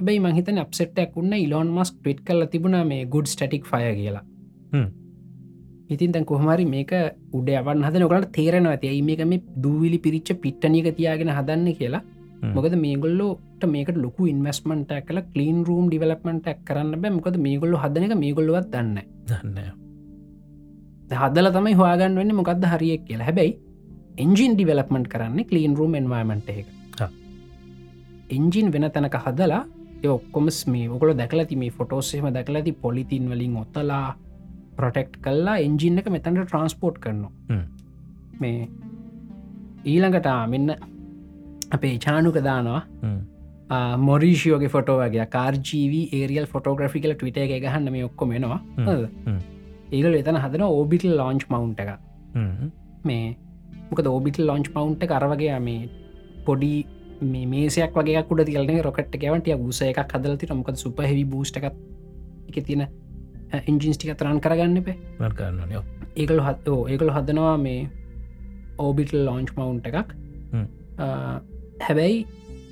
බැයි 0.00 0.20
මහිතන 0.20 0.58
අප්සෙට්ක් 0.58 1.16
උන්න 1.16 1.32
ඉලොන් 1.38 1.68
මස් 1.70 1.92
ට්විට් 1.92 2.24
කල 2.26 2.44
තිබුණ 2.46 2.80
මේ 2.86 3.04
ගුඩ් 3.06 3.26
ස්ටටික් 3.26 3.64
ෆය 3.66 3.84
කියලා. 3.94 4.24
ඉතින් 5.94 6.12
දැන් 6.14 6.26
කොහමරි 6.30 6.64
මේක 6.74 6.92
උඩ 7.38 7.48
අවන් 7.60 7.84
හද 7.86 8.02
නොකට 8.02 8.30
තේරෙනවා 8.38 8.76
ඇති. 8.76 9.02
මේක 9.08 9.22
මේ 9.32 9.42
දූවිලි 9.64 9.98
පිරිච්ච 10.06 10.30
පිට්ටනික 10.44 10.88
තියාගෙන 10.98 11.30
හදන්න 11.38 11.70
කියලා. 11.80 12.02
මොකද 12.56 12.74
මේගොල්ලෝට 12.84 13.64
මේක 13.74 13.88
ලොකු 14.04 14.28
ඉන්වස්මට 14.32 14.92
කල 15.08 15.18
කලීන් 15.32 15.58
රූම් 15.68 15.86
ඩිවලපමට 15.90 16.48
කරන්න 16.68 16.94
බෑ. 17.02 17.12
මොකද 17.18 17.36
මේගොල්ලු 17.46 17.82
හදන 17.84 18.06
එක 18.06 18.14
මේගොල්ලුවත් 18.24 18.70
දන්න 18.74 18.98
දන්න 19.30 19.58
හදල 21.22 21.50
තමයි 21.56 21.74
හවාගන්න 21.80 22.20
වන්න 22.20 22.38
මොකක්ද 22.40 22.64
හරියෙක් 22.74 23.02
කියලා. 23.08 23.26
හැබැයි 23.28 23.58
එන්ජින් 24.24 24.54
ඩිවලපමට 24.56 25.10
කරන්න 25.12 25.44
කලීන් 25.50 25.76
රූම් 25.80 25.98
එන්වමට 26.00 26.48
එක. 26.54 26.66
එන්ජින් 28.36 28.66
වෙන 28.72 28.90
තැනක 28.94 29.16
හදලා 29.26 29.62
ඒ 30.04 30.10
ඔක්කොමස් 30.16 30.58
මේ 30.72 30.88
ඔකොල 30.96 31.10
දැකලති 31.20 31.56
මේ 31.62 31.76
ෆොටෝස්සේම 31.78 32.26
දැකලති 32.36 32.72
පොලිතින් 32.84 33.24
වලින් 33.30 33.56
ඔත්තලා 33.62 34.04
ප්‍රොටෙක්් 34.80 35.18
කල්ලා 35.26 35.56
එන්ජින් 35.66 36.02
එක 36.02 36.10
මෙතැන්ට 36.16 36.44
ට්‍රන්ස්පෝට් 36.44 36.98
කරනවා. 37.04 37.32
මේ 38.40 38.68
ඊළඟට 39.86 40.30
මෙන්න 40.48 40.74
අපේ 41.70 41.94
චානුක 41.98 42.36
දානවා 42.42 42.80
මොරීෂියෝගේ 44.00 44.70
ෆොටෝවගේ 44.74 45.26
කාර්ජීව 45.34 45.92
ඒරියල් 46.18 46.46
ෆොටෝග්‍රෆිකල 46.46 47.12
ටවිට 47.14 47.36
එක 47.38 47.52
ගහන්න 47.64 47.92
මේ. 47.92 48.08
හොඳද? 48.80 49.04
හ්ම්. 49.26 49.40
ඒගල 49.92 50.16
එතන 50.18 50.38
හදන 50.44 50.64
ඕබිටල් 50.68 51.12
ලෝන්ච් 51.16 51.44
මවන්් 51.50 51.72
එක 51.78 51.90
මේ 53.04 53.26
මොක 53.90 54.02
ඕබිටල් 54.06 54.46
ලොන්ච් 54.46 54.72
මවන්් 54.74 54.96
එක 55.06 55.14
අරවගේ 55.18 55.60
මේ 55.60 55.88
පොඩි 56.46 56.72
මේසයක් 57.46 57.94
වගේ 57.94 58.22
කුඩ 58.28 58.44
තිලන 58.48 58.82
රොකට 58.82 59.16
කැවටිය 59.16 59.56
ගුස 59.62 59.80
එකක් 59.82 60.16
හදලති 60.16 60.50
මොකද 60.54 60.76
සුප 60.76 61.00
හෙවි 61.02 61.24
බූස්ට 61.34 61.60
එකත් 61.60 61.80
එක 62.48 62.64
තියෙන 62.66 62.86
එන්ජින්ස්ටික 63.52 64.14
තරන් 64.18 64.40
කරගන්න 64.44 64.84
පේ 64.84 64.96
කරන්න 65.32 65.74
යෝ 65.76 65.84
ඒකල 66.16 66.40
හත් 66.46 66.76
ඒකල 66.92 67.10
හදනවා 67.16 67.56
මේ 67.66 67.80
ඕබිටල් 68.78 69.24
ලොන්ච් 69.28 69.50
මවන්් 69.56 69.80
එකක්. 69.90 70.08
හැබැයි 71.86 72.16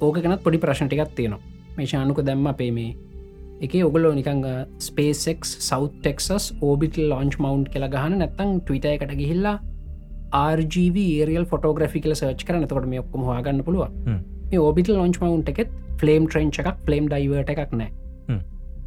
ඕක 0.00 0.16
කනත් 0.24 0.40
පොඩි 0.46 0.58
ප්‍රශ්නටිකත් 0.64 1.14
තියෙනවා. 1.18 1.40
මේ 1.76 1.86
ශානුක 1.92 2.20
දැම්ම 2.28 2.50
අපේ 2.52 2.70
මේ 2.78 2.96
එක 3.60 3.74
ඔගලෝ 3.88 4.12
නිකං 4.18 4.42
ස්පේසෙක් 4.88 5.44
සෞ් 5.68 5.82
ටෙක්සස් 5.96 6.52
ඕබිටල් 6.62 7.08
ලොන්ච් 7.12 7.38
මවන්් 7.38 7.64
කියලා 7.72 7.92
ගහන 7.96 8.18
නැත්තං 8.22 8.54
ටවිට 8.60 8.88
එකට 8.94 9.14
ගිහිල්ලා 9.22 9.56
RGV 10.58 10.96
ඒරියල් 11.18 11.46
ෆොටෝග්‍රෆිකල 11.52 12.14
සර්ච් 12.14 12.44
කරන 12.48 12.66
තකොට 12.66 12.90
මේ 12.92 13.04
ඔක්කොම 13.04 13.24
හගන්න 13.28 13.64
පුළුව. 13.68 13.88
මේ 14.50 14.60
ඕබිටල් 14.66 14.98
ලොන්ච් 15.00 15.22
මවන්් 15.22 15.42
එකෙත් 15.54 15.72
ෆලේම් 16.00 16.28
ට්‍රෙන්ච් 16.28 16.60
එකක් 16.62 16.84
ෆලේම් 16.86 17.08
ඩයිවට 17.12 17.54
එකක් 17.54 17.72
නෑ. 17.80 17.90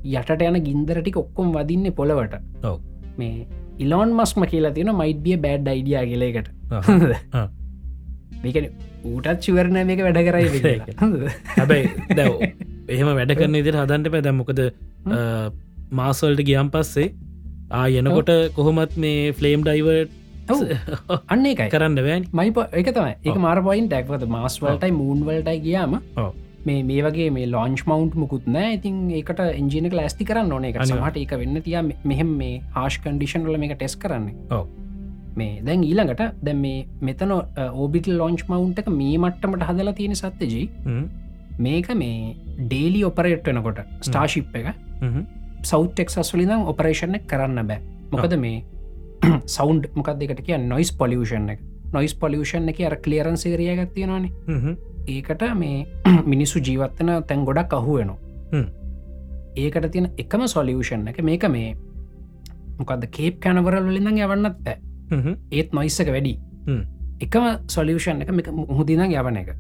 යටට 0.03 0.43
යන 0.49 0.59
ගින්දරටික 0.67 1.17
ඔක්කොම් 1.23 1.49
වදින්න 1.57 1.87
පොළවට. 1.99 2.35
මේ 3.19 3.47
ඉලොන් 3.85 4.13
මස්ම 4.19 4.45
කියලා 4.51 4.73
තියෙන 4.77 4.93
මයිඩ්බිය 5.01 5.37
බෑඩ් 5.47 5.71
අයිඩිය 5.73 6.05
කියලෙකට. 6.11 6.47
මේකන 8.43 8.67
ඌටත් 9.09 9.41
චුවරණ 9.45 9.77
මේක 9.89 10.01
වැඩ 10.05 10.21
කරයි? 10.27 10.45
හැබැයි 11.57 11.85
දැව 12.19 12.33
එහෙම 12.93 13.09
වැඩ 13.17 13.35
කරන 13.41 13.59
ඉදිර 13.61 13.75
හදන්ට 13.81 14.13
පැ 14.15 14.23
දැම්මොකද 14.27 14.61
මාසල්ට 15.99 16.41
ගියම් 16.49 16.71
පස්සේ 16.75 17.09
ආ 17.79 17.85
යනකොට 17.99 18.31
කොහොමත් 18.57 18.97
මේ 19.05 19.31
ෆලේම් 19.39 19.65
ඩයිවට 19.67 20.11
ඔව්. 20.51 20.61
අන්න 21.33 21.45
එකයි 21.49 21.67
කරන්න 21.73 21.99
වැෑන් 22.05 22.23
මයි 22.37 22.53
එක 22.81 22.89
තමයි. 22.95 23.13
එක. 23.23 23.37
මාර 23.45 23.59
පොයින් 23.67 23.85
ටැක්වත 23.91 24.25
මස්වලටයි 24.35 24.91
මූන්වලටයි 25.01 25.59
ගියාම. 25.67 25.93
මේ 26.67 26.83
මේ 26.89 27.01
වගේ 27.05 27.29
මේ 27.37 27.47
ලොන්ච් 27.55 27.81
මවන්් 27.87 28.11
මුකුත් 28.23 28.45
නෑ 28.55 28.75
ඉතින් 28.77 28.97
ඒකට 29.19 29.41
එන්ජිනක 29.45 29.95
ලස්ති 29.99 30.27
කරන්න 30.29 30.53
ඕන. 30.57 30.67
එක 30.69 30.77
සමහට 30.83 31.17
එක 31.23 31.33
වෙන්න 31.41 31.61
තිය 31.67 31.77
මෙහෙම 32.11 32.31
මේ 32.41 32.61
හාෂ් 32.75 32.99
කන්ඩිෂන් 33.05 33.47
වල 33.47 33.57
මේක 33.63 33.73
ටෙස් 33.77 33.95
කරන්නේ. 34.03 34.35
මේ 35.39 35.61
දැන් 35.67 35.85
ඊළඟට 35.89 36.43
දැ 36.47 36.55
මේ 36.65 36.85
මෙතන 37.09 37.33
ඕබිටල් 37.35 38.17
ලොන්ච් 38.21 38.43
මවන්් 38.49 38.73
එක 38.83 38.91
මේ 38.99 39.17
මට්ටමට 39.23 39.67
හදලා 39.69 39.95
තියෙන 39.99 40.15
සත්‍යජී. 40.21 40.65
මේක 41.67 41.89
මේ 42.03 42.35
ඩේලි 42.59 43.01
ඔපරේට් 43.09 43.47
වෙනකොට 43.51 43.81
ස්ටාශිප් 44.09 44.55
එක. 44.61 44.75
සෞටෙක්සස් 45.71 46.35
වලිදම් 46.35 46.67
ඔපරේෂණ 46.73 47.19
කරන්න 47.33 47.67
බෑ. 47.71 47.81
මොකද 48.13 48.37
මේ 48.45 48.63
සෞන්් 49.57 49.83
මොකක් 49.97 50.13
දෙකට 50.21 50.41
කිය 50.45 50.57
නොයිස් 50.71 50.91
පොලියෂන් 51.01 51.49
එක 51.53 51.59
නොයිස් 51.93 52.13
පොලියෂන් 52.15 52.69
එක 52.69 52.79
අර 52.81 52.95
කලියරන් 52.97 53.37
සේරිය 53.37 53.75
ගත්තියෙනවානේ 53.77 54.75
ඒකට 55.07 55.43
මේ 55.55 55.87
මිනිස්සු 56.25 56.59
ජීවත්තන 56.59 57.11
තැන් 57.27 57.45
ගොඩක් 57.45 57.73
අහුවෙනවා. 57.73 58.17
ඒකට 59.55 59.91
තියෙන 59.91 60.11
එකම 60.17 60.47
සොලියෂන් 60.47 61.07
එක 61.07 61.21
මේක 61.23 61.43
මේ 61.49 61.75
මොකද 62.79 63.05
කේප් 63.11 63.39
කැනවරල් 63.39 63.85
වලිඳ 63.85 64.07
යවන්නත් 64.15 64.63
බෑ 64.65 64.77
ඒත් 65.51 65.73
නොයිස්සක 65.73 66.07
වැඩි. 66.07 66.37
එකම 67.21 67.49
සොලියෂන් 67.67 68.21
එක 68.21 68.31
මේක 68.31 68.51
මුහුදින 68.51 69.03
යවන 69.09 69.37
එක. 69.37 69.51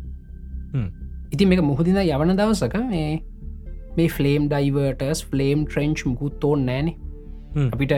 ඉතින් 1.31 1.49
මේක 1.49 1.61
මුහුදින 1.63 1.99
යවන 1.99 2.35
දවසක 2.37 2.75
මේ 2.87 3.21
මේ 3.97 4.07
ෆලේම් 4.09 4.47
ඩයිවර්ටස් 4.49 5.25
ෆලේම් 5.25 5.65
ට්‍රෙන්ච් 5.65 6.05
මුකුත් 6.05 6.39
තෝන් 6.39 6.65
නෑන. 6.65 6.93
අපිට 7.67 7.93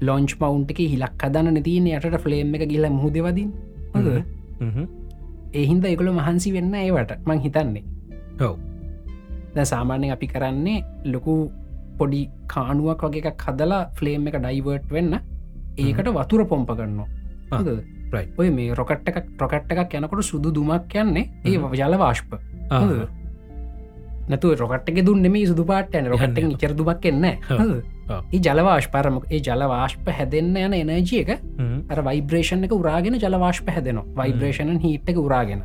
ලොන්ච් 0.00 0.36
මවන්් 0.40 0.64
එක 0.70 0.78
හිලක් 0.92 1.24
අදන්න 1.28 1.62
තියන 1.62 1.86
යට 1.86 2.16
ෆලේම් 2.24 2.54
එක 2.54 2.68
ගිල 2.68 2.88
මුහදවදින් 2.90 3.50
හ්ම්. 4.60 4.86
එහින්ද 5.52 5.84
එකොළ 5.84 6.12
මහන්සි 6.12 6.52
වෙන්න 6.52 6.74
ඒවට. 6.74 7.12
මං 7.26 7.40
හිතන්නේ. 7.44 7.84
ඔව්. 8.40 8.56
ද 9.54 9.64
සාමාන්‍ය 9.64 10.12
අපි 10.12 10.26
කරන්නේ 10.26 10.84
ලොකු 11.12 11.50
පොඩි 11.98 12.28
කානුවක් 12.46 13.02
වගේ 13.08 13.24
එකක් 13.32 13.44
හදලා 13.48 13.82
ෆලේම් 13.98 14.26
එක 14.28 14.40
ඩයිවර්ට් 14.40 14.90
වෙන්න. 14.90 15.20
ඒකට 15.78 16.08
වතුර 16.18 16.44
පොම්ප 16.46 16.72
කරනවා. 16.78 17.08
ඔය 18.38 18.50
මේ 18.50 18.74
රොකට් 18.74 19.08
එකක් 19.08 19.40
රොකට් 19.40 19.72
එකක් 19.72 19.94
යනකොට 20.00 20.24
සුදු 20.24 20.52
දුමක් 20.52 20.94
යන්නේ. 20.94 21.30
ඒ. 21.44 21.56
ජල 21.80 21.96
වාශ්ප? 22.04 22.36
නැතු 24.28 24.54
රොකට්ක 24.54 25.02
දුන්න 25.06 25.28
මේ 25.32 25.46
සුදු 25.46 25.64
පාට 25.64 25.94
යන 25.94 26.08
රොකට් 26.12 26.38
යන්නේ. 26.38 26.58
චර 26.62 26.74
දුමක් 26.78 27.04
එන්න. 27.10 27.24
ඒ 28.32 28.40
ජලවාශ් 28.40 28.88
පරම 28.94 29.20
ඒ 29.30 29.40
ජලවාශ්ප 29.40 30.08
හැදෙන්න්න 30.18 30.56
යන 30.56 30.90
එනජිය 30.96 31.22
එක 31.22 31.30
අර 31.90 32.02
වයිබ්‍රේෂන් 32.08 32.66
එක 32.66 32.74
උරාගෙන 32.78 33.18
ජලවාශ්ප 33.22 33.70
හැදෙනවා 33.76 34.24
වයිබ්‍රේෂණන් 34.24 34.82
හිට 34.84 35.08
එක 35.12 35.22
උරාගෙන. 35.22 35.64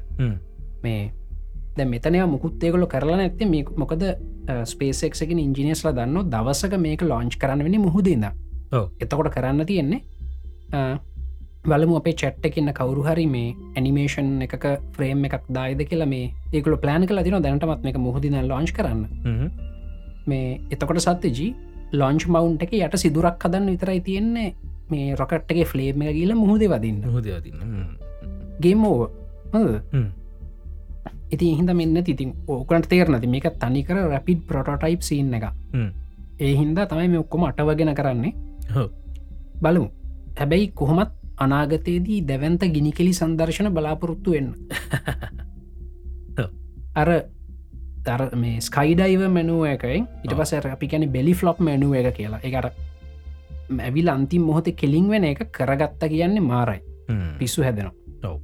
මේ 0.84 1.02
දැ 1.78 1.86
මෙතනය 1.86 2.24
මුකුත්තේකොල 2.28 2.86
කරලා 2.88 3.18
නැත්තේ 3.18 3.50
මේ 3.50 3.66
මොකද 3.84 4.04
ස්පේසෙක්සකින් 4.66 5.40
ඉංජිනස්ලා 5.40 5.94
දන්න 5.94 6.32
දවසක 6.32 6.78
මේක 6.78 7.02
ලොංච් 7.04 7.38
කරන්න 7.38 7.64
වෙන 7.64 7.82
මුහුදන්න. 7.82 8.28
එතකොට 9.00 9.34
කරන්න 9.36 9.66
තියෙන්නේ 9.66 10.02
බලමු 11.66 11.98
අපේ 12.00 12.14
චැට්ටකන්න 12.22 12.74
කවරු 12.78 13.02
හරි 13.08 13.26
මේ 13.34 13.50
ඇනිමේෂන් 13.78 14.30
එකක 14.46 14.66
ෆ්‍රේම් 14.96 15.26
එකක් 15.28 15.44
දායිද 15.58 15.82
කියලා 15.90 16.10
මේ 16.14 16.32
ඒකල 16.54 16.76
ප්ලෑන් 16.84 17.06
කල 17.10 17.22
තින 17.28 17.38
දැනටමත් 17.46 17.86
එක 17.92 18.00
මුහදින 18.06 18.38
ලොංච් 18.52 18.72
කරන්න. 18.78 19.04
මේ 20.30 20.48
එතකොට 20.72 21.02
සත්‍යජී 21.06 21.50
ලොංච් 22.02 22.26
මවන්් 22.34 22.58
එක 22.66 22.74
යට 22.80 22.98
සිදුරක් 23.04 23.46
හදන්න 23.46 23.70
විතරයි 23.74 24.02
තියෙන්නේ. 24.08 24.56
මේ 24.90 25.16
රොකට්ගේ 25.16 25.68
ෆලේම් 25.74 26.02
එක 26.02 26.16
කියල 26.18 26.34
මුහද 26.36 26.66
වදින්න. 26.74 27.06
හොදතින්න 27.14 27.62
ගේමෝව. 28.62 29.10
ඉති 31.32 31.54
හිද 31.62 31.72
මෙන්න 31.80 32.04
තිතින් 32.04 32.36
ඕකට 32.48 32.90
තේරනති 32.90 33.34
මේක 33.38 33.48
තනිකර 33.62 34.02
රැපිඩ් 34.10 34.44
පොටටයිප් 34.50 35.02
සින්න 35.12 35.34
එක. 35.34 35.50
ඒ 36.40 36.54
හින්දා 36.58 36.90
තමයි 36.90 37.08
මේ 37.08 37.22
ඔක්කොම 37.24 37.50
අටවගෙන 37.52 37.96
කරන්නේ. 37.96 38.34
බලමු. 39.62 39.90
හැබැයි 40.40 40.72
කොහොමත් 40.74 41.21
අනාගතයේදී 41.44 42.22
දැවන්ත 42.30 42.64
ගිනිකෙලි 42.76 43.14
සංදර්ශන 43.20 43.70
බලාපොරොත්තු 43.76 44.36
වෙන්න. 44.36 44.50
ඔව්. 46.42 46.50
අර 47.02 47.10
තර 48.06 48.22
මේ 48.44 48.62
ස්කයිඩයිව 48.68 49.28
මැනුව 49.38 49.66
එකයි 49.74 50.00
ඉට 50.26 50.34
පස 50.40 50.54
අපි 50.76 50.88
කැන 50.94 51.08
බෙලි 51.18 51.34
ෆලොප් 51.34 51.60
මැනුව 51.68 51.94
එක 52.00 52.16
කියලා. 52.20 52.42
එකට 52.44 52.76
මැවිල් 53.70 54.10
අන්තිම් 54.16 54.44
මොහොත 54.50 54.68
කෙලින් 54.82 55.08
වෙන 55.10 55.24
එක 55.32 55.48
කරගත්ත 55.58 56.10
කියන්නේ 56.16 56.50
මාරයි. 56.52 56.82
පිස්සු 57.40 57.64
හැදෙනවා. 57.64 58.36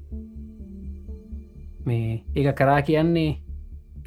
මේ 1.88 2.24
ඒක 2.36 2.56
කරා 2.56 2.82
කියන්නේ 2.82 3.38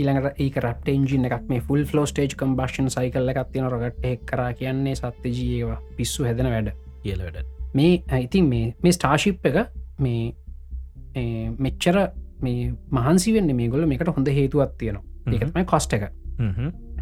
ඉළඟට 0.00 0.40
ඒක 0.44 0.56
රට 0.64 0.92
එන්ජින 0.96 1.24
එකක් 1.28 1.48
මේ 1.52 1.60
full 1.68 1.84
flow 1.84 2.06
stage 2.10 2.36
combustion 2.42 2.92
cycle 2.96 3.32
එකක් 3.32 3.48
තියෙන 3.52 3.70
රොගට් 3.72 4.04
එක් 4.10 4.26
කරා 4.32 4.52
කියන්නේ 4.60 4.98
සත්‍ය 5.00 5.32
ජීවා 5.38 5.80
පිස්සු 5.96 6.28
හැදෙන 6.28 6.52
වැඩ. 6.52 6.76
කියල 7.02 7.24
වැඩ 7.24 7.59
මේ 7.74 7.92
ඉතින් 8.24 8.48
මේ 8.52 8.74
මේ 8.82 8.92
ස්ටාශිප් 8.96 9.46
එක 9.50 9.56
මේ 9.98 10.34
මෙච්චර 11.66 11.96
මේ 12.44 12.72
මහන්සි 12.98 13.34
වෙන්න 13.36 13.54
මේ 13.60 13.68
ගොල 13.68 13.86
මේකට 13.92 14.12
හොඳ 14.16 14.28
හේතුවත් 14.38 14.76
තියෙනවා. 14.78 15.04
ඒකත්ම 15.34 15.64
කොස්ට 15.72 15.92
එක. 15.98 16.04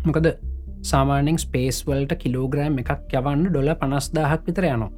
මොකද 0.07 0.27
සාමානෙන් 0.91 1.39
ස්පේස් 1.45 1.85
වල්ට 1.87 2.19
කිලෝග්‍රෑම් 2.25 2.79
එකක් 2.83 3.15
යවන්න 3.21 3.49
ඩොල 3.49 3.71
පනස්දාහක් 3.83 4.43
විතර 4.49 4.69
යනවා. 4.73 4.91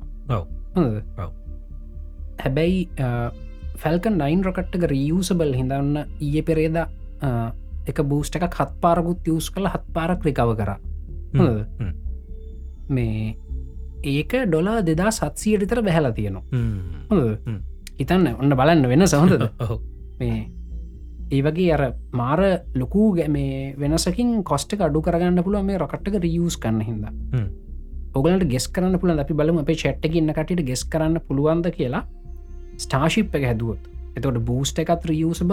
හැබැයි 2.43 2.79
ෆැල්කන් 3.83 4.19
නයින් 4.23 4.45
රොකට්ක 4.47 4.83
රියසබල් 4.93 5.55
හිඳන්න 5.61 6.03
ඊය 6.21 6.43
පෙරේද 6.49 6.77
එක 7.91 8.03
බූස්ට 8.11 8.37
එක 8.39 8.49
හත් 8.59 8.73
පාරකුත් 8.83 9.31
යස් 9.35 9.49
කළ 9.55 9.71
හත් 9.73 9.95
පාරක් 9.97 10.27
රිකව 10.29 10.53
කර. 10.61 10.71
මේ 12.97 13.37
ඒක 14.05 14.33
ඩොලා 14.47 14.81
දෙදා 14.83 15.11
සත්සියටතර 15.11 15.83
බැහලා 15.83 16.13
තියෙනවා? 16.13 16.45
හ්ම්. 16.53 17.59
හිතන්න 17.99 18.27
ඔන්න 18.35 18.57
බලන්න 18.57 18.89
වෙන 18.89 19.07
සහොඳද 19.07 19.45
මේ 20.21 20.39
ඒ 21.31 21.41
වගේ 21.43 21.73
අර 21.73 21.83
මාර 22.13 22.41
ලොකූ 22.75 23.09
ගැ 23.15 23.29
මේ 23.29 23.75
වෙනසකින් 23.79 24.31
කොස්ට 24.43 24.73
අඩු 24.81 25.03
කරගන්න 25.03 25.43
පුළුව 25.43 25.65
මේ 25.65 25.79
රොකට්ක 25.79 26.17
රියස් 26.19 26.57
කන්න 26.57 26.81
හිද. 26.83 27.05
ඔගලට 28.15 28.47
ගෙස් 28.49 28.69
කරන්න 28.69 28.99
පුළ 28.99 29.19
අපි 29.19 29.35
බලම 29.35 29.59
අපේ 29.59 29.77
චට්ටකින්න 29.77 30.33
කටට 30.33 30.67
ගෙස් 30.67 30.85
කරන්න 30.85 31.21
පුළුවන්ද 31.29 31.71
කියලා 31.77 32.05
ස්ටාශිප් 32.77 33.35
එක 33.35 33.45
හැදුවොත් 33.45 33.91
එතකොට 34.17 34.41
බූස්ට 34.45 34.79
එකත් 34.79 35.07
රියසබ 35.07 35.53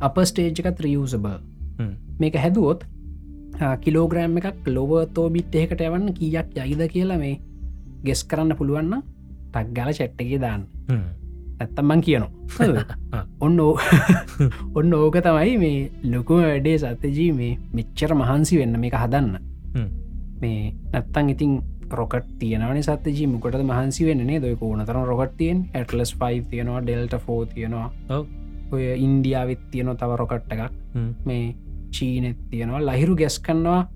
අප 0.00 0.16
ස්ටේජ් 0.24 0.62
එකත් 0.62 0.80
රියසබ. 0.80 1.26
මේක 2.20 2.34
හැදුවොත් 2.36 2.86
කිලෝග්‍රෑම් 3.82 4.38
එකක් 4.38 4.68
ලොව 4.68 4.94
තෝ 5.14 5.28
බිට් 5.30 5.54
එකට 5.54 5.80
යවන්න 5.80 6.14
කියක් 6.14 6.56
යයිද 6.56 6.82
කියලා 6.94 7.18
මේ 7.18 7.40
ගෙස් 8.04 8.24
කරන්න 8.24 8.56
පුළුවන්න 8.56 9.02
ටක් 9.52 9.72
ගල 9.76 9.92
චැට්ටගේ 9.92 10.40
දාන්න. 10.40 10.66
ඇත්තම්මන් 11.60 12.00
කියනවා. 12.00 12.30
ඔන්න 13.44 13.60
ඔන්න 14.78 14.94
ඕක 14.94 15.16
තමයි 15.24 15.56
මේ 15.58 15.90
ලොකුම 16.12 16.42
වැඩේ 16.42 16.78
සත්‍යජී 16.78 17.32
මේ 17.32 17.58
මෙච්චර 17.72 18.14
මහන්සි 18.14 18.60
වෙන්න 18.60 18.80
මේක 18.80 18.94
හදන්න. 18.94 19.38
මේ 20.40 20.72
නැත්තන් 20.92 21.30
ඉතින් 21.34 21.60
රොකට 21.90 22.28
තියනවන 22.38 22.82
සත්‍යජී. 22.82 23.26
මොකට 23.26 23.62
මහන්සි 23.62 24.06
වෙන්නේ 24.06 24.40
දොක 24.40 24.62
ඕනතරන 24.62 25.06
රොකත් 25.06 25.36
තියෙන් 25.36 25.64
ඇටලස් 25.74 26.14
5 26.16 26.50
තියෙනවා 26.50 26.82
ඩෙල්ට 26.82 27.18
ෆෝ 27.26 27.40
තියෙනවා. 27.46 27.90
ඔය 28.72 28.82
ඉන්දියාවිත් 28.96 29.70
තියෙන 29.70 29.96
තව 29.96 30.16
රොකට්ට 30.16 30.52
එකක්. 30.52 30.72
මේ 31.24 31.54
චීනෙත් 31.90 32.38
තියෙනවා. 32.50 32.86
ලහිරු 32.86 33.16
ගැස් 33.16 33.38
කන්නවා 33.40 33.88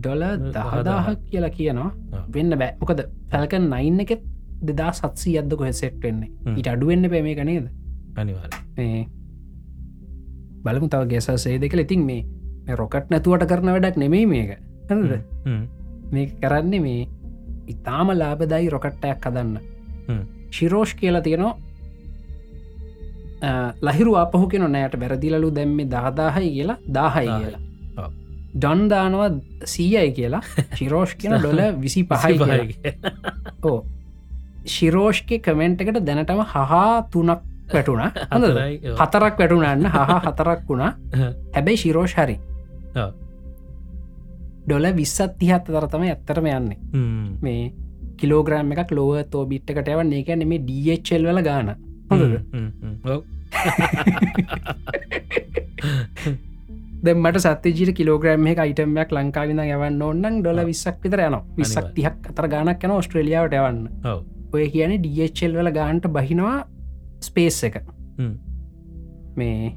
ඩොල 0.00 0.22
දහදාහක් 0.56 1.20
කියලා 1.30 1.52
කියනවා. 1.58 1.90
වෙන්න 2.34 2.52
බෑ 2.62 2.72
මොකද 2.80 3.00
පැල්කන් 3.32 3.64
නයින්න 3.74 4.04
එකෙත් 4.04 4.22
දෙදා 4.68 4.90
සත්සී 4.98 5.36
අද්ද 5.40 5.52
කොහ 5.60 5.70
සෙට් 5.82 5.96
වෙන්නේ 6.04 6.30
හ්ම්. 6.44 6.56
ඉට 6.60 6.68
අඩුවෙන්න 6.74 7.10
පේ 7.12 7.22
මේක 7.28 7.40
නේද 7.50 7.66
අනිවාර 8.16 8.50
බලමු 10.64 10.88
තව 10.92 11.02
ගෙස 11.12 11.28
සේදක 11.44 11.74
ඉතින් 11.84 12.02
මේ 12.10 12.76
රොකට් 12.80 13.06
නැතුවට 13.14 13.46
කරන 13.52 13.72
වැඩක් 13.74 13.96
නෙමෙයි 14.04 14.26
මේක 14.34 14.50
හරිද? 14.90 15.12
මේ 16.12 16.26
කරන්නේ 16.42 16.82
මේ 16.86 17.08
ඉතාම 17.72 18.08
ලාබදයි 18.20 18.68
රොකට්ටයක් 18.74 19.18
කදන්න. 19.24 19.56
ශිරෝෂ් 20.56 20.92
කියලා 21.00 21.24
තියෙනවා 21.26 21.54
ලහිරු 23.86 24.12
අපහු 24.22 24.46
කෙන 24.52 24.64
නෑට 24.76 24.94
බැරදිලලු 25.02 25.48
දැම්මේ 25.58 25.90
දාදාහයි 25.96 26.50
කියලා 26.56 26.78
දාහයි. 26.96 27.28
කියලා. 27.40 27.62
ඩොන් 28.54 28.88
දානවා 28.90 29.30
සීයයි 29.64 30.12
කියලා. 30.12 30.42
ශිරෝෂ් 30.78 31.14
කියන 31.14 31.38
ඩොල 31.38 31.60
විසි 31.80 32.04
පහයි 32.04 32.38
කියලා. 32.38 32.94
ඕ 33.64 33.78
ශිරෝෂ්ක 34.66 35.38
කමෙන්ට් 35.42 35.80
එකට 35.80 36.02
දැනටම 36.06 36.42
හහා 36.46 37.02
තුනක් 37.10 37.40
වැටුණ. 37.72 38.02
හොඳ 38.32 38.44
හතරක් 39.00 39.38
වැටුනන්න 39.38 39.86
හා 39.96 40.20
හතරක් 40.20 40.68
වුණා. 40.68 40.92
හැබැයි 41.54 41.82
ශිරෝෂ් 41.84 42.14
හරි. 42.16 42.36
ඩොල 44.66 44.86
විස්සත් 44.96 45.38
තිහත් 45.38 45.64
තරතම 45.66 46.02
ඇත්තරම 46.02 46.46
යන්නේ. 46.46 46.78
මේ 47.42 47.72
කිලෝග්‍රෑම් 48.16 48.72
එකක් 48.72 48.90
ලෝව 48.92 49.24
තෝ 49.30 49.46
බිට්ටකට 49.46 49.88
යවන්න. 49.88 50.12
එක 50.12 50.28
නෙමේ 50.36 50.60
ඩල් 50.60 51.26
වල 51.30 51.42
ගාන. 51.42 51.74
හොඳද 52.10 52.34
දෙමට 57.00 57.38
සත්‍යජීට 57.40 57.94
කිලෝග්‍රෑම් 57.96 58.46
එක 58.52 58.58
අයිටමයක් 58.58 59.12
ලංකාවිද 59.12 59.58
යවන්න 59.58 60.02
ඕන්නන් 60.02 60.40
ඩොල. 60.42 60.64
විස්සක් 60.66 61.00
විතර 61.02 61.22
යන 61.26 61.38
විස්සක්. 61.56 61.92
තිහක් 61.96 62.30
අතර 62.32 62.48
ගානක් 62.48 62.84
යන 62.84 62.96
ඔස්ට්‍රලියාවට 62.96 63.56
යවන්න. 63.56 63.86
ඔය 64.52 64.66
කියන 64.70 64.96
ඩල් 64.98 65.56
වල 65.56 65.72
ගාන්ට 65.72 66.08
බහිනවා 66.08 66.66
ස්පේස් 67.20 67.62
එක. 67.64 67.80
මේ 69.36 69.72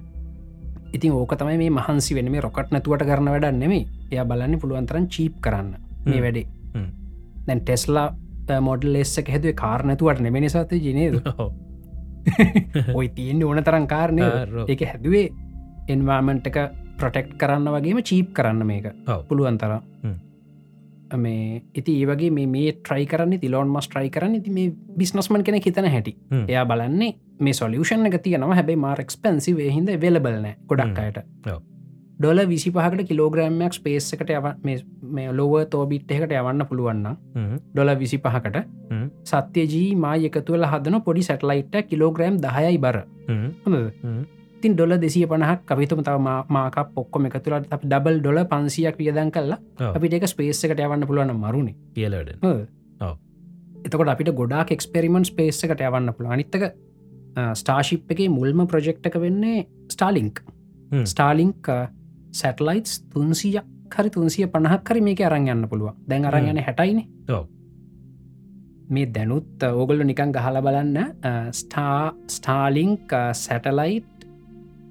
ඉතින් 0.93 1.13
ඕක 1.13 1.37
තමයි 1.37 1.57
මේ 1.57 1.69
මහන්සි 1.71 2.15
වෙන 2.15 2.31
මේ 2.31 2.41
රොකට් 2.41 2.71
නැතුවට 2.71 3.07
කරන 3.07 3.31
වැඩ 3.31 3.55
නෙමේ 3.55 3.87
එය 4.11 4.19
බලන්න 4.23 4.59
පුළුවන්තරන් 4.59 5.07
චීප් 5.07 5.39
කරන්න 5.41 5.73
මේ. 6.05 6.21
වැඩේ. 6.21 6.47
දැන් 7.47 7.61
ටෙස්ලා 7.61 8.07
මොඩල් 8.61 8.95
එස්සක 8.95 9.29
හැදුව 9.29 9.55
කාරණතුවට 9.55 10.19
නෙමෙන 10.19 10.49
සත 10.49 10.71
ජනේද 10.75 11.21
ඔයි 12.93 13.09
තියෙන්න්න 13.15 13.43
ඕන 13.43 13.63
තරන් 13.63 13.87
කාරණය 13.87 14.23
එක 14.67 14.83
හැදුවේ 14.91 15.29
එන්වාමන්ට් 15.87 16.47
එක 16.51 16.82
ප්‍රොටෙක්් 16.99 17.33
කරන්න 17.37 17.73
වගේම 17.75 18.03
චීප් 18.03 18.33
කරන්න 18.33 18.65
මේක. 18.65 18.85
පුළුවන් 19.27 19.57
තර. 19.57 19.73
මේ 21.17 21.61
ඉති 21.75 21.91
ඒවගේ 22.01 22.31
මේ 22.31 22.47
මේ 22.47 22.71
ට්‍රයි 22.73 23.05
කරන්න 23.07 23.39
තිලෝන් 23.39 23.69
මස් 23.69 23.89
ට්‍රයි 23.89 24.09
කරන්න 24.09 24.35
ඉති 24.35 24.51
මේ 24.51 24.71
බිස්නස්මන් 24.97 25.43
කෙන 25.43 25.59
හිතන 25.59 25.89
හැටි. 25.89 26.15
එයා 26.47 26.65
බලන්නේ 26.65 27.13
මේ 27.39 27.53
සොලියෂන් 27.53 28.05
එක 28.05 28.17
තියනවා. 28.23 28.55
හැබයි 28.55 28.75
මාරක්ස්පැන්සි 28.77 29.55
හිද 29.75 29.93
වෙලබලන 30.01 30.49
ගොඩක් 30.67 30.99
අයට. 30.99 31.21
ඩොල 32.19 32.39
විසි 32.47 32.71
පහකට 32.71 33.07
කිලෝග්‍රෑම්මයක් 33.09 33.73
ස්පේස් 33.73 34.11
එකට 34.13 34.29
යව 34.29 34.45
මේ 35.11 35.31
ලොව 35.31 35.53
තෝබිට් 35.69 36.11
එකට 36.11 36.31
යවන්න 36.31 36.65
පුළුවන්න 36.69 37.07
ඩොල 37.73 37.95
විසි 37.97 38.17
පහකට. 38.17 38.63
සත්‍යජී 39.25 39.95
මා 39.95 40.15
එකතුවල 40.29 40.65
හදන 40.65 41.01
පොඩි 41.01 41.25
සැටලයිට් 41.29 41.75
කිලෝග්‍රෑම් 41.89 42.39
දහයයි 42.45 42.77
බර 42.79 43.03
හොඳද? 44.63 44.65
තින් 44.65 44.75
ඩොල 44.75 44.97
දෙසිය 44.97 45.25
පනහක් 45.27 45.71
අපිතුම 45.71 46.03
තව 46.03 46.19
මා- 46.19 46.45
මාකක් 46.49 46.93
පොක්කොම 46.95 47.25
එකතුලට 47.25 47.67
අප 47.71 47.81
ඩබල් 47.83 48.19
ඩොල 48.19 48.45
පන්සියක් 48.45 48.97
වියදන් 48.97 49.31
කල්ලා. 49.31 49.59
අපිට 49.95 50.13
එක 50.13 50.27
ස්පේස් 50.27 50.63
එකට 50.63 50.79
යවන්න 50.79 51.07
පුළුවන් 51.07 51.35
මරුණේ 51.35 51.75
කියලට. 51.93 52.39
එතකොට 53.85 54.07
අපිට 54.07 54.29
ගොඩාක් 54.35 54.71
එක්ස්පෙරිමෙන්ට් 54.71 55.27
ස්පේස් 55.27 55.63
එකට 55.63 55.81
යවන්න 55.81 56.13
පුළුව 56.13 56.31
අනිත්තක 56.31 56.73
ස්ටාශිප් 57.53 58.11
එක 58.11 58.19
මුල්ම 58.29 58.67
ප්‍රජෙක්් 58.67 58.99
එක 59.05 59.15
වෙන්නේ 59.15 59.67
ස්ටාලිංක්. 59.89 60.39
ස්ටාලිංක් 61.05 61.65
සැටලයිටස් 62.31 62.99
තුන්සියක් 63.13 63.65
හරි 63.95 64.09
තුන්සිය 64.09 64.47
පණහක් 64.47 64.89
හරි 64.89 65.01
මේක 65.01 65.21
අරං 65.21 65.47
යන්න 65.47 65.67
පුළුව 65.67 65.93
දැන් 66.07 66.25
අරං 66.25 66.47
යන 66.49 66.57
හැටයින. 66.57 67.03
මේ 68.89 69.05
දැනුත් 69.05 69.63
ඕගොල්ල 69.63 70.03
නිකන් 70.05 70.31
ගහල 70.31 70.61
බලන්න 70.61 70.97
star 71.51 72.13
Starlink 72.27 73.09
satellite 73.33 74.12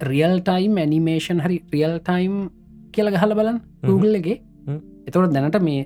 real 0.03 0.37
time 0.41 0.77
animation 0.77 1.41
හරි 1.41 1.57
රියල් 1.73 1.97
ටයිම් 2.01 2.37
කියල 2.93 3.11
ගහල 3.11 3.35
බලන් 3.35 3.59
හ්ම්. 4.67 4.79
එතකොට 5.07 5.35
දැනට 5.35 5.59
මේ 5.63 5.83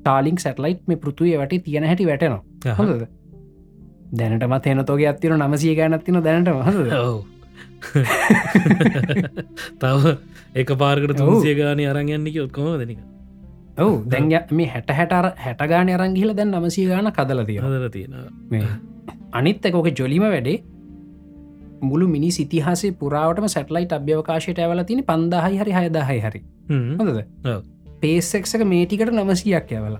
ටාලිින්ක් 0.00 0.40
සැටලයිට් 0.40 0.88
මේ 0.88 0.98
පෘතුවය 0.98 1.36
වැට 1.36 1.54
තියෙන 1.64 1.84
හැටි 1.84 2.06
වැටනවා. 2.06 2.42
හොඳද? 2.78 3.06
දැනටමත් 4.14 4.66
එනතෝගේ 4.68 5.08
අත්තින 5.08 5.38
නමසිය 5.38 5.74
ගනත්තින 5.76 6.20
දැනට 6.22 6.48
හොද 6.48 7.24
තව 9.80 10.14
එක 10.54 10.70
පාරකට 10.78 11.16
තුන්සිය 11.18 11.54
ගාන 11.58 11.82
අරගන්නක 11.86 12.36
ඔත්කොම 12.44 12.78
දෙනික 12.78 13.00
ඔවු. 13.76 13.94
දැන් 14.06 14.28
මේ 14.52 14.68
හැට 14.68 14.90
හැටර 14.90 15.26
හැටගාන 15.38 15.90
අරංගිල 15.90 16.30
දැන් 16.34 16.50
නමසිය 16.52 16.86
ගාන 16.88 17.10
කදල 17.12 17.40
තිය 17.44 17.58
හදර 17.60 17.90
තියෙන 17.90 18.12
අනිත් 19.32 19.66
එකෝක 19.66 19.88
ජොලිම 19.92 20.24
වැඩේ 20.26 20.62
මුළු 21.82 22.08
මිනි 22.08 22.30
සිතිහාසේ 22.30 22.92
පුරාවටම 23.00 23.46
සැටලයිට 23.54 23.92
අභ්‍යවකාශයට 23.98 24.58
ඇවල 24.64 24.82
තින 24.90 25.04
පන්දාහයි 25.04 25.60
හරි 25.62 25.72
හයදාහයි 25.78 26.20
හරි. 26.26 26.40
හොඳද? 26.70 27.20
ඔව්. 27.46 27.60
පේසෙක්ක 28.02 28.64
මේටිකට 28.72 29.12
නමසියක් 29.12 29.72
ඇවල. 29.78 29.96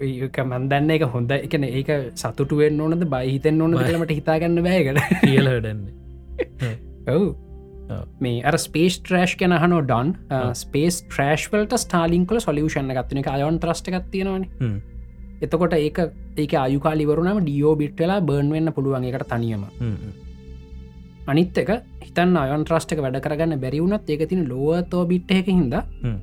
ඒක 0.00 0.36
මන්දන්න 0.44 0.90
එක 0.96 1.06
හොඳ 1.14 1.32
එකන 1.36 1.64
ඒක 1.68 1.88
සතුටුවෙන් 2.14 2.80
ඕනද 2.80 3.06
බයිහිතෙන් 3.14 3.62
ඕන 3.62 3.78
බය. 3.78 3.86
කලමට 3.88 4.12
හිතාගන්න 4.18 4.62
බෑකට 4.66 5.24
කියල 5.24 5.50
වැඩන්නේ 5.52 6.76
ඔවු. 7.14 7.32
මේ 8.20 8.44
අර 8.48 8.56
ස්පේස් 8.58 9.00
ට්‍රේෂ් 9.00 9.34
කැන 9.40 9.54
හනෝ 9.64 9.82
ඩන්. 9.82 10.14
ස්පේස් 10.54 11.02
ට්‍රේෂ්වලට 11.02 11.74
ස්ටාලිංකල 11.84 12.38
සොලියෂණ 12.46 12.94
ගත්වන 12.94 13.22
එක 13.22 13.30
අයවන් 13.34 13.58
ත්‍රස්ට 13.64 13.90
එකක් 13.90 14.08
තියෙනවන. 14.14 14.46
එතකොට 15.42 15.74
ඒක 15.78 15.98
ඒක 16.36 16.52
අයුකාලිවරුනම 16.64 17.40
ඩියෝ 17.44 17.74
බිට්වෙලා 17.80 18.20
බර්න් 18.28 18.50
වෙන්න 18.54 18.72
පුළුවන් 18.76 19.06
එකට 19.10 19.28
තනියම. 19.32 19.64
අනිත් 21.26 21.58
එක 21.62 21.70
හිතන් 22.06 22.36
අයන් 22.42 22.66
ත්‍රස්ටක 22.68 23.02
වැඩ 23.04 23.20
කරගන්න 23.24 23.62
බැරිවුණත් 23.64 24.10
ඒක 24.10 24.28
තින 24.30 24.42
ලෝවතෝ 24.48 25.04
බිට් 25.12 25.30
එක 25.38 25.48
හ්ම්. 25.52 26.18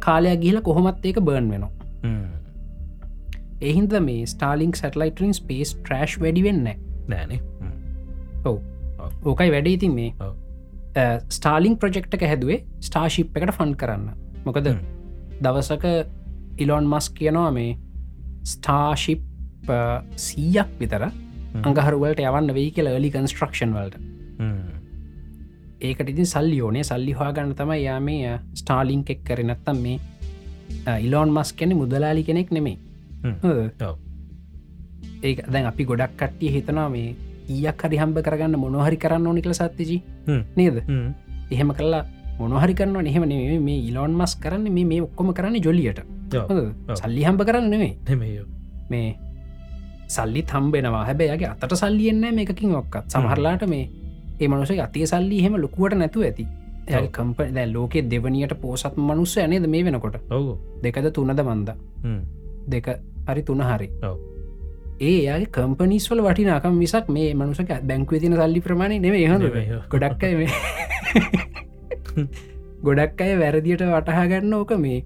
කාලයක් 0.00 0.40
ගිල 0.40 0.60
කොහොමත් 0.62 1.06
ඒක 1.10 1.20
බර්න් 1.28 1.50
වෙනවා. 1.52 1.72
එහින්ද 3.60 3.92
මේ 4.08 4.26
ස්ටාලිින් 4.32 4.72
සැටලයිටරින් 4.80 5.34
ස්පේස් 5.34 5.74
ට්‍රේෂ් 5.76 6.18
වැඩි 6.24 6.42
වෙන්න 6.48 6.66
නෑනේ 7.08 7.40
හ්ම්. 7.60 7.72
ඕකයි 9.24 9.50
වැඩ 9.54 9.72
ඉතින් 9.72 9.94
මේ 9.94 10.12
ඔව්. 10.20 10.34
ස්ටාලිං 11.30 11.74
ප්‍රජෙක්්ක 11.78 12.22
හැදුවේ 12.22 12.60
ස්ටාශිප් 12.80 13.36
එකට 13.36 13.56
ෆන් 13.56 13.74
කරන්න 13.80 14.06
මොකද. 14.44 14.70
දවසක 15.42 15.84
ඉලොන් 16.58 16.86
මස් 16.92 17.08
කියනවා 17.16 17.50
මේ 17.52 17.76
ස්ටාශිප් 18.52 19.22
සීයක් 20.26 20.70
විතර 20.80 21.04
අඟහරුවලට 21.68 22.20
යවන්න 22.24 22.54
වෙයි 22.58 22.70
කියල 22.76 22.88
ලි 23.04 23.10
කන්ස්ට්‍රක්ෂන් 23.14 23.72
වලට. 23.76 23.96
ඒකට 25.86 26.08
ඉතින් 26.12 26.28
සල්ලි 26.32 26.58
ඕනේ 26.66 26.84
සල්ලි 26.90 27.12
හවාගන්න 27.18 27.54
තමයි 27.60 27.80
යා 27.84 28.00
මේ 28.08 28.32
ස්ටාලිං 28.60 29.02
එක් 29.14 29.20
කර 29.28 29.40
නැත්තම් 29.50 29.78
මේ 29.86 30.96
ඉලෝන් 31.06 31.30
මස් 31.36 31.52
කැනෙ 31.58 31.74
මුදලාලි 31.82 32.22
කෙනෙක් 32.28 32.50
නෙමේ. 32.56 32.76
ඒක 35.28 35.38
දැන් 35.52 35.66
අපි 35.70 35.84
ගොඩක් 35.90 36.12
කට්ටිය 36.20 36.50
හිතනවා 36.56 36.88
මේ 36.96 37.14
ඊයක් 37.54 37.82
හරි 37.86 37.98
හම්බ 38.02 38.18
කරගන්න 38.26 38.58
මොනොහරි 38.64 38.98
කරන්න 39.04 39.26
ඕනිකල 39.30 39.54
සත්තිජී. 39.60 40.00
නේද 40.58 40.76
හ්ම්. 40.88 41.08
එහෙම 41.54 41.70
කල්ලා 41.78 42.04
මොනහරි 42.40 42.74
කරන්න 42.78 43.06
එහෙම 43.12 43.24
මේ 43.68 43.78
ඉලොන් 43.90 44.14
මස් 44.20 44.32
කරන්න 44.44 44.66
මේ 44.92 45.00
ඔක්කොම 45.08 45.32
කරන්න 45.38 45.58
ජොලියට. 45.66 46.00
සල්ලි 46.94 47.24
හම්බ 47.24 47.40
කරන්න 47.42 47.70
නෙමේ 47.70 47.94
හෙමයෝ 48.08 48.46
මේ 48.90 49.08
සල්ලි 50.08 50.42
තම්බෙනවා 50.42 51.04
හැබැයගේ 51.04 51.48
අතට 51.48 51.74
සල්ලියෙන්න 51.74 52.34
මේකින් 52.34 52.74
ඔක්කත්. 52.74 53.04
සමහරලාට 53.08 53.66
මේ 53.66 53.90
ඒ 54.40 54.48
මනුස 54.48 54.70
අතිය 54.80 55.06
සල්ලි 55.06 55.42
හෙම 55.42 55.56
ලොකුවට 55.56 55.94
නැතු 55.94 56.22
ඇති. 56.22 56.46
කම්ප 57.10 57.38
දැ 57.54 57.66
ලෝකෙ 57.72 58.02
දෙවනියට 58.04 58.54
පෝසත් 58.60 58.96
මනුස්ස 58.98 59.36
ඇනේද 59.38 59.66
මේ 59.66 59.84
වෙනකොට? 59.84 60.16
ඔවු 60.30 60.58
දෙකද 60.82 61.10
තුනද 61.12 61.42
මන්ද? 61.42 61.70
දෙක 62.68 62.88
හරි 63.28 63.42
තුන 63.42 63.62
හරි. 63.62 63.90
ඒ 65.00 65.46
කම්පනිස්වල 65.48 66.22
වටිනාකම් 66.22 66.74
මිසක් 66.74 67.08
මේ 67.08 67.34
මනුසක 67.34 67.72
බැංකුව 67.82 68.20
තින 68.20 68.34
සල්ලි 68.34 68.60
ප්‍රමාණය 68.60 68.98
නෙවේ 68.98 69.26
ඔව්. 69.26 69.42
ගොඩක් 69.90 70.22
ගොඩක් 72.86 73.20
අය 73.20 73.32
වැරදියට 73.38 73.82
වටහාගන්න 73.86 74.54
ඕක 74.54 74.72
මේ 74.78 75.04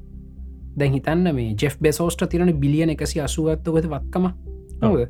දැන් 0.80 0.92
හිතන්න 0.92 1.34
මේ 1.34 1.54
ජෙෆ් 1.54 1.76
බෙසෝස්ට 1.80 2.26
තිරන 2.30 2.52
බිලියන 2.60 2.90
එකසි 2.90 3.20
අසුවත්තුගත 3.20 3.86
වත්කම. 3.86 4.30
නොද. 4.82 5.08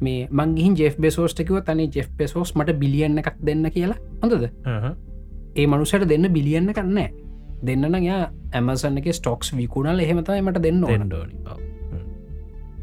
මේ 0.00 0.28
මංගිහින් 0.30 0.76
ජෙෆ් 0.76 0.96
බෙසෝස්ටකිව 0.98 1.62
තනි 1.64 1.88
ජෙෆ් 1.90 2.10
බෙසෝස් 2.18 2.54
මට 2.54 2.78
බිලියන්න 2.78 3.18
එකක් 3.18 3.34
දෙන්න 3.46 3.70
කියලා. 3.70 3.98
හොඳද. 4.22 4.48
ඒ 5.56 5.66
මනුසට 5.66 6.08
දෙන්න 6.08 6.32
බිලියන්න 6.32 6.72
කන්න 6.72 6.98
දෙන්න 7.62 8.04
යා 8.04 8.30
ඇමසන්න 8.52 8.98
එක 8.98 9.12
ස්ටොක්ස් 9.12 9.54
විකුණල් 9.56 10.00
එහෙමතයි 10.00 10.42
මට 10.42 10.62
දෙන්න. 10.62 10.84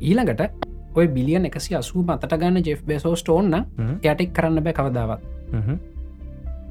ඊළඟට 0.02 0.42
ඔය 0.96 1.08
බිලියන් 1.10 1.46
එකසි 1.46 1.76
අසූ 1.76 2.04
මතට 2.04 2.38
ගන්න 2.38 2.66
ජෙෆ් 2.66 2.84
බෙසෝස්ට 2.86 3.30
ඕන්න 3.30 3.54
හ්ම්. 3.54 3.96
යටෙක් 4.04 4.34
කරන්න 4.34 4.64
බෑ 4.64 4.74
කවදාවත්. 4.74 5.22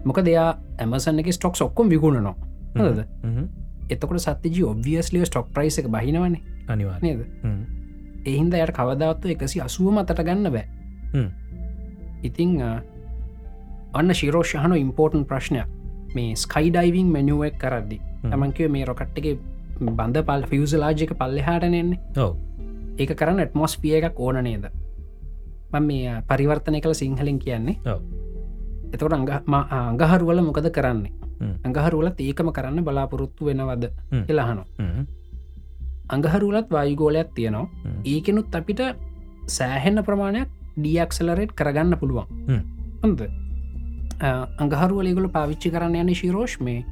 මොක 0.04 0.20
දෙයා 0.24 0.50
ඇමසන්න 0.78 1.18
එක 1.18 1.32
ස්ටොක්ස් 1.32 1.62
ඔක්කොම් 1.62 1.90
විකුණනවා. 1.90 2.36
හොද. 2.78 3.04
එතකොට 3.90 4.20
සත්‍යජී 4.20 4.64
ඔබ්වියස්ලිය 4.72 5.24
ස්ටොක් 5.26 5.50
ප්‍රයිස 5.54 5.78
එක 5.78 5.88
බහිනවන්නේ 5.88 6.42
අනිවා 6.68 6.98
නේද? 7.02 7.20
එහින්ද 8.24 8.54
යට 8.54 8.72
කවදාවත්තු 8.76 9.34
එකසි 9.34 9.60
අසුව 9.60 9.92
මතට 9.92 10.24
ගන්න 10.24 10.52
බෑ. 10.52 10.66
ඉතිං 12.22 12.50
අන්න 13.92 14.14
ශිරෝෂහන 14.14 14.76
ඉම්පෝර්ටන් 14.76 15.24
ප්‍රශ්නයක්. 15.24 15.68
මේ 16.14 16.34
ස්කයිඩයිවිං 16.36 17.08
මෙනුවක් 17.12 17.56
කරද්දි. 17.58 18.00
තමන්කිව 18.24 18.70
මේ 18.70 18.84
රොකට් 18.84 19.18
එක 19.18 19.38
බඳ 19.80 20.24
පල් 20.28 20.44
ෆියසලාජික 20.50 21.14
පල්ලෙහාටනෙන්නේ 21.14 21.98
ඔව්. 22.16 22.36
ඒක 22.98 23.14
කරන්න 23.14 23.40
ඇටමොස්පිය 23.40 23.96
එකක් 24.00 24.20
ඕන 24.20 24.42
නේද? 24.44 24.68
මං 25.72 25.84
මේ 25.86 26.22
පරිවර්තනය 26.28 26.80
කළ 26.80 26.94
සිංහලින් 26.94 27.38
කියන්නේ. 27.38 27.76
එතකොට 28.92 29.12
අඟහරුවල 29.14 30.40
මොකද 30.42 30.68
කරන්නේ 30.72 31.12
හ්ම්. 31.40 31.54
අඟහරුවලත් 31.64 32.20
ඒකම 32.20 32.50
කරන්න 32.52 32.84
බලාපොරොත්තු 32.84 33.48
වෙනවද. 33.48 33.84
එලහනො. 34.28 34.64
අඟහරුලත් 36.08 36.70
වායුගෝලයක් 36.70 37.34
තියෙනවා. 37.34 37.68
ඒකෙනුත් 38.04 38.54
අපිට 38.54 38.80
සෑහෙන්න 39.48 40.02
ප්‍රමාණයක් 40.04 40.48
ඩියක්සලරේට් 40.76 41.52
කරගන්න 41.54 41.98
පුළුවන්. 41.98 42.26
හොඳ 43.02 43.20
අඟහරුවලගුල 44.58 45.28
පාවිච්චි 45.30 45.70
කරන්න 45.70 46.00
යන 46.02 46.14
ශිරෝෂ් 46.14 46.60
මේ 46.60 46.84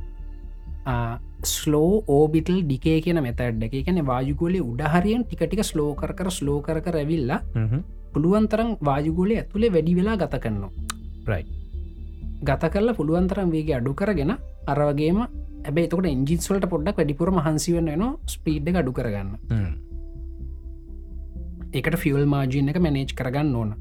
ස්ලෝ 1.44 2.02
ඕබිටල් 2.08 2.62
ඩිකේ 2.62 3.00
කියන 3.02 3.20
මෙතැඩ් 3.22 3.62
එක 3.62 3.74
කියන 3.84 4.00
වායුගෝලය 4.06 4.60
උඩහරියෙන් 4.62 5.24
ටිකටික 5.24 5.62
ස්ලෝ 5.64 5.94
කර 5.94 6.14
කර 6.14 6.30
ස්ලෝ 6.30 6.58
කර 6.62 6.80
කර 6.80 6.96
ඇවිල්ලා 7.02 7.40
හ්ම්. 7.54 7.82
පුළුවන්තරම් 8.12 8.70
වායුගෝලය 8.80 9.36
ඇතුළේ 9.36 9.72
වැඩි 9.72 9.96
වෙලා 9.96 10.16
ගත 10.16 10.40
කරනවා 10.40 10.70
Right. 11.26 11.48
ගත 12.42 12.70
කරලා 12.72 12.94
පුළුවන්තරම් 12.94 13.50
වේගේ 13.50 13.76
අඩු 13.80 13.94
කරගෙන 13.94 14.32
අරවගේම 14.66 15.18
ඇබේ 15.64 15.88
තකට 15.88 16.12
එන්ජිස්වලට 16.12 16.68
පොඩ්ඩක් 16.68 16.98
වැඩිපුර 17.00 17.30
මහන්සිවන්න 17.30 17.90
න 17.96 18.04
ස්පීඩ් 18.26 18.76
අඩු 18.76 18.92
කරගන්න. 18.92 19.30
එකට 21.72 21.96
ෆියල් 22.02 22.24
මාජීන 22.26 22.68
එක 22.68 22.78
මැනේජ් 22.78 23.12
කරගන්න 23.20 23.54
ඕන. 23.54 23.74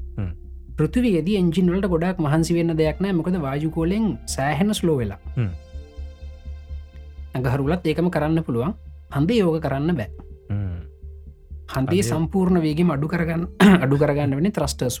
පෘතිවේද 0.78 1.28
එන්ජින්වලට 1.40 1.88
ගොඩක් 1.88 2.18
මහන්සි 2.20 2.56
වෙන්න 2.56 2.76
දෙයක් 2.76 3.00
නෑ 3.00 3.12
මොකද 3.12 3.38
වාජුකෝලෙන් 3.46 4.18
සෑහෙන 4.26 4.74
ස්ලෝ 4.74 4.96
වෙලා. 5.00 5.20
ඇඟහරුලත් 7.34 7.86
ඒකම 7.86 8.08
කරන්න 8.10 8.44
පුළුවන් 8.44 8.74
හන්ද 9.16 9.30
යෝග 9.40 9.60
කරන්න 9.60 9.96
බෑ. 10.00 10.10
හන්දේ 11.74 12.02
සම්පූර්ණ 12.02 12.60
වේගේ 12.64 12.92
අඩු 12.96 13.08
කරගන්න 13.08 13.44
අඩු 13.84 13.96
කරගන්න 14.02 14.36
වෙන 14.38 14.52
ත්‍රස්ටර්ස්. 14.52 15.00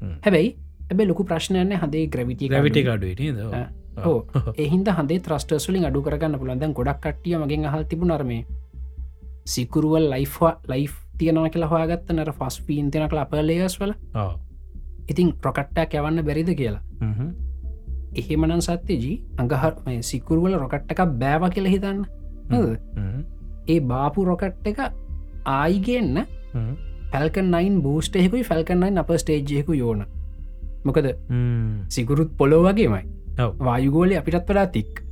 හ්ම්. 0.00 0.16
හැබැයි 0.24 0.56
ඇබේ 0.90 1.06
ලොකු 1.10 1.24
ප්‍රශ්නයන්න 1.24 1.72
හදේ 1.82 2.06
ග්‍රවිටි? 2.08 2.48
ආ. 3.54 3.66
ඔව්. 4.04 4.06
ඕ 4.10 4.52
එහින්ද 4.58 4.88
හදේ 4.98 5.20
ත්‍රස්ටර්ස්ලින් 5.26 5.86
අඩු 5.88 6.02
කරගන්න 6.06 6.38
පුළන්දන් 6.40 6.74
ගොඩක් 6.78 7.00
කට්ටිය 7.04 7.36
මගෙන් 7.42 7.68
හල් 7.72 7.84
තිබු 7.90 8.04
නර්මේ 8.06 8.42
සිකුරුවල් 9.46 10.10
ලයිෆ්වා 10.12 10.52
ලයි් 10.72 10.88
තියනව 11.18 11.48
කියලා 11.52 11.70
හොයාගත්ත 11.72 12.12
නර 12.12 12.32
ෆස් 12.38 12.60
පීන් 12.66 12.90
තිනක 12.90 13.16
අපලේස් 13.24 13.80
වල. 13.80 13.92
ඉතින් 15.08 15.32
රොකට්ටක් 15.44 15.94
යවන්න 16.00 16.24
බැරිද 16.28 16.50
කියලා 16.60 16.82
හ්ම්. 17.00 17.30
එහෙමනන් 18.20 18.62
සත්‍යජී 18.62 19.16
අඟහර 19.38 19.74
මේ 19.86 20.02
සිකුරුවල 20.10 20.58
රොකට්ට 20.64 20.92
එකක් 20.94 21.02
බෑව 21.22 21.48
කියලා 21.54 21.74
හිතන්න. 21.76 22.04
ඒ 23.68 23.80
බාපු 23.92 24.24
රොකට් 24.30 24.66
එක 24.72 24.78
ආයිගෙන්න්න 25.44 26.26
හ්ම්. 26.54 26.74
පැල්කන් 27.12 27.50
නයින් 27.54 27.80
බූස්ටෙකුයි 27.82 28.44
ෆැල්කන්නයි 28.50 28.98
අප 29.02 29.10
ස්ටේජ්යකු 29.22 29.72
යෝන 29.72 30.04
මොකද? 30.86 31.08
හ්ම්. 31.30 31.84
සිකුරුත් 31.88 32.30
පොලෝ 32.38 32.62
වගේමයි. 32.62 33.02
වායුගෝලය 33.60 34.16
අපිටත් 34.16 34.44
වඩා 34.44 34.66
තික්. 34.66 35.02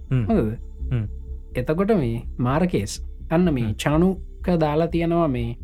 එතකොට 1.55 1.97
මේ 1.97 2.23
මාරකේස් 2.39 3.03
අන්න 3.31 3.55
මේ. 3.55 3.75
චනුක 3.77 4.49
දාලා 4.61 4.89
තියෙනවා 4.89 5.29
මේ 5.29 5.57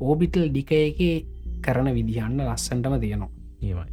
ඕබිටල් 0.00 0.48
ඩික 0.48 0.72
එක 0.78 1.26
කරන 1.60 1.94
විදිහන්න 1.94 2.40
ලස්සන්ටම 2.46 3.00
තියෙනවා. 3.00 3.86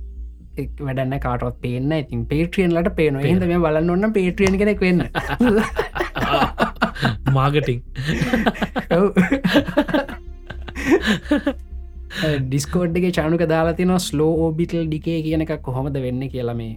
එක් 0.58 0.70
වැඩන්න 0.80 1.20
කාටවත් 1.20 1.62
පේන්න 1.62 1.92
ඉතින් 1.94 2.26
පේට්‍රියන්ලට 2.26 2.96
පේන 2.96 3.20
හිද 3.22 3.46
මේ 3.52 3.60
බලන්න 3.60 3.90
ඔන්න 3.96 4.14
පේට්‍රියන් 4.14 4.58
කෙනෙක් 4.62 4.82
වෙන්න. 4.82 5.04
මාගටිං 7.34 7.84
ඩිස්කෝඩ්ගේ 12.22 13.12
චානුක 13.18 13.44
දාලා 13.52 13.78
තින 13.80 13.94
ස්ලෝ 14.08 14.32
ඕබිටල් 14.46 14.84
ඩිකේ 14.88 15.20
කියන 15.28 15.44
එක 15.46 15.54
කොහොමද 15.68 15.96
වෙන්න 16.06 16.24
කියලා 16.34 16.58
මේ. 16.62 16.74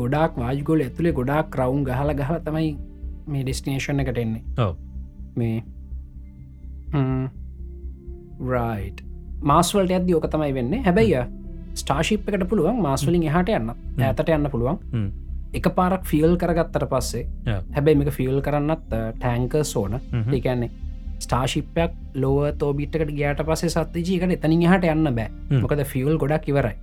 ගොඩක් 0.00 0.38
වාජගොල 0.42 0.84
ඇතුළේ 0.86 1.14
ගොඩක් 1.18 1.50
කරවුන් 1.54 1.82
ගහල 1.88 2.14
ගහල 2.20 2.38
තමයි 2.46 2.68
මේ 3.26 3.42
ඩෙස්ටිනේෂන් 3.42 4.00
එකට 4.04 4.18
එන්නේ. 4.24 4.42
මේ 5.36 5.56
රයි් 8.52 8.92
මාස්වලට 9.52 9.92
ඇද 9.96 10.10
ඕක 10.18 10.28
තමයි 10.34 10.52
වෙන්න 10.58 10.74
හැබැයි 10.88 11.22
ස්ටාශිප් 11.82 12.28
එකට 12.28 12.48
පුළුවන් 12.50 12.82
මාස්වලින් 12.88 13.24
එහට 13.30 13.50
යන්න 13.56 13.72
ඇතට 14.10 14.28
යන්න 14.36 14.50
පුළුවන්. 14.54 14.78
එක 15.58 15.66
පාරක් 15.76 16.04
ෆියල් 16.12 16.36
කරගත්තට 16.40 16.84
පස්සේ. 16.92 17.24
හැබැයි 17.74 17.98
මේක 18.02 18.12
ෆියල් 18.18 18.38
කරන්නත් 18.46 18.86
ටෑංක 18.90 19.54
සෝන. 19.64 19.98
ඒකන්නේ 20.32 20.70
ස්ටාශිප්පයක් 21.24 21.92
ලෝව 22.22 22.38
තෝබිට්කට 22.60 23.10
ගයාට 23.18 23.42
පසේ 23.48 23.70
සත්තිජීකට 23.74 24.36
එතනින් 24.36 24.62
හට 24.72 24.94
යන්න 24.94 25.10
බෑ. 25.18 25.28
මොකද 25.62 25.82
ෆියල් 25.92 26.14
ගොඩක් 26.22 26.48
ඉවරයි. 26.52 26.76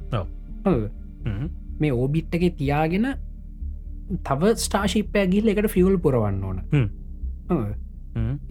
මේ 1.81 1.93
ඕබිට් 2.01 2.35
එක 2.35 2.45
තියාගෙන 2.59 3.07
තව 4.27 4.41
ස්ටාශිප්පය 4.65 5.25
ගිල්ල 5.33 5.47
එකට 5.53 5.71
ෆියල් 5.75 5.97
පුරවන්න 6.03 6.43
ඕන. 6.43 6.59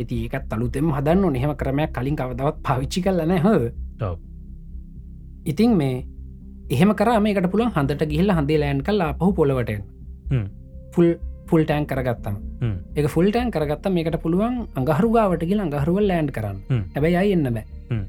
ඉති 0.03 0.17
ඒකත් 0.25 0.53
අලුතෙම 0.55 0.91
හදන්න 0.97 1.33
නෙහම 1.37 1.53
කරමයක් 1.61 1.93
කලින් 1.99 2.17
කවදවත් 2.21 2.57
පවිච්චි 2.67 3.01
කල්ලන 3.07 3.37
හ. 3.45 3.47
ඉතින් 5.53 5.77
මේ 5.77 6.03
එහෙම 6.71 6.91
කරමකට 6.99 7.47
පුළුවන් 7.53 7.73
හඳට 7.77 8.09
ගිහිල්ල 8.11 8.35
හඳේ 8.39 8.59
ලෑන් 8.63 8.83
කල් 8.83 9.01
අපහු 9.07 9.31
පොලවටෙන් 9.39 9.83
හ්ම්. 10.31 10.45
ෆුල් 10.93 11.09
ෆුල් 11.49 11.65
ටෑන් 11.65 11.87
කරගත්තම. 11.87 12.37
එක 12.97 13.09
ෆුල් 13.15 13.31
ටෑන් 13.31 13.51
කරගත්ත 13.55 13.89
මේකට 13.97 14.19
පුළුවන් 14.25 14.61
අඟහරුගාවට 14.75 15.47
ගිල 15.51 15.61
අඟහරුවල් 15.61 16.09
ලෑන්් 16.11 16.31
කරන්න. 16.37 16.59
හැබැයි 16.95 17.17
අයි 17.23 17.33
එන්න 17.37 17.51
බෑ. 17.57 18.01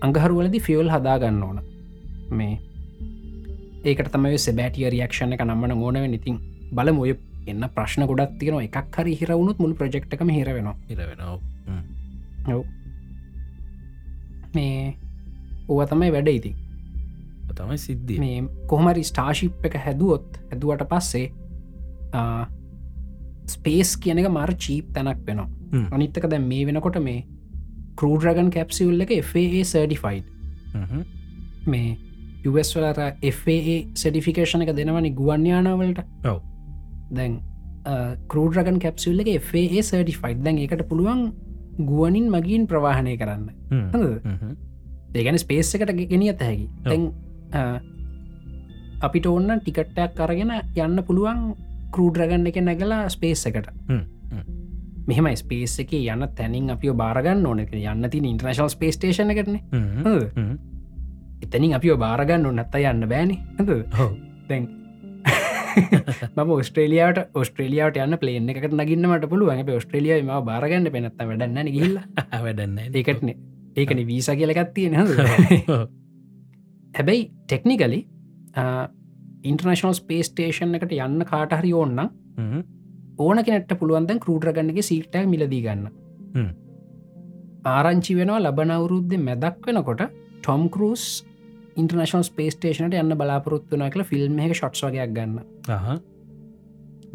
අඟහරුවලදි 0.00 0.60
ෆියල් 0.60 0.90
හදාගන්න 0.94 1.42
ඕන. 1.42 1.60
මේ 2.30 2.54
ඒකට 3.84 4.10
තමයි 4.12 4.38
සෙබෑටිය 4.38 4.90
රියක්ෂණ 4.90 5.36
එක 5.36 5.44
නම්මන 5.44 5.76
ඕනව 5.78 6.18
ඉතින් 6.20 6.40
බල 6.72 6.92
මොය 6.92 7.14
එන්න 7.46 7.64
ප්‍රශ්න 7.76 8.06
ගොඩත් 8.10 8.38
තියෙන 8.40 8.60
එකක් 8.60 8.96
හරි 8.96 9.18
හිරවුණුත් 9.20 9.58
මුළු 9.62 9.76
ප්‍රජෙක්්කම 9.80 10.30
හිරවෙනවා 10.36 10.76
ඉරවෙනවා 10.88 11.38
මේ 14.54 14.96
ඕව 15.68 15.80
තමයි 15.90 16.12
වැඩ 16.14 16.28
ඉතින්. 16.28 16.56
තමයි 17.54 17.78
සිද්ධිය. 17.78 18.18
මේ 18.18 18.38
කොහමරි 18.70 19.04
ස්ටාශිප් 19.04 19.66
එක 19.68 19.76
හැදුවොත් 19.84 20.38
හැදුවට 20.50 20.84
පස්සේ 20.90 21.26
ස්පේස් 23.54 23.90
කියන 24.02 24.22
එක 24.22 24.28
මර 24.30 24.52
චීප් 24.66 24.92
තැනක් 24.96 25.22
වෙනවා. 25.28 25.48
අනිත්තක 25.98 26.28
දැ 26.32 26.40
මේ 26.50 26.64
වෙනකොට 26.70 26.98
මේ 27.08 27.20
කරූඩරගන් 28.00 28.50
කැප්සිවල් 28.56 29.04
එක 29.06 29.12
FAA 29.30 29.62
සර්ඩිෆයිඩ් 29.72 30.26
හ්ම්. 30.74 31.02
මේ 31.72 31.96
US 32.50 32.74
වලර 32.76 32.98
FAA 33.38 33.76
සඩිෆිකේෂන 34.02 34.64
එක 34.66 34.72
දෙනවනි 34.78 35.10
ගුවන්්‍යානාවලට 35.20 36.00
ඔව්. 36.32 36.38
දැන් 37.18 37.40
කරූඩරගන් 38.32 38.78
කැප්සිල්ල 38.84 39.20
එක 39.24 39.30
FAA 39.48 39.82
සර්ඩිෆයිඩ් 39.90 40.44
දැන් 40.46 40.62
එකට 40.66 40.84
පුළුවන් 40.90 41.26
ගුවනින් 41.90 42.26
මගින් 42.34 42.68
ප්‍රවාහණය 42.70 43.16
කරන්න. 43.20 43.50
ඒගැන 45.14 45.38
ස්පේස් 45.42 45.74
එකට 45.74 45.92
ගෙනියත 46.12 46.40
හැකි 46.48 46.66
තැන් 46.84 47.02
අපිට 49.06 49.26
ඔන්න 49.30 49.50
ටිකට්ටයක් 49.60 50.12
කරගෙන 50.18 50.52
යන්න 50.84 51.02
පුළුවන් 51.08 51.40
කරූඩරගන්න 51.96 52.50
එක 52.50 52.60
නැගලා 52.62 53.08
ස්පේස් 53.08 53.46
එකට. 53.50 53.72
හ්ම්. 53.88 54.04
හ්ම්. 54.30 54.44
මෙහම 55.08 55.28
ස්පේස් 55.36 55.74
එක 55.82 55.96
යන්න 55.98 56.28
තැනින් 56.36 56.70
අපි 56.76 56.94
බාරගන්න 57.02 57.44
ඕන. 57.46 57.64
එක 57.64 57.74
යන්න 57.74 58.10
ති 58.10 58.22
ඉන්ට්‍රනශල් 58.22 58.70
ස්පේස්ටේෂන 58.72 59.34
කරන. 59.34 59.60
එතනින් 61.42 61.76
අපි 61.80 61.98
බාරගන්න 62.06 62.48
ඔන්නත්ත 62.52 62.80
යන්න 62.82 63.10
බෑනි. 63.10 63.38
දැන් 64.48 64.70
මම 65.74 66.50
ඔස්ට්‍රේලියාවට 66.54 67.34
ඔස්ට්‍රේලියාවට 67.34 67.98
යන්න 68.04 68.18
පලේන 68.20 68.48
එකට 68.52 68.70
නගන්නමට 68.72 69.28
පුළුවන්. 69.30 69.66
ඔස්ට්‍රලිය 69.76 70.22
ම 70.22 70.32
බාරගන්න 70.46 70.90
පෙනත්ත 70.94 71.20
වැඩන්න 71.22 71.74
ගිල්ල 71.74 72.00
වැඩන්න 72.46 72.80
ඒකටන. 72.86 73.34
ඒකන 73.76 74.06
වීස 74.06 74.30
කියලගත්තියෙන 74.30 74.98
හ 74.98 75.02
ඔව්. 75.02 75.86
හැබැයි 76.96 77.30
ටෙක්නිකලි 77.46 78.00
ඉන්ටර්නශනල් 79.44 79.94
ස්පේස්ටේෂන් 79.94 80.74
එකට 80.74 80.92
යන්න 80.96 81.24
කාටහරි 81.24 81.72
ඕන්න. 81.72 82.00
ඕන 83.18 83.44
කෙනට 83.44 83.74
පුළුවන්දන් 83.80 84.20
කරූටරගන්නගේ 84.20 84.82
සීටක් 84.82 85.20
මිලදී 85.26 85.62
ගන්න. 85.62 85.88
ආරංචි 87.66 88.16
වෙනවා 88.16 88.40
ලබනවුරුද්ධ 88.40 89.18
මැදක් 89.18 89.66
වෙනකොට 89.66 90.02
ටොම් 90.40 90.66
කරස් 90.70 91.04
ඉන්ටර්නශල් 91.76 92.24
ස්පේස්ටේෂනට 92.24 92.94
යන්න 92.94 93.16
බලාපොරොත්තුනා 93.16 93.90
කළ 93.90 94.04
ෆිල්ම් 94.04 94.38
එක 94.38 94.56
ෂොට්ස් 94.56 94.84
වගේයක් 94.84 95.14
ගන්න. 95.14 95.38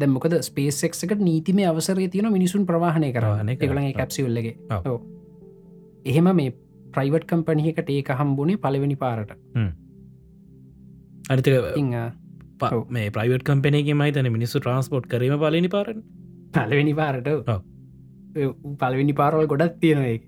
දැමකද 0.00 0.40
ස්පේසෙක්ක 0.42 1.14
නීතිම 1.20 1.60
අවසරය 1.66 2.08
තියන 2.08 2.32
මිනිසුන් 2.32 2.66
ප්‍රවාහණය 2.66 3.12
කරන්න. 3.12 3.48
එකලගේ 3.48 3.92
කැප්සිල්ලගේ. 3.92 4.56
එහෙම 6.04 6.28
මේ 6.36 6.54
ප්‍රයිවට් 6.92 7.26
කම්පනියකට 7.26 7.90
ඒක 7.90 8.08
හම්බුණේ 8.14 8.56
පලවෙනි 8.58 8.96
පාරට 8.96 9.36
අනිතක. 11.30 11.48
මේ 12.96 13.08
ප්‍රයිවට් 13.16 13.44
කම්පනයගේ 13.48 13.96
මහිතන 14.00 14.28
මිනිස්සු 14.36 14.56
ට්‍රන්ස්පෝට් 14.60 15.06
කරීම 15.12 15.34
පලනි 15.42 15.70
පාරන. 15.74 15.98
පලවෙනි 16.54 16.94
පාරට. 17.00 17.28
පලවෙනි 18.80 19.14
පාරවල් 19.20 19.46
ගොඩත් 19.52 19.74
තියෙන 19.82 20.00
එක 20.04 20.22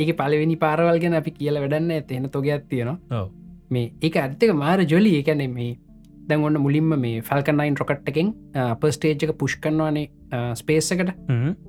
ඒක 0.00 0.10
පලවෙනි 0.20 0.56
පාරවල් 0.64 0.98
ගැන 1.02 1.14
අපි 1.20 1.30
කියල 1.38 1.56
වැඩන්න 1.64 1.90
ඇතිෙන 1.96 2.30
තොගයක් 2.36 2.64
තියෙනවා. 2.70 3.26
මේ 3.70 3.92
ඒක 4.06 4.14
ඇත්තක 4.24 4.52
මාර 4.64 4.80
ජොලි. 4.92 5.12
එකැන 5.20 5.42
මේ 5.58 5.72
දැන් 6.28 6.44
ඔන්න 6.48 6.60
මුලින්ම 6.64 6.90
මේ 7.04 7.20
ෆල්කනයින් 7.28 7.76
රොකට් 7.80 8.08
එකෙන් 8.12 8.28
අප 8.64 8.82
ස්ටේජ් 8.96 9.24
එක 9.26 9.32
පුෂ් 9.42 9.54
කරනවානේ 9.64 10.06
ස්පේස් 10.60 10.92
එකට. 10.94 11.10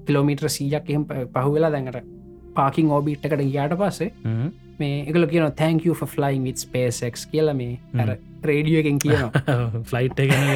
කිලෝමීට්‍ර 0.08 0.50
සීයක් 0.58 0.90
එහෙම 0.92 1.04
පහුවෙලා 1.36 1.72
දැඟට 1.76 2.08
පාකින් 2.56 2.92
ඕබිට් 2.92 3.26
එකට 3.26 3.44
ගියාට 3.44 3.76
පස්සේ 3.80 4.12
මේ 4.80 5.02
එකල 5.10 5.26
කියන 5.26 5.52
තැංක 5.56 5.84
ෆලයින් 6.06 6.44
විත් 6.44 6.58
ස්පේසෙක් 6.58 7.16
කියල 7.32 7.54
මේ 7.54 7.80
ඇර 7.96 8.18
රේඩිය 8.44 8.80
එකෙන් 8.80 8.98
කියනවා. 9.00 9.32
ෆ්ලයිට් 9.84 10.16
ගැන 10.16 10.48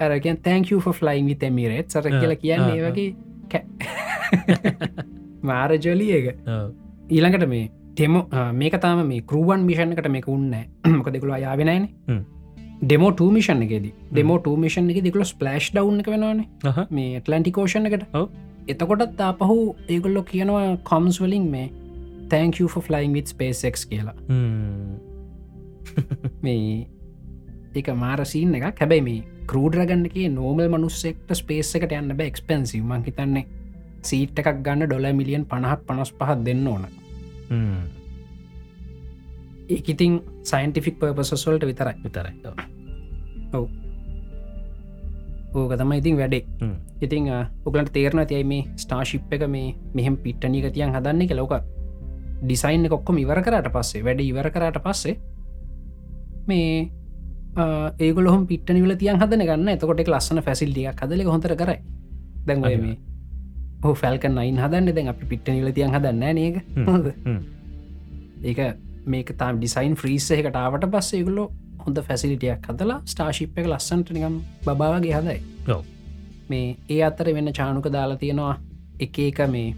ඇරකන් 0.00 0.38
තැංක 0.42 0.72
ෆලයින් 1.00 1.26
විත 1.26 1.44
මිරේත් 1.52 1.90
සර 1.90 2.08
කියල 2.10 2.36
කියන්නේ 2.36 2.80
වගේ 2.86 3.14
මාර 5.42 5.70
ජොලි 5.78 6.08
එක. 6.12 6.26
ඊළඟට 7.10 7.48
මේ 7.48 7.68
ටෙමෝ 7.94 8.26
මේක 8.54 8.76
තාම 8.80 9.06
මේ 9.06 9.22
කරුවන් 9.22 9.64
මිෂණකට 9.66 10.10
මේක 10.10 10.28
උන්න 10.28 10.52
මොක 10.98 11.08
දෙකුළු 11.12 11.34
අයාවෙනයින. 11.34 11.88
ඩෙමෝ 12.82 13.10
ටමිෂන් 13.12 13.62
එකෙද. 13.62 13.86
ඩෙමෝ 14.12 14.38
ටමිෂන් 14.40 14.90
එක 14.90 15.02
දෙකුල 15.04 15.24
ස්පලස්් 15.24 15.72
ඩව් 15.74 15.98
එක 16.00 16.08
වෙනවානේ. 16.08 16.46
මේ 16.90 17.20
ටලන්ටිකෝෂන් 17.20 17.86
එකට. 17.86 18.06
එතකොටත් 18.72 19.20
ආපහු 19.26 19.58
ඒගොල්ලො 19.88 20.22
කියනවා 20.30 20.64
කොම්ස් 20.90 21.20
වලින් 21.22 21.46
මේ 21.54 21.66
තැංක 22.32 22.56
ෆලයින් 22.86 23.12
විත් 23.16 23.28
ස්පේසෙක් 23.34 23.76
කියලා. 23.90 24.16
මේ 26.42 26.86
ඒක 27.74 27.88
මාරසිීන් 28.04 28.54
එක 28.54 28.80
හැබැයි 28.82 29.06
මේ 29.08 29.20
කරූඩරගන්නගේ 29.50 30.28
නෝමල් 30.34 30.68
මනුස්සෙක්ට 30.74 31.32
ස්පේස් 31.40 31.74
එකට 31.76 31.94
යන්න 32.00 32.16
බෑ 32.18 32.30
එක්ස්පැන්සිව 32.32 32.84
මං 32.84 33.06
හිතන්නේ 33.08 33.46
සීට් 34.10 34.38
එකක් 34.42 34.62
ගන්න 34.66 34.86
ඩොල 34.86 35.06
මිලියන් 35.20 35.46
පණහක් 35.50 35.86
පනස් 35.88 36.12
පහත් 36.20 36.44
දෙන්න 36.48 36.66
ඕන. 36.72 36.86
ඒඉතින් 39.74 40.20
සයින්ටිෆික් 40.52 40.98
පර්පසස්වල්ට 41.02 41.66
විතරයි. 41.70 41.96
විතරයි 42.04 42.34
ඕක 45.54 45.74
තමයි 45.78 45.98
ඉතින් 46.02 46.16
වැඩේ. 46.16 46.44
ඉතිං 47.00 47.28
ඔකලට 47.64 47.92
තේරන 47.92 48.26
තියයි 48.26 48.44
මේ 48.44 48.62
ස්ටාශිප් 48.76 49.32
එක 49.32 49.44
මේ 49.48 49.74
මෙහෙම 49.94 50.16
පිට්ටනිකතියන් 50.16 50.94
හදන්නේ 50.94 51.26
එක 51.26 51.36
ලෝක 51.36 51.54
ඩිසයින් 52.42 52.88
කොක්කොම 52.88 53.18
ඉවර 53.18 53.42
කරට 53.42 53.68
පස්සේ 53.74 54.04
වැඩ 54.04 54.20
ඉවර 54.20 54.50
කරට 54.50 54.80
පස්සේ 54.84 55.16
මේ 56.46 56.90
ඒගොලොහම 57.98 58.46
පිටනිවල 58.46 58.94
තියන් 58.96 59.18
හදන 59.20 59.46
ගන්න. 59.46 59.68
එතකොට 59.68 60.02
ලස්සන 60.06 60.42
ෆැසිල්ටියක් 60.42 61.00
හදල 61.02 61.24
හොතර 61.28 61.54
කරයි. 61.56 61.78
දැන් 62.46 62.64
ඔය 62.64 62.76
මේ 62.76 62.96
හෝ 63.84 63.94
ෆැල්කන් 63.94 64.38
අයින් 64.38 64.58
හදන්න. 64.58 64.94
දැන් 64.94 65.08
අපි 65.08 65.26
පිට්ටනිවල 65.32 65.72
තියන් 65.72 65.90
හදන්න 65.90 66.34
නේක. 66.34 66.62
ඒක. 68.42 68.60
මේක 69.06 69.32
තාම් 69.36 69.58
ඩිසයින් 69.58 69.94
ෆ්‍රීස් 69.96 70.30
එකට 70.30 70.56
ආවට 70.56 70.86
පස්සේ 70.92 71.24
ගුලො 71.24 71.50
හොඳ 71.84 71.98
ෆැසිලිටියක් 72.08 72.66
හදලා 72.68 72.98
ස්ටාශිප් 73.12 73.58
එක 73.58 73.66
ලස්සන්ට 73.66 74.12
නිකම් 74.16 74.36
බාවගේ 74.64 75.14
හදයි 75.18 75.38
ඔව්. 75.74 75.84
මේ 76.50 76.76
ඒ 76.88 77.00
අත්තර 77.08 77.32
වෙන්න 77.36 77.52
චානුක 77.52 77.88
දාලා 77.96 78.20
තියෙනවා 78.22 78.54
එක 79.00 79.18
එක 79.18 79.40
මේ 79.54 79.74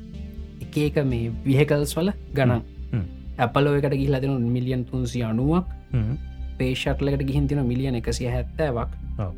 එක 0.62 0.76
එක 0.78 0.96
මේ 1.04 1.30
විහකල්ස් 1.46 1.94
වල 1.96 2.10
ගණන් 2.34 2.62
හ්ම්. 2.92 3.06
ඇපලෝ 3.38 3.74
එකට 3.78 3.94
ගිහිලා 3.94 4.22
දෙනු 4.24 4.38
මිලියන් 4.56 4.84
තුන්සි 4.84 5.22
අනුවක්. 5.22 5.66
පේෂට්ලකට 6.58 7.24
ගිහින් 7.28 7.48
තින 7.48 7.64
මිලියන 7.66 7.94
එකසිය 7.94 8.28
හැත්තෑවක් 8.28 8.92
ඔව්. 9.18 9.32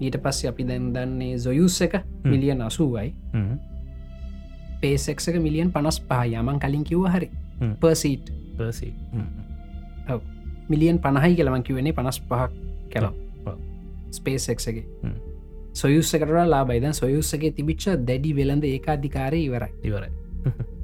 ඊට 0.00 0.16
පස්ස 0.24 0.48
අපි 0.50 0.64
දැන් 0.64 0.92
දන්නේ 0.94 1.38
සොයුස් 1.38 1.80
එක 1.82 2.00
මිලියන් 2.24 2.62
අසුවයි 2.62 3.14
හ්ම්. 3.32 3.56
පේසෙක් 4.80 5.20
එක 5.28 5.36
මිලියන් 5.38 5.72
පනස් 5.72 6.00
පහ 6.00 6.26
යමන් 6.32 6.58
කලින් 6.58 6.84
කිව්ව 6.84 7.08
හරි 7.08 7.30
හ්ම්. 7.60 7.74
පර්සීට් 7.80 8.32
පර්සි. 8.56 8.92
මිලියන් 10.70 10.98
පණහයි 10.98 11.36
කියලමන් 11.36 11.62
කිවෙන්නේ 11.62 11.92
පනස් 11.92 12.20
පහක් 12.22 12.50
කැල 12.90 13.04
ඔව්, 13.04 13.14
ඔව්. 13.46 13.56
ස්පේසෙක්ගේ 14.10 14.84
හ්ම්. 15.02 15.14
සොයුස්සකට 15.74 16.34
ලාබයිද 16.46 16.90
සොයුස්සගේ 16.94 17.52
තිබිච්ච 17.52 17.86
දැඩි 18.02 18.34
වෙලඳ 18.36 18.64
ඒකාධිකාරය 18.64 19.44
ඉවරයි. 19.44 19.72
ඉවරයි. 19.84 20.10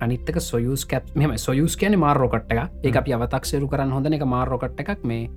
අනිත්තක 0.00 0.40
සොයුස් 0.40 0.84
කැප් 0.84 1.04
මෙම 1.14 1.38
සොයුස් 1.38 1.76
කියන 1.76 1.98
මාර්රෝකට් 1.98 2.52
එක 2.52 2.84
ඒ 2.84 2.92
අපි 2.92 3.12
අවතක්සේරු 3.12 3.68
කරන්න 3.68 3.92
හොඳන 3.92 4.12
එක 4.12 4.26
මාර්රෝකට් 4.26 4.80
එකක්. 4.80 5.04
මේ 5.04 5.30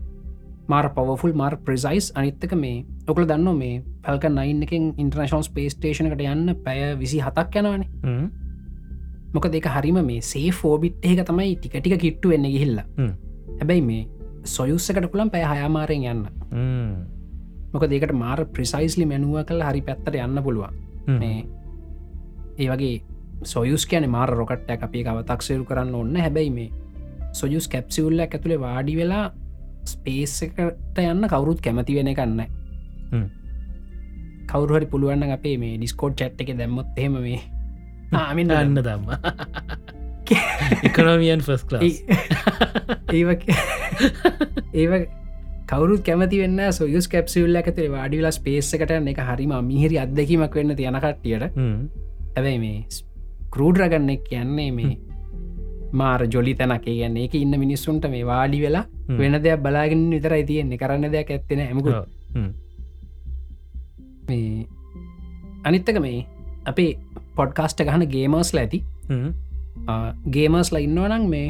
මාර 0.68 0.90
පවෆුල් 0.90 1.34
මාර් 1.34 1.58
ප්‍රසයිස් 1.58 2.12
අනිත්තක 2.16 2.54
මේ 2.56 2.84
ඔකල 3.08 3.26
දන්න 3.26 3.58
මේ 3.58 3.84
පැල්ක 4.04 4.28
නයින් 4.30 4.64
එකින් 4.64 4.92
ඉන්ටර්නශල් 4.98 5.44
ස්පේස්ටේෂනකට 5.44 6.22
යන්න 6.24 6.56
පැය 6.66 6.96
විසි 6.98 7.22
හතක් 7.22 7.62
යනවනේ. 7.62 7.88
මොක 9.38 9.46
දෙක 9.54 9.68
හරිම 9.70 10.00
මේ 10.02 10.22
සේ 10.22 10.50
ෆෝබිට් 10.52 11.06
ඒක 11.06 11.22
තමයි 11.26 11.56
ටික 11.56 11.76
ටික 11.78 12.00
කිට්ටු 12.02 12.30
වෙන්න 12.30 12.46
ගිහිල්ලා 12.46 12.86
හ්ම්. 12.98 13.12
හැබැයි 13.60 13.84
මේ 13.90 14.04
සොයුස්සකට 14.46 15.08
පුළන් 15.12 15.30
පැය 15.30 15.44
හයාමාරයෙන් 15.44 16.06
යන්න 16.12 16.24
හ්ම්. 16.54 16.94
මොක 17.74 17.86
දෙකට 17.92 18.14
මාර 18.14 18.40
ප්‍රිසයිස්ලි 18.48 19.06
මැනුව 19.06 19.38
කළ 19.46 19.62
හරි 19.62 19.82
පැත්තට 19.82 20.18
යන්න 20.18 20.42
පුළුවන් 20.46 20.74
හ්ම්. 21.08 21.20
මේ 21.20 21.40
ඒ 22.58 22.70
වගේ 22.72 22.96
සොයුස් 23.44 23.86
කියන 23.86 24.10
මාර 24.10 24.34
රොකට්ට 24.40 24.86
අපි 24.88 25.04
අවතක්සේරු 25.06 25.68
කරන්න 25.70 25.94
ඔන්න 25.96 26.16
හැබැයි 26.18 26.54
මේ 26.58 26.70
සොයුස් 27.34 27.68
කැප්සිවල්ල 27.68 28.24
ඇතුළේ 28.26 28.64
වාඩි 28.64 28.96
වෙලා 29.00 29.26
ස්පේසකට 29.86 31.04
යන්න 31.04 31.30
කවුරුත් 31.34 31.62
කැමති 31.62 32.00
වෙන 32.00 32.10
කන්න 32.16 32.42
හ්ම්. 33.12 33.28
කවරුහරි 34.50 34.90
පුළුවන්න 34.90 35.38
අපේ 35.38 35.56
මේ 35.62 35.78
ඩිස්කෝඩ් 35.78 36.18
චට් 36.18 36.42
එක 36.42 36.58
දැම්මොත් 36.58 36.98
එහෙම 36.98 37.22
මේ 37.28 37.40
ආමින් 38.14 38.52
අන්න 38.52 38.76
දම්ම 38.78 39.10
එකනමියන් 40.84 41.42
ෆස් 41.42 41.64
කලස් 41.64 42.02
ඒ 44.74 45.00
කවරුත් 45.68 46.02
කැමති 46.02 46.40
වෙන්න 46.42 46.62
සොයුස් 46.72 47.08
කැප්සිල්ල 47.08 47.56
ඇතේ 47.56 47.90
වාඩිලා 47.92 48.32
ස්පේසකට 48.32 48.92
එක 48.92 49.20
හරිම 49.24 49.54
මිහිරි 49.64 50.00
අත්දැකීමක් 50.00 50.56
වෙන්න 50.56 50.76
තියන 50.76 50.98
කට්ටියට 50.98 51.58
හැබැයි 52.36 52.60
මේ 52.60 52.78
කරූඩරගන්නෙක් 53.52 54.24
කියන්නේ 54.24 54.70
මේ 54.72 54.94
මාර 55.94 56.22
ජොලි 56.28 56.54
තැනක 56.56 56.84
කියන්නේ 56.84 57.26
එක 57.26 57.36
ඉන්න 57.36 57.60
මිනිස්සුන්ට 57.60 58.08
මේ 58.10 58.24
වාඩි 58.26 58.62
වෙලා 58.62 58.86
වෙන 59.18 59.42
දෙයක් 59.42 59.62
බලාගෙන 59.62 60.08
විතරයි 60.12 60.46
තියෙන්නේ 60.46 60.78
කරන්න 60.78 61.12
දෙයක් 61.12 61.30
ඇත්තෙන 61.30 61.62
ඇමකු 61.62 61.92
මේ 64.28 64.68
අනිත්තක 65.64 66.00
මේ 66.00 66.26
අපේ 66.66 66.92
පොඩ්කාස්ට 67.40 67.84
ගහන 67.90 68.04
ගේමර්ස්ල 68.16 68.60
ඇති. 68.64 68.80
ගේමර්ස්ල 70.36 70.78
ඉන්නවනං 70.82 71.26
මේ 71.34 71.48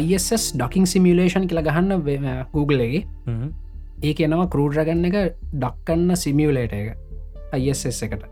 ISS 0.00 0.44
ඩොකින් 0.56 0.86
සිමියලේෂන් 0.92 1.48
කියලා 1.48 1.66
ගහන්න 1.68 1.90
Googleගේ 2.54 3.02
ඒක 4.02 4.20
එනවා 4.26 4.46
කරූඩරගන්න 4.54 5.08
එක 5.10 5.18
ඩක්කන්න 5.52 6.16
සිමියලේට 6.24 6.72
එක. 6.78 6.88
ISS 7.58 8.02
එකට. 8.06 8.24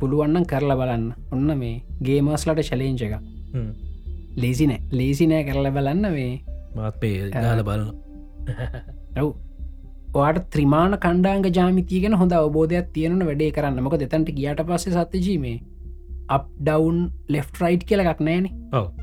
පුළුවන්න 0.00 0.46
කරලා 0.50 0.78
බලන්න. 0.80 1.08
ඔන්න 1.34 1.50
මේ 1.58 1.82
ගේමර්ස්ලට 2.06 2.62
ශලේංච 2.68 3.02
එක. 3.06 3.14
ලේසිනෑ 4.42 4.80
ලේසිනෑ 4.98 5.44
කරල 5.48 5.66
බලන්න 5.76 6.06
මේ. 6.14 6.32
මාත් 6.76 6.94
පේ 7.00 7.30
ගාල 7.34 7.60
බලන 7.66 7.88
ඇව් 9.16 9.28
ඔයාට 10.14 10.48
ත්‍රමාණ 10.54 10.94
කණ්ඩාංග 11.02 11.46
ජාමිතියගෙන 11.58 12.14
හොඳ 12.20 12.32
අවබෝධයක් 12.38 12.88
තියෙන 12.94 13.26
වැඩේ 13.28 13.52
කරන්න. 13.56 13.82
මොක 13.84 13.96
දෙතන්ට 14.00 14.32
ගියට 14.38 14.62
පස්සේ 14.68 15.04
සත්‍යජීමේ 15.06 15.58
අප් 16.28 16.44
ඩවන් 16.60 16.98
ලෙෆ් 17.34 17.48
රයිට් 17.62 17.84
කියලක් 17.88 18.20
නෑන 18.20 18.48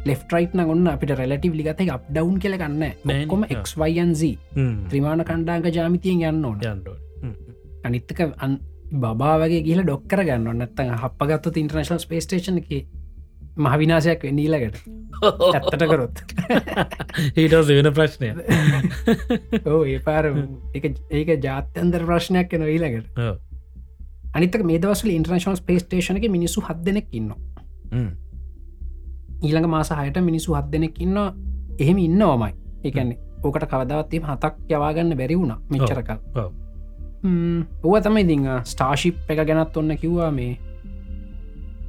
ලෙෆ් 0.06 0.22
රයිට් 0.34 0.54
නගන්න 0.58 0.92
අපිට 0.94 1.14
රෙලටව 1.20 1.56
ලිගත 1.60 1.82
අප් 1.96 2.04
ඩවන් 2.10 2.38
කියලගන්න 2.44 2.80
නෑනේ. 2.82 3.26
කොම 3.28 3.44
ආ. 3.44 3.52
එක්වයින්Z 3.54 4.22
ත්‍රමාණ 4.90 5.26
කණ්ඩාංග 5.30 5.70
ජාමිතියෙන් 5.78 6.26
යන්න 6.32 6.46
ඕන. 6.46 6.60
යන්ඩ 6.64 6.88
අනිත්තක 7.86 8.22
අන් 8.38 8.60
බා 8.92 9.36
වගේ 9.42 9.66
ගිල 9.68 9.84
ඩොක්කර 9.84 10.24
ගන්න 10.28 10.62
නැත්තඟ 10.62 10.96
හපගත්ත 11.02 11.62
ඉන්ටර්නශල් 11.64 12.02
ස්පේස්ටේෂන 12.06 12.62
එක 12.62 12.72
මහවිනාසයක් 13.60 14.24
වෙන්නීලකට 14.24 14.80
ඇත්තට 15.50 15.86
කරොත්. 15.92 16.24
ඊටස් 17.40 17.72
වෙන 17.72 17.92
ප්‍රශ්නය 17.94 18.32
ඕ 19.66 19.84
ඒ 19.92 20.00
පාර 20.06 20.32
ඒක 20.74 21.36
ජාත්‍යන්දර 21.44 22.08
ප්‍රශ්නයක් 22.10 22.58
එන 22.58 22.66
ඊලකට 22.68 23.22
අනිතක 24.34 24.66
මේ 24.66 24.80
දවසල 24.80 25.14
ඉන්ටර්නශල් 25.14 25.60
ස්පේස්ටේෂන 25.60 26.22
එක 26.22 26.30
මිනිසු 26.32 26.64
හත් 26.66 26.84
දෙනෙක් 26.86 27.10
ඉන්න 27.12 27.34
ඊළඟ 29.42 29.70
මාස 29.72 29.92
හයට 29.94 30.22
මිනිසු 30.24 30.56
හත් 30.56 30.72
දෙනෙක් 30.72 31.02
ඉන්න 31.02 31.18
එහෙම 31.80 31.98
ඉන්න 32.00 32.22
ඕමයි 32.24 32.54
එකන්නේ 32.84 33.20
ඕකට 33.44 33.68
කවදවත්තේ 33.72 34.24
හතක් 34.24 34.56
යවාගන්න 34.70 35.16
බැරි 35.18 35.38
වුණ 35.40 35.56
මෙච්චරකල් 35.72 36.18
ඔව්. 36.36 36.52
ඔව. 37.84 37.96
තමයි 38.04 38.24
ඉදිං 38.26 38.48
ස්ටාශිප් 38.66 39.32
එක 39.32 39.44
ගැනත් 39.48 39.78
ඔන්න 39.78 39.96
කිව්වා 39.98 40.32
මේ 40.32 40.58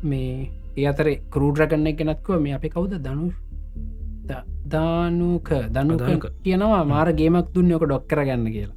මේ 0.03 0.51
ඒ 0.81 0.87
අතර 0.91 1.07
කරූඩරගන්න 1.35 1.97
ගෙනත්කුව 1.99 2.41
මේ 2.47 2.55
අපි 2.55 2.71
කවුද? 2.71 2.95
දනු 3.01 3.33
දානුක 4.69 5.51
දනුක. 5.73 6.27
කියනවා 6.45 6.85
මාර 6.87 7.13
ගේමක් 7.13 7.53
දුන්න 7.55 7.73
ඕක 7.73 7.85
ඩොක් 7.85 8.09
කරගන්න 8.09 8.47
කියලා. 8.55 8.77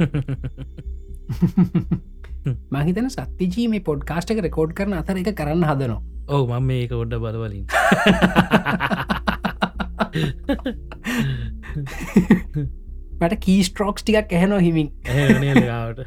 මහිතන 2.74 3.10
සත්තිජී 3.10 3.68
මේ 3.68 3.80
පොඩ්කාස්ට 3.80 4.30
එක 4.34 4.42
රෙකෝඩ් 4.46 4.72
කරන 4.74 4.92
අතර 4.94 5.16
එක 5.16 5.36
කරන්න 5.36 5.64
හදනවා. 5.64 6.02
ඔව 6.28 6.48
මම 6.48 6.66
මේක 6.66 6.92
ඔඩ්ඩ 6.92 7.14
බලවලින්. 7.24 7.66
මට 13.20 13.34
කීස්ට්‍රෝක්ස් 13.46 14.02
ටිකක් 14.02 14.32
ඇහෙනො 14.32 14.58
හිමින්. 14.58 14.90
ඇනලගාවට 15.06 16.00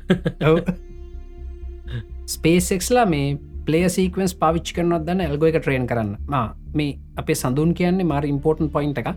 ස්පේසෙක්ස්ලා 2.28 3.06
මේ 3.06 3.38
පලේ 3.68 3.90
සීකවන්ස් 3.96 4.34
පාවිච්චි 4.42 4.76
කරනොත් 4.78 5.06
දන්න 5.08 5.26
ඇල්ගෝ 5.26 5.50
එක 5.52 5.60
ට්‍රේන් 5.60 5.88
කරන්න. 5.92 6.14
මා 6.34 6.46
මේ 6.74 6.92
අපේ 7.22 7.38
සඳුන් 7.42 7.74
කියන්නේ 7.80 8.10
මාර 8.12 8.26
ඉම්පෝර්ටන් 8.34 8.72
පොයින්ට 8.76 9.02
එක 9.02 9.10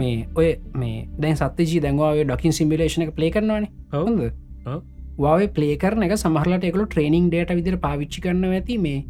මේ 0.00 0.28
ඔය 0.34 0.48
මේ 0.82 0.98
දැන් 1.22 1.36
සත්‍යජී 1.40 1.82
දැන්වාවේ 1.86 2.26
ඩොකින් 2.28 2.56
සිම්බිලේෂන 2.58 3.06
එක 3.06 3.14
ප්ලේ 3.18 3.30
කරනවානේ. 3.30 3.70
ඔව්. 3.92 4.80
වාවේ 5.18 5.52
ප්ලේ 5.58 5.76
කරන 5.82 6.06
එක 6.06 6.16
සමහලට 6.18 6.68
එකකු 6.70 6.86
ට්‍රේනිං 6.86 7.28
ඩේට 7.30 7.56
විදිර 7.58 7.76
පාවිච්චි 7.86 8.24
කරන්න 8.26 8.56
ඇති 8.58 8.78
මේ 8.86 9.04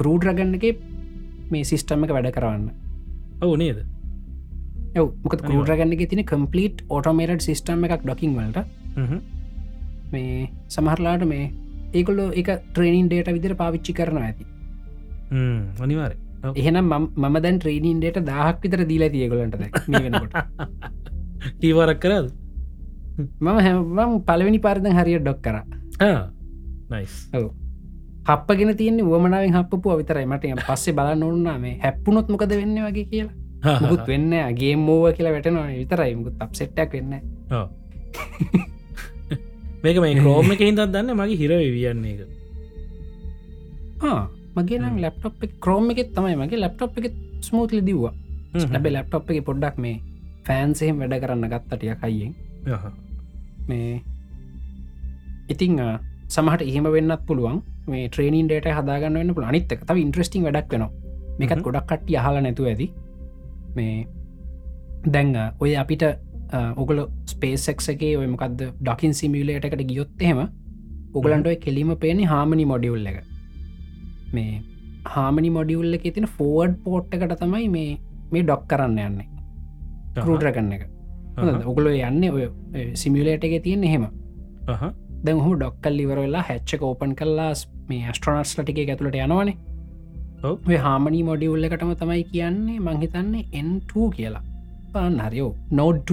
කරූඩ් 0.00 0.28
රගන්න 0.28 0.54
එක 0.58 0.84
මේ 1.50 1.64
සිිස්ටම 1.70 2.04
එක 2.06 2.14
වැඩ 2.16 2.30
කරන්න 2.36 2.70
ඔවු 3.42 3.56
නේද? 3.62 3.78
ඇව 4.96 5.06
මොක 5.24 5.36
කරූඩරගන්න 5.42 5.94
එක 5.96 6.08
තින 6.10 6.24
කම්පලීට් 6.32 6.84
ඕටෝමේට 6.88 7.44
සිිස්ටම් 7.48 7.84
එකක් 7.86 8.04
ඩොකින් 8.04 8.34
වලට. 8.38 8.66
මේ 10.12 10.48
සමහරලාට 10.68 11.24
මේ 11.28 11.44
ඒකොල්ලෝ 11.94 12.28
එක 12.32 12.48
ට්‍රේනින් 12.74 13.06
ඩේට 13.08 13.32
විදිර 13.32 13.54
පාවිච්චි 13.54 13.92
කරන 13.92 14.18
ඇති. 14.18 14.44
අනිවාර 15.80 16.12
එහෙනම් 16.56 16.84
මම- 16.84 17.40
දැන් 17.40 17.58
ට්‍රේනින් 17.58 17.98
ඩේට 18.00 18.18
දහක් 18.26 18.56
විතර 18.62 18.84
දීලා 18.84 19.08
තියගොලන්ට 19.08 19.56
වෙනකොට. 20.04 20.32
ටීවරක් 21.58 21.98
කරද? 22.00 22.30
මම 23.40 23.48
හැම 23.58 24.20
පලවෙනි 24.20 24.58
පාරදන් 24.58 24.92
හරිය 24.92 25.18
ඩොක් 25.18 25.40
කර. 25.40 25.56
නයිස් 26.90 27.14
හපගෙන 28.28 28.76
තියන්නේ 28.76 29.04
වමනාවෙන් 29.04 29.54
හපපු 29.54 29.90
අවිතරයි 29.90 30.26
මට 30.26 30.44
පස්සේ 30.66 30.94
බලන්න 30.94 31.22
ඕන්නා 31.22 31.58
මේ 31.58 31.78
හැප්පුනොත් 31.82 32.28
මොකද 32.30 32.50
වෙන්න 32.50 32.76
වගේ 32.86 33.04
කියලා. 33.04 33.34
මුකුත් 33.82 34.06
වෙන්න 34.08 34.30
ගේ 34.54 34.76
මෝව 34.76 35.12
කියලා 35.12 35.32
වැටනවා. 35.32 35.66
විතරයි. 35.78 36.14
මුකුත් 36.14 36.36
අප 36.40 36.54
සෙට්ටක් 36.54 36.92
වෙන්න 36.92 37.12
මේක 39.82 39.96
මේ 40.04 40.14
ක්‍රෝම 40.20 40.52
එක 40.54 40.62
හිතත් 40.66 40.80
දන්න 40.94 41.18
මගේ 41.20 41.38
හිර 41.42 41.52
වියන්නේ 41.76 42.14
එක 42.14 42.20
මගේ 44.56 44.78
නම් 44.78 44.96
ලැප්ටොප් 45.04 45.44
ක්‍රෝම 45.64 45.90
එකෙත් 45.92 46.10
තමයි 46.16 46.36
මගේ 46.36 46.62
ලැප්ටොප් 46.64 46.98
එක 46.98 47.06
ස්මූත්ලි 47.40 47.82
දව්වා. 47.88 48.14
ලැබේ 48.72 48.92
ලැප්ටොප් 48.96 49.30
එක 49.30 49.44
පොඩ්ඩක් 49.48 49.76
මේ 49.84 49.96
ෆෑන්සහෙම 50.46 50.96
වැඩ 51.00 51.18
කරන්න 51.22 51.50
ගත්තටිය 51.52 51.94
කයියෙන් 52.02 52.32
මේ 53.68 53.92
ඉතිං 55.48 55.78
සමහට 56.28 56.62
එහෙම 56.70 56.86
වෙන්නත් 56.96 57.22
පුළුවන්. 57.28 57.62
මේ 57.90 58.08
ට්‍රේනින් 58.08 58.46
ඩේට 58.48 58.68
හදාගන්න 58.78 59.18
වන්න 59.18 59.34
පුළ 59.36 59.48
අනිත්තක 59.50 59.80
තව 59.88 59.96
ඉන්ට්‍රස්ටිං 60.06 60.44
වැඩක් 60.46 60.72
වෙනවා. 60.72 60.90
මේකත්. 61.38 61.62
ගොඩක් 61.66 61.86
කට්ටි 61.90 62.18
අහල 62.20 62.36
නැතු 62.40 62.68
ඇති. 62.70 62.86
මේ 63.76 64.06
දැංග 65.14 65.34
ඔය 65.62 65.72
අපිට 65.82 66.04
ඔගල 66.82 66.98
ස්පේසෙක් 67.32 67.80
එකේ 67.94 68.12
ඔය 68.20 68.26
මොකක්ද 68.34 68.60
ඩොකින් 68.80 69.14
සිමියලේට 69.20 69.66
එකට 69.68 69.84
ගියොත් 69.90 70.22
එහෙම 70.26 70.40
ඔගලන්ට 71.20 71.46
ඔය 71.50 71.56
කෙලීම 71.64 71.92
පේනි 72.04 72.24
හාමනි 72.32 72.64
මොඩියුල් 72.72 73.06
එක. 73.10 73.18
මේ 74.34 74.62
හාමනි 75.14 75.50
මොඩියුල්ල 75.58 75.98
එක 75.98 76.08
තින 76.16 76.26
ෆෝඩ් 76.38 76.74
පෝට් 76.84 77.14
එකට 77.18 77.36
තමයි 77.42 77.68
මේ 77.76 77.92
මේ 78.32 78.42
ඩොක් 78.42 78.66
කරන්න 78.72 78.98
යන්නේ. 79.06 79.28
කරුටරගන්න 80.16 80.72
එක. 80.76 80.84
ඔගලො 81.72 81.90
යන්න 81.90 82.24
ඔය 82.30 82.44
සිමියලේට 83.02 83.44
එක 83.48 83.56
තියෙන 83.66 83.84
එහෙම. 83.90 84.06
දැ 85.24 85.34
හම 85.34 85.56
ඩොක්කල් 85.56 85.98
ලිවරවෙලා 86.00 86.44
හැච්චක 86.50 86.82
ඕපන් 86.90 87.12
කල්ලා 87.20 87.52
මේ 87.88 88.12
ස්ට්‍රනට්ස් 88.16 88.58
ලටික 88.58 88.82
ඇතුළට 88.84 89.18
යනවනේ. 89.24 89.56
ඔය 90.68 90.78
හාමනි 90.86 91.22
මොඩියුල්ල 91.30 91.68
එකටම 91.68 91.96
තමයි 92.04 92.22
කියන්නේ 92.34 92.78
මංහිතන්නේ 92.86 93.48
එන්2 93.60 94.12
කියලා. 94.16 94.44
පාන්න 94.94 95.18
හරියෝ 95.26 95.50
නෝඩ් 95.80 96.10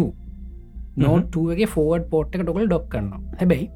නෝට්ගේ 1.00 1.70
ෆෝඩ් 1.76 2.10
පෝට් 2.12 2.36
එක 2.36 2.44
ඩොකල් 2.44 2.68
ඩොක් 2.68 2.90
කරන්න 2.90 3.30
හැබැයි 3.40 3.70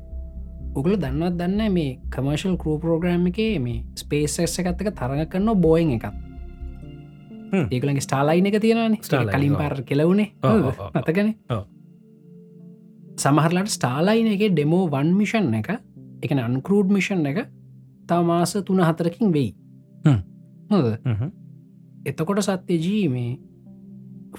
උගල 0.76 0.95
දන්නත් 0.97 1.39
දන්න 1.39 1.74
මේ 1.74 1.97
කමර්ශල් 2.09 2.55
කරූ 2.57 2.78
පෝග්‍රම් 2.80 3.28
එක 3.32 3.41
මේ 3.61 3.80
ස්පේසස් 3.95 4.39
එකත්තක 4.39 4.89
තරඟ 4.91 5.26
කරන්න 5.28 5.61
බෝයින් 5.61 5.95
එකක් 5.97 6.07
හ්ම්. 7.53 7.67
ඒකලගේ 7.69 8.01
ස්ටාලයින 8.01 8.49
එක 8.49 8.59
තියෙනන 8.61 8.97
කලින්. 8.99 9.55
පාර 9.55 9.76
කෙලවුණේ. 9.84 10.34
අතකන. 10.93 11.30
සමහරලට 13.15 13.69
ස්ටාලයින 13.69 14.30
එක 14.34 14.43
ඩෙමෝ 14.51 14.89
වන් 14.89 15.13
මිෂන් 15.13 15.53
එක 15.53 15.69
එකන 16.24 16.39
අන්කරූඩ් 16.39 16.89
මිෂන් 16.89 17.26
එක 17.26 17.45
තමාස 18.07 18.53
තුන 18.65 18.82
හතරකින් 18.82 19.34
වෙයි 19.34 19.53
හ්ම්. 20.05 20.19
හොද 20.71 20.86
එතකොට 22.05 22.41
සත්‍යජී 22.41 23.07
මේ 23.09 23.38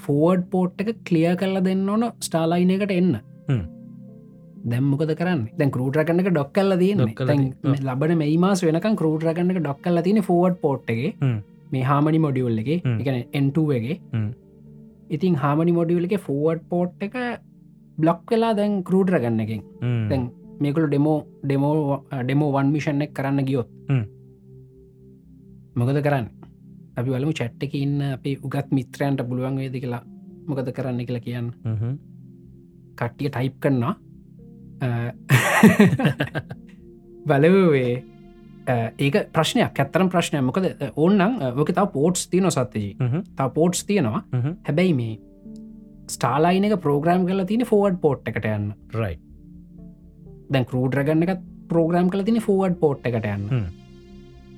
ෆෝඩ් 0.04 0.42
පෝට් 0.52 0.82
එක 0.82 0.90
කලිය 1.08 1.30
කරලා 1.40 1.64
දෙන්න 1.68 1.88
ඕන 1.94 2.04
ස්ටාලයින 2.26 2.74
එකට 2.76 2.92
එන්න. 2.98 3.16
දැම්මකද 4.72 5.10
කරන්න 5.20 5.42
දැන් 5.58 5.72
කරූටරගන්න 5.74 6.22
එක 6.22 6.30
ඩොක් 6.30 6.52
කල්ල. 6.58 6.72
ඔව්. 6.74 7.74
ලබන 7.88 8.14
මේ 8.22 8.36
මාස 8.44 8.62
වෙනකම් 8.68 8.96
කරූටරගන්න 9.00 9.52
එක 9.54 9.60
ඩොක් 9.64 9.82
කල්ල 9.86 10.02
තින 10.06 10.22
ෆෝඩ් 10.30 10.56
පෝට්ගේ. 10.62 11.12
මේ 11.72 11.84
හාමනි 11.90 12.20
මොඩියුල් 12.26 12.62
එක 12.62 12.70
හ්ම්. 12.76 12.96
එකන 13.00 13.16
එන්ටගේ 13.40 13.98
හ්ම්. 14.14 14.30
ඉතින් 15.16 15.34
හාමනි 15.42 15.72
මොඩියුල් 15.80 16.06
එක 16.08 16.16
ෆෝඩ් 16.28 16.64
පෝට් 16.70 17.04
එක 17.08 17.18
බ්ලොක් 17.98 18.24
වෙලා 18.30 18.54
දැන් 18.60 18.80
කරූටර 18.88 19.18
ගන්න 19.24 19.44
එකින්. 19.46 19.62
දැන් 20.10 20.30
මේකළු 20.62 20.88
demo 20.90 21.18
demo 21.44 21.74
demo 22.22 22.50
one 22.56 22.72
mission 22.74 23.04
එක 23.06 23.12
කරන්න 23.18 23.46
ගියොත්. 23.50 23.68
මොකද 25.76 26.00
කරන්න 26.06 26.26
අපි 26.96 27.10
වලමු 27.10 27.32
චැට්ට 27.40 27.66
එක 27.66 27.74
ඉන්න 27.78 28.00
අපි 28.14 28.38
උගත් 28.46 28.68
මිත්‍රයන්ට 28.78 29.20
පුළුවන් 29.28 29.56
වේද 29.62 29.76
කියලා 29.82 30.02
මොකද 30.48 30.68
කරන්න 30.76 31.06
කියලා 31.08 31.26
කියන්න. 31.26 31.48
කට්ටිය 32.98 33.28
ටයිප් 33.34 33.56
කරන්නා 33.62 33.94
බලවේ 37.28 37.92
ඒක 39.04 39.16
ප්‍රශ්නයක් 39.34 39.78
ඇත්තරම් 39.84 40.08
ප්‍රශ්නය 40.14 40.40
මොකද 40.48 40.66
ඕන්නම් 40.94 41.32
ඕක 41.60 41.70
තාව 41.76 41.88
පෝට්ස් 41.96 42.28
තියන 42.32 42.50
සත්තජී. 42.50 42.90
තා 43.36 43.48
පෝට්ස් 43.58 43.84
තියෙනවා. 43.84 44.22
හැබැයි 44.66 44.94
මේ 45.00 45.14
ස්ටාලයින 46.14 46.64
එක 46.68 46.76
ප්‍රෝග්‍රම් 46.84 47.22
කල 47.28 47.44
තින 47.48 47.64
ෆෝඩ් 47.70 47.96
පෝට් 48.00 48.28
එකට 48.28 48.46
යන්න 48.50 48.66
රයි 49.00 49.14
දැන් 50.52 50.66
කරූඩරගන්න 50.70 51.24
එක 51.26 51.40
ප්‍රෝග්‍රම් 51.70 52.10
කල 52.12 52.22
තින 52.28 52.38
ෆෝඩ් 52.46 52.74
පෝට් 52.80 53.06
එකට 53.08 53.26
යන්න. 53.30 53.44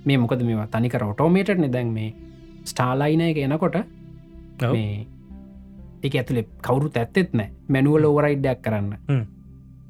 මේ 0.06 0.16
මොකද 0.18 0.42
මේවා 0.42 0.66
තනිකර 0.68 1.04
ඔටෝමේටන 1.04 1.70
දැන් 1.72 1.92
මේ 1.92 2.12
ස්ටාලයින 2.64 3.20
එක 3.22 3.36
එනකොට. 3.38 3.76
මේ 4.72 5.06
එක 6.02 6.14
ඇතුළේ 6.14 6.46
කවරු 6.62 6.90
ඇත්තෙත් 6.94 7.32
නෑ 7.34 7.50
මැනුවල 7.68 8.04
ඕවරයිඩ්ඩයක් 8.04 8.62
කරන්න. 8.62 8.92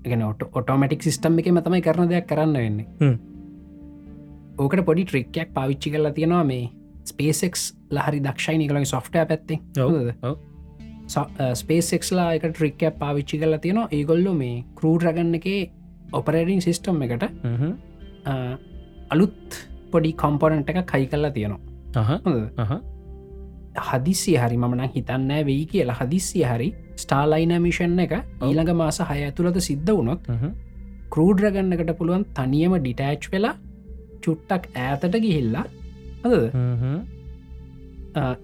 එකන 0.04 0.22
ඔට 0.24 0.42
ඔටෝමටික් 0.52 1.02
සිිස්ටම් 1.02 1.38
එක 1.38 1.48
මතමයි 1.52 1.82
කරන 1.82 2.08
දෙයක් 2.08 2.26
කරන්න 2.26 2.52
වෙන්නේ. 2.56 2.86
ඕකට 4.58 4.84
පොඩි 4.84 5.04
ට්‍රික්කයක් 5.04 5.54
පාවිච්චි 5.54 5.90
කරලා 5.90 6.12
තියෙනවා 6.12 6.44
මේ 6.44 6.68
ස්පේසෙක්ස් 7.04 7.62
ලහරි 7.90 8.20
දක්ෂයිනි 8.20 8.68
කළගේ 8.68 8.84
සොෆ්ටය 8.86 9.24
පැත්තේ. 9.24 9.58
ස්පේසෙක්ස්ලා 11.54 12.28
එක 12.34 12.44
ට්‍රික්කයක් 12.50 12.98
පාවිච්චි 12.98 13.38
කරලා 13.38 13.58
තියෙනවා 13.58 13.88
ඒගොල්ලො 13.92 14.32
මේ 14.34 14.64
කරූ 14.74 14.98
රගන්න 14.98 15.34
එක 15.34 15.46
ඔපරේටිං 16.12 16.62
සිිස්ටම් 16.62 17.02
එකට. 17.02 17.22
අ, 18.24 18.34
අලුත් 19.10 19.58
පොඩි 19.92 20.12
කොම්පොනට් 20.22 20.70
එක 20.72 20.78
කයි 20.92 21.06
කරලා 21.12 21.32
තියෙනවා. 21.36 21.62
හදිසිය 23.88 24.36
හරි 24.42 24.56
මන 24.62 24.82
හිතන්න 24.94 25.32
වෙයි 25.48 25.64
කියලා. 25.72 25.96
හදිසිය 26.00 26.44
හරි 26.50 26.68
ස්ටාලයින 27.02 27.54
මිෂන් 27.66 27.98
එක 28.04 28.14
ඊළඟ 28.48 28.72
මාස 28.82 28.98
හය 29.10 29.18
ඇතුළත 29.28 29.58
සිද්ධ 29.68 29.92
වුණොත්. 29.98 30.22
කරූඩ්රගන්නකට 31.14 31.92
පුළුවන් 31.98 32.24
තනියම 32.38 32.72
ඩිටෑච් 32.78 33.28
වෙලා 33.34 33.54
චුට්ටක් 34.24 34.64
ඈතට 34.84 35.16
ගිහිල්ලා 35.24 35.66
හද. 36.24 36.34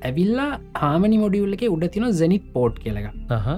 ඇවිල්ලා 0.08 0.50
හාමනි 0.82 1.18
මොඩියුල්ල 1.24 1.54
එක 1.58 1.64
උඩ 1.74 1.86
තින 1.94 2.08
ဇ 2.10 2.28
නිත් 2.34 2.44
පෝට් 2.56 2.76
කියලක 2.84 3.06
අහ. 3.38 3.48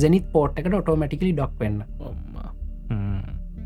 ဇ 0.00 0.12
නිත් 0.14 0.26
පෝට් 0.36 0.60
එකට 0.62 0.78
ඔටෝමටිකලි 0.82 1.32
ඩොක් 1.38 1.54
වෙන්න. 1.64 1.82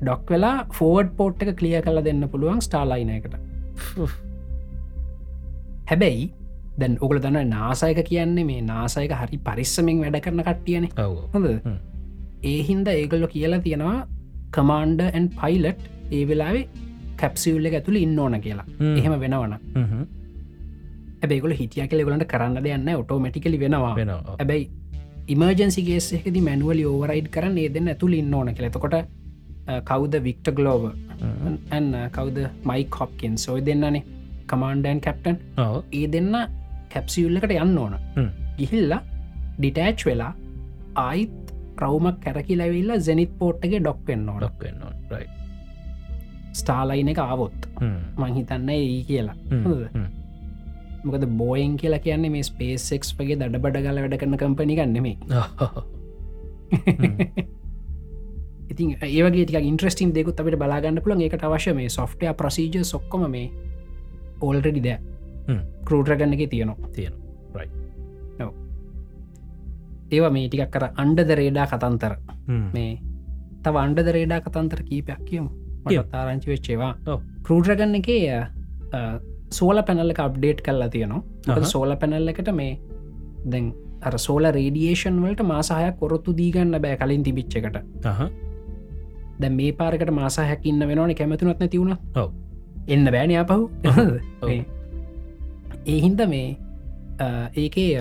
ඩොක් 0.02 0.30
වෙලා 0.34 0.56
ෆෝඩ් 0.78 1.14
පෝට් 1.18 1.42
එක 1.44 1.56
කලිය 1.60 1.78
කල 1.86 2.02
දෙන්න 2.08 2.28
පුළුවන් 2.32 2.60
ස්ටාලයින 2.66 3.10
එකට. 3.16 3.34
හැබැයි 5.90 6.26
දැන් 6.80 6.96
ඔගල 7.06 7.18
දන්න 7.24 7.50
නාසයක 7.56 8.00
කියන්නේ 8.10 8.46
මේ 8.50 8.60
නාසයක 8.72 9.12
හරි 9.20 9.38
පරිස්සමෙන් 9.48 10.04
වැඩ 10.04 10.20
කරන 10.26 10.44
කට්ටියන. 10.48 10.88
හොඳ. 11.34 11.48
ඒහින්ද 12.52 12.88
ඒගොල්ලො 12.94 13.28
කියලා 13.34 13.64
තියෙනවා 13.66 13.98
කමාන්ඩ 14.56 15.00
ඇන් 15.08 15.28
පයිලට් 15.40 15.82
ඒ 16.12 16.22
වෙලාවේ 16.30 16.64
කැප්සිවල්ල 17.20 17.70
ඇතුළ 17.70 18.00
ඉන්න 18.04 18.18
ඕන 18.18 18.40
කියලා 18.46 18.66
හ්ම්. 18.80 18.96
එහෙම 18.98 19.14
වෙනවන. 19.24 19.54
ඇබේගොල 21.22 21.54
හිටිය 21.60 21.86
කෙලෙගලට 21.92 22.26
කරන්න 22.34 22.62
දෙයන්න 22.66 22.92
ඔටෝමටිකලි 22.96 23.58
වෙනවා 23.64 23.94
වෙනවා. 24.00 24.36
ඇබැයි 24.38 24.70
ඉමර්ජන්සිගේෙකද 25.34 26.36
මැනුවලි 26.48 26.84
ඕවරයිඩ් 26.90 27.28
කරන්න 27.34 27.58
ඒ 27.64 27.72
දෙන්න 27.74 27.90
ඇතුළ 27.92 28.14
ඉන්න 28.20 28.34
ඕන 28.34 28.54
කෙලෙතකොට 28.58 28.96
කවුද 29.84 30.14
වික්ට 30.22 30.54
ගලෝව. 30.54 30.92
ඇන්න 31.70 31.94
කවුද 32.12 32.38
මයි 32.64 32.84
කොප්කෙන් 32.90 33.38
සොය 33.38 33.60
දෙන්නනේ 33.66 34.04
කමාන්ඩන් 34.46 35.00
කැප්ටන්. 35.00 35.36
ඒ 35.92 36.06
දෙන්න 36.12 36.34
කැප්සියුල්ලකට 36.92 37.52
යන්න 37.56 37.78
ඕන 37.78 37.98
හ්ම්. 38.16 38.30
ගිහිල්ලා 38.58 39.02
ඩිටෑච් 39.58 40.06
වෙලා 40.06 40.32
ආයිත් 41.04 41.52
රවමක් 41.80 42.20
කැරකි 42.24 42.56
ලැවිල්ලා 42.56 42.96
ජෙනිත් 43.08 43.38
පෝට්ටගේ 43.38 43.80
ඩොක් 43.80 44.00
වෙන්න 44.08 44.28
ඕන 44.28 44.40
ඩොක් 44.40 44.64
වෙනවා. 44.64 44.92
රයි. 45.10 45.26
ස්ටාලයින 46.52 47.12
එක 47.12 47.18
ආවොත් 47.18 47.68
හ්ම්. 47.80 48.00
මංහිතන්න 48.18 48.68
ඒ 48.70 49.04
කියලා? 49.10 49.36
හ්ම්. 49.50 50.06
මොකද 51.04 51.24
බෝයින් 51.38 51.76
කියලා 51.76 52.00
කියන්නේ 52.00 52.30
මේ 52.30 52.42
ස්පේසෙක්ස් 52.42 53.14
වගේ 53.18 53.36
දඩ 53.36 53.62
බඩ 53.62 53.86
ගල 53.86 54.02
වැඩ 54.04 54.20
කරන 54.20 54.36
කම්පනි 54.42 54.76
ගන්නෙමේ. 54.80 55.16
ඉතින් 58.70 58.96
ඒවගේ 59.02 59.44
ටික 59.46 59.68
ඉන්ට්‍රස්ටිම් 59.70 60.12
දෙකුත් 60.14 60.40
අපට 60.40 60.58
බලාගන්න 60.62 61.02
පුළන් 61.04 61.22
ඒකට 61.26 61.44
අවශ්‍ය 61.48 61.74
මේ 61.74 61.88
සොෆ්ටය 61.98 62.32
ප්‍රසීජ 62.40 62.84
සොක්කොම 62.84 63.26
මේ 63.30 63.46
ඕල්රෙඩි 64.40 64.82
දෑ. 64.86 64.98
කරූටරගන්න 65.84 66.34
එක 66.36 66.50
තියෙනවා 66.50 66.90
තියෙන. 66.96 67.14
ඒවා 70.10 70.30
මේ 70.36 70.48
ටිකක් 70.48 70.70
කර 70.74 70.84
අන්ඩද 71.04 71.30
රේඩා 71.40 71.66
කතන්තර. 71.72 72.14
මේ 72.76 72.92
තව 73.64 73.74
අන්ඩද 73.86 74.08
රේඩා 74.16 74.40
කතන්තර 74.46 74.82
කීපයක් 74.88 75.20
කියමු 75.28 75.50
තාරංචි 76.12 76.50
වෙච්චේවා. 76.52 76.92
කරූටරගන්න 77.42 77.94
එක 78.00 78.08
සෝල 79.58 79.82
පැනල්ල 79.88 80.14
අප්ඩේට් 80.26 80.62
කරලා 80.66 80.88
තියෙනවා. 80.88 81.22
සෝල 81.74 81.96
පැනල්ල 81.96 82.32
එකට 82.34 82.52
මේ 82.60 82.78
දැන් 83.46 83.72
අර 84.02 84.14
සෝල 84.18 84.44
රේඩියේෂන් 84.58 85.18
වලට 85.24 85.44
මාසාහයක් 85.52 85.98
කොරොත්තු 86.02 86.36
දීගන්න 86.36 86.78
බෑ 86.86 86.96
කලින් 87.02 87.26
තිබිච්ච 87.26 87.58
එකට 87.60 87.80
අහ. 88.12 88.22
දැ 89.40 89.50
මේ 89.50 89.72
පාරකට 89.72 90.12
මාසාහයක් 90.12 90.64
ඉන්න 90.64 90.86
වෙනවාන 90.90 91.14
කැමතුනත් 91.14 91.60
නැතිවුණ 91.60 91.96
ඔව්. 92.14 92.30
එන්න 92.88 93.04
බෑන 93.06 93.36
අපහු. 93.36 93.70
ඒහින්ද 95.86 96.20
මේ 96.28 96.48
ඒකේ 97.56 97.92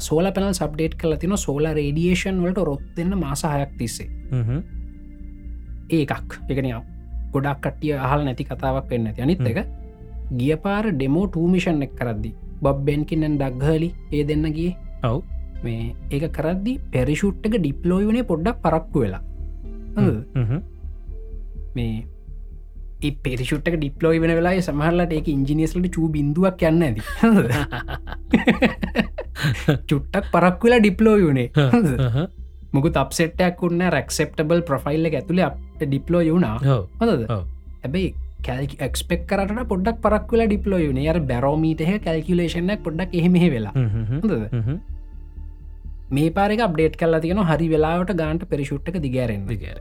සෝල 0.00 0.30
පැනල් 0.32 0.52
සබ්ඩේට් 0.52 0.94
කල 0.96 1.16
තින 1.16 1.36
සෝල 1.38 1.64
රේඩියේෂන් 1.72 2.42
වලට 2.44 2.64
රොත් 2.64 2.84
දෙන්න 2.96 3.18
මාසාහයක් 3.18 3.74
තිස්සේ. 3.78 4.08
ඒකක් 5.90 6.38
එකන 6.48 6.70
ගොඩක් 7.32 7.60
කටිය 7.62 7.94
අහල් 7.98 8.24
නැති 8.24 8.44
කතාවක් 8.44 8.90
වෙන්න 8.90 9.06
ඇති 9.06 9.22
අනිත් 9.22 9.42
එක 9.42 9.66
ගිය 10.32 10.54
පාර 10.56 10.84
ඩෙමෝ 10.92 11.26
ටූමිෂන් 11.26 11.82
එක් 11.82 11.94
කරද්දි 11.94 12.30
බබ්බෙන්කින්නන් 12.62 13.38
ඩක්හලි 13.38 13.90
ඒ 14.12 14.24
දෙන්න 14.24 14.46
ගිය 14.52 14.70
ඔව්. 15.04 15.22
මේ 15.62 15.94
ඒක 16.10 16.30
කරද්දි 16.32 16.78
පැරිෂුට්ක 16.92 17.54
ඩිප්ලෝයි 17.54 18.06
වනේ 18.06 18.24
පොඩ්ඩක් 18.24 18.62
පරක්කු 18.62 19.04
වෙලා. 19.04 19.22
මේ 21.74 22.06
ඒ 23.00 23.10
පෙරිෂුට්ක 23.24 23.76
ඩිප්ලෝයි 23.76 24.20
වෙන 24.20 24.36
වෙලා 24.38 24.60
සමහරලට 24.62 25.12
ඒක 25.12 25.28
ඉංජිනියස්ලට 25.28 25.94
චූ 25.94 26.08
බිඳුවක් 26.08 26.62
යන්න 26.68 26.82
ඇති 26.82 27.00
චුට්ටක් 29.88 30.24
පරක් 30.32 30.64
වෙලා 30.64 30.78
ඩිප්ලෝයි 30.78 31.24
අහ. 31.26 31.50
මුකු 32.72 32.90
තප්සෙට්ටයක් 32.90 33.60
වන්න 33.60 33.90
රැක්සෙප්ටබල් 33.90 34.62
ප්‍රෆයිල්ල 34.62 35.06
ඇතුළේ 35.10 35.44
අප 35.44 35.56
ඩිප්ලෝ 35.82 36.20
යුණා 36.22 36.60
ඔව්. 36.68 36.86
හැබයි 37.82 38.14
කැල්ක 38.42 38.74
එක්ස්පෙක් 38.78 39.26
කරට 39.26 39.68
පොඩ්ඩක් 39.68 40.00
පරක් 40.02 40.32
වෙලා 40.32 40.46
ඩිප්ලෝ 40.46 40.78
යුන 40.78 40.96
ය 40.98 41.12
බැරෝමීටහ 41.24 42.00
කැල්කිලේෂනක් 42.04 42.82
පොඩ්ඩක් 42.84 43.14
එහෙමෙ 43.14 43.50
වෙලා 43.50 43.72
මේ 46.10 46.30
පාරක 46.30 46.60
අප්ඩේට් 46.60 46.96
කල්ලා 46.96 47.20
තියෙන 47.20 47.42
හරි 47.44 47.68
වෙලාවට 47.68 48.12
ගාන්ට 48.16 48.44
පෙරිෂුට්ක 48.48 48.96
දිගරෙන්ද 49.06 49.46
දිගෑර. 49.48 49.80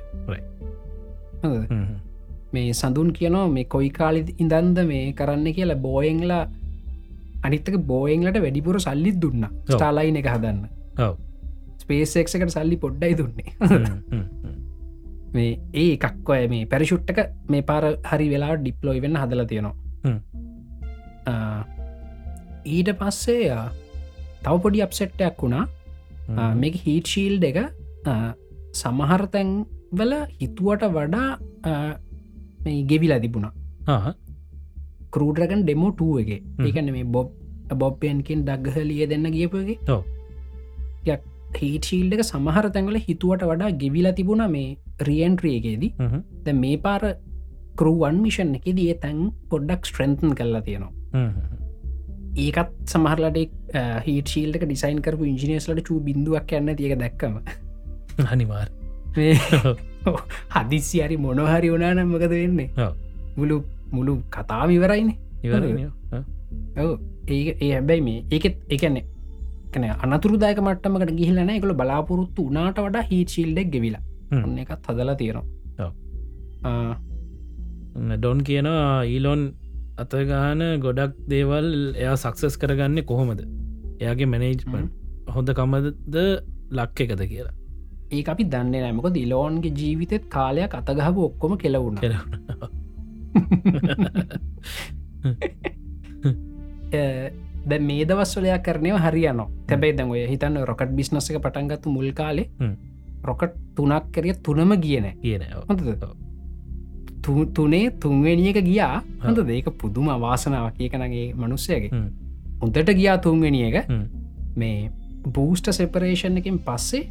මේ 2.53 2.73
සඳුන් 2.73 3.09
කියනවා 3.13 3.47
මේ 3.49 3.65
කොයි 3.65 3.89
කාලි 3.91 4.21
ඉඳන්ද 4.37 4.79
මේ 4.87 5.05
කරන්න 5.13 5.47
කියලා 5.53 5.79
බෝයෙන්ලා 5.79 6.43
අනිත්තක 7.43 7.77
බෝයෙන්ලට 7.85 8.39
වැඩිපුර 8.41 8.79
සල්ලිත් 8.79 9.17
දුන්න. 9.21 9.45
ස්ටාලයින 9.69 10.17
එක 10.17 10.27
හදන්න. 10.27 10.59
ස්පේසෙක්කට 11.77 12.53
සල්ලි 12.55 12.77
පොඩ්ඩයි 12.77 13.17
දුන්නේ. 13.17 13.49
මේ 15.35 15.49
ඒ 15.75 15.87
එකක් 15.95 16.29
ඔය 16.29 16.47
මේ 16.47 16.65
පැරිෂුට්ටක 16.65 17.19
මේ 17.49 17.61
පාර 17.63 17.83
හරි 18.05 18.29
වෙලා 18.29 18.53
ඩිප්ලොයි 18.57 19.01
වෙන්න 19.01 19.17
හදල 19.17 19.43
තියෙනවා. 19.45 19.75
ඊට 22.67 22.89
පස්සේ 22.99 23.49
ආ, 23.51 23.67
තව 24.43 24.55
පොඩි 24.63 24.81
අප්සෙට්ටයක් 24.81 25.41
වුණා 25.41 25.65
ආ, 26.37 26.53
මේක 26.61 26.75
හිට 26.85 27.07
ශීල් 27.13 27.43
එක 27.49 27.57
සමහරතැන් 28.73 29.49
වල 29.99 30.13
හිතුවට 30.39 30.83
වඩා 30.95 31.27
මේ 32.65 32.79
ගෙවිලා 32.91 33.19
තිබුණා. 33.19 33.53
කරූඩරගන් 35.13 35.61
ඩෙමෝ 35.65 35.91
ටුව 35.93 36.19
එක 36.23 36.31
හ්ම්. 36.31 36.65
ඒකන්න 36.67 36.91
මේ 36.97 37.03
බොබ් 37.15 37.29
බොබ්පයන්කින් 37.81 38.45
ඩක්ගහලිය 38.47 39.07
දෙන්න 39.11 39.27
ගියපගේ. 39.37 39.77
හීටශීල්ඩ 41.59 42.13
එක 42.15 42.23
සමහර 42.25 42.65
තැන්වල 42.73 42.97
හිතුවට 43.07 43.43
වඩා 43.51 43.71
ගෙවිලා 43.83 44.13
තිබුණ 44.19 44.43
මේ 44.55 44.77
රියන්ට්‍රියගේදී. 45.07 45.91
ද 46.45 46.53
මේ 46.63 46.77
පාර 46.85 47.01
කරුවන් 47.79 48.17
මිෂන් 48.25 48.51
එකෙදී 48.59 48.89
ඒ 48.93 48.97
තැන් 49.03 49.19
පොඩ්ඩක් 49.51 49.85
ස්ට්‍රෙන්තන් 49.89 50.35
කරලා 50.39 50.61
තියෙනවා. 50.61 50.93
ඒකත් 52.37 52.71
සමහරලට 52.85 53.37
හිටශීල්ක 54.05 54.63
ඩිසයින් 54.65 55.01
කරපු 55.01 55.25
ඉංජිනස්ලට 55.25 55.81
චූ 55.81 55.99
බිඳුවක් 55.99 56.53
යන්න 56.53 56.75
තියක 56.75 56.97
දැක්කම 56.99 57.37
අනිවාර් 58.27 58.67
මේ 59.17 59.35
හදිසි 60.55 61.01
හරි 61.01 61.17
මොනොහරි 61.17 61.69
වනානම් 61.69 62.11
මකද 62.15 62.29
වෙන්නේ. 62.29 62.69
මුළු 63.37 63.63
මුළු 63.91 64.13
කතාම 64.31 64.69
ඉවරයිනේ 64.69 65.17
ඉවරනේ. 65.43 65.87
ඔව්. 66.77 66.99
ඒ 67.27 67.55
ඒ 67.61 67.71
හැබැයි 67.73 68.01
මේ 68.01 68.23
ඒකෙත් 68.31 68.57
එකන්නේ 68.69 69.05
කන 69.73 69.83
අනතුරදායක 70.05 70.59
මට්ටමකට 70.59 71.11
ගිහිලන 71.11 71.49
එකළ 71.49 71.73
බලාපොරොත්තු 71.73 72.47
උනාට 72.47 72.79
වඩා 72.79 73.01
හිට 73.01 73.29
ශිල්ඩෙක් 73.29 73.71
ගෙවිලා. 73.71 74.01
ඔන්න 74.43 74.57
එකත් 74.57 74.87
හදලා. 74.87 75.15
ආ, 76.63 76.93
ඩොන් 78.17 78.43
කියනවා 78.43 79.03
ඊලොන් 79.05 79.41
අතගාන 79.99 80.79
ගොඩක් 80.79 81.13
දේවල් 81.27 81.95
එයා 81.95 82.15
සක්සස් 82.15 82.57
කරගන්න 82.57 83.03
කොහොමද? 83.03 83.41
එයාගේ 84.01 84.25
මැනේජ්මන් 84.25 84.89
හොඳ 85.35 85.49
කමද 85.51 86.15
ලක් 86.71 87.01
එකද 87.01 87.25
කියලා. 87.25 87.53
ඒ 88.11 88.23
අපි 88.33 88.45
දන්න 88.45 88.71
නෑමක 88.75 89.13
දිලෝන්ගේ 89.13 89.73
ජීවිතත් 89.73 90.29
කාලයක් 90.29 90.75
අතගහපු 90.75 91.23
ඔක්කොම 91.23 91.57
කෙලවුණ. 91.57 91.97
දැ 97.69 97.79
මේ 97.79 98.05
දවස්වලයා 98.05 98.59
කරනය 98.59 98.91
හරියන 98.97 99.41
තැබයි 99.67 99.97
දැන් 99.97 100.09
ඔය 100.09 100.27
හිතන්න 100.27 100.65
රොකට් 100.65 100.91
බිස්නස 100.91 101.31
එක 101.31 101.41
පටන්ගත්තු 101.41 101.89
මුල් 101.89 102.13
කාලේ. 102.13 102.49
රොකට් 103.23 103.55
තුනක් 103.75 104.11
කරිය 104.11 104.33
තුනම 104.43 104.81
කියන 104.81 105.13
කියන. 105.21 105.41
තු- 105.67 106.15
තුනේ 107.21 107.91
තුන්වෙනියක 107.97 108.59
ගියා. 108.61 109.03
හොඳ 109.23 109.49
ඒක 109.49 109.69
පුදුම 109.77 110.09
අවාසනාවක් 110.09 110.77
කියකනගේ 110.77 111.25
මනුස්සයගේ. 111.35 111.91
හොඳට 112.61 112.91
ගියා 112.93 113.17
තුන්වෙනි 113.19 113.63
එක. 113.69 113.87
මේ 114.55 114.91
බූස්ට 115.29 115.71
සෙපරේෂන් 115.71 116.37
එකින් 116.37 116.59
පස්සේ 116.59 117.07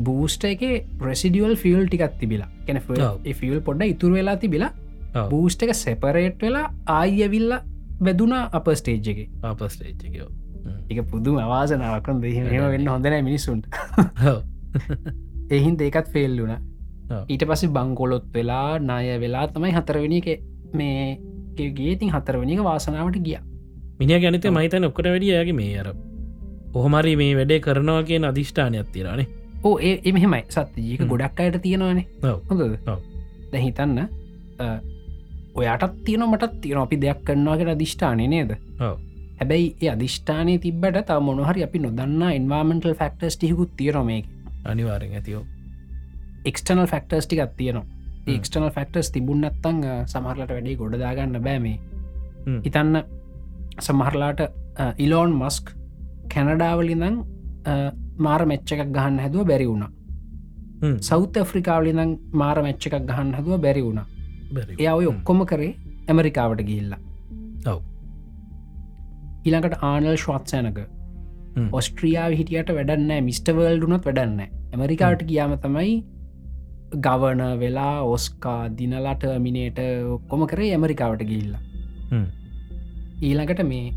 බූස්ට 0.00 0.44
එක 0.44 0.66
රෙසිඩියල් 1.00 1.56
ෆියල් 1.56 1.86
ටිකත් 1.86 2.18
තිබිලා. 2.18 2.50
කැන. 2.66 2.82
ෆියල් 3.34 3.60
පොඩ්ඩ 3.60 3.82
ඉතුර 3.86 4.12
වෙලා 4.12 4.36
තිබිලා. 4.36 4.72
බූස්ට 5.26 5.62
එක 5.62 5.74
සෙපරේට් 5.76 6.42
වෙලා 6.42 6.66
ආයවිල්ල 6.86 7.54
වැදුනා 8.00 8.42
අප 8.52 8.68
ස්ටේජ් 8.74 9.08
එක. 9.08 9.20
ආපස්ටේච්චකෝ 9.42 10.28
එක 10.90 11.02
පුදුම 11.10 11.38
අවාසනාවකන් 11.38 12.20
දෙහෙම 12.22 12.66
වෙන්න 12.66 12.88
හොඳන 12.88 13.16
මිනිසුන්ට 13.22 13.66
එහින් 15.50 15.76
දෙකත් 15.80 16.08
ෆෙල් 16.08 16.40
වුණ. 16.40 16.58
ඊට 17.28 17.44
පස්සේ 17.48 17.68
බංකොලොත් 17.70 18.24
වෙලා 18.34 18.78
නාය 18.80 19.18
වෙලා 19.20 19.46
තමයි 19.48 19.72
හතරවෙනි 19.72 20.18
එක 20.22 20.42
මේ 20.74 21.18
ගේතින් 21.56 22.10
හතරවනික 22.10 22.60
වාසනාවට 22.64 23.18
ගිය. 23.22 23.38
මිනි 23.98 24.20
ගැනත. 24.20 24.44
මහිතන 24.52 24.84
ඔක්කට 24.84 25.06
වැඩියගේ 25.06 25.52
මේ 25.54 25.78
අර 25.80 25.88
ඔහොමරි 26.74 27.16
මේ 27.16 27.34
වැඩේ 27.36 27.60
කරනවා 27.60 28.02
කියෙන් 28.02 28.24
අධිෂ්ඨානයක් 28.24 28.88
තිරනේ 28.92 29.26
ඕ 29.64 29.78
ඒ 29.80 29.94
එමහෙමයි 30.04 30.42
සත්්‍යජීක 30.48 31.00
හ්ම්. 31.00 31.08
ගොඩක් 31.08 31.40
අයට 31.40 31.62
තියෙනවානේ 31.62 32.06
ඔව්. 32.22 32.38
හොඳද? 32.50 32.88
ඔව්. 32.88 32.98
දැ 33.52 33.62
හිතන්න 33.62 33.98
අ, 34.58 34.66
ඔයාටත් 35.54 35.96
තියෙන 36.04 36.28
මටත් 36.28 36.60
තියෙන 36.60 36.78
අපි 36.80 36.96
දෙයක් 37.00 37.22
කරනවාගෙන 37.24 37.68
අධිෂ්ඨානය 37.68 38.26
නේද. 38.28 38.50
හැබැයි 39.40 39.74
ඒ 39.82 39.90
අධිෂ්ඨානය 39.90 40.58
තිබට 40.58 41.00
තා 41.06 41.20
මොනහරි 41.20 41.62
අපි 41.64 41.78
නොදන්න 41.78 42.22
ඉන්වාමෙන්ටල් 42.32 42.94
ෆක්ටර්ස් 42.94 43.36
ටිකුත් 43.38 43.70
තියෙනොමේ 43.76 44.22
අනිවාරෙන් 44.64 45.12
ඇතියෝ 45.14 45.44
එක්ටනල් 46.50 46.86
ෆක්ටර්ස් 46.92 47.26
ටිකත් 47.28 47.56
තියෙනවා. 47.58 47.86
ඒක්ටනල් 48.32 48.70
ෆක්ටර්ස් 48.76 49.10
තිබුන්නත්තං 49.14 49.82
සමහරලට 50.12 50.52
වැඩේ 50.54 50.76
ගොඩදාගන්න 50.82 51.40
බෑමේ. 51.46 51.78
හිතන්න 52.66 53.02
සමහරලාට 53.86 54.40
ඉලෝන් 55.04 55.32
මස්ක් 55.40 55.74
කැනඩාවලිඳං 56.34 57.16
මාර 58.26 58.42
මෙච්ච 58.52 58.72
එකක් 58.76 58.90
ගහන්න 58.96 59.22
හැදුව 59.24 59.46
බැරි 59.50 59.66
වුණ. 59.70 59.86
සෞත 61.08 61.38
ෆ්‍රිකාවලිඳං 61.50 62.16
මාර 62.42 62.58
මෙච්ච 62.68 62.86
එකක් 62.88 63.04
ගහන්න 63.10 63.34
හැදුව 63.38 63.60
බැරි 63.66 63.84
වුණ. 63.86 64.00
එයා 64.80 64.96
ඔය 65.00 65.06
ඔක්කොම 65.12 65.44
කරේ 65.52 65.72
ඇමරිකාවට 66.08 66.66
ගිල්ලා 66.70 67.00
ඔව්. 67.72 67.80
ඊළඟට 69.46 69.80
ආනල් 69.90 70.12
ශ්වත්සයනක. 70.24 70.78
ඔස්ට්‍රියාව 71.78 72.32
හිටියට 72.38 72.70
වැඩන්න 72.78 73.12
මිස්ටවල්ඩුනත් 73.28 74.04
වැඩන්න 74.08 74.40
ඇමරිකාවට 74.72 75.22
ගියාම 75.30 75.54
තමයි 75.64 75.94
ගවන 76.94 77.42
වෙලා 77.58 78.02
ඔස්කා 78.04 78.68
දිනලාට 78.78 79.24
මිනේට 79.40 79.78
ඔක්කොම 80.08 80.46
කරේ 80.46 80.72
ඇමරිකාවට 80.72 81.24
ගිල්ලා. 81.24 81.62
ඊළඟට 83.22 83.62
මේ 83.64 83.92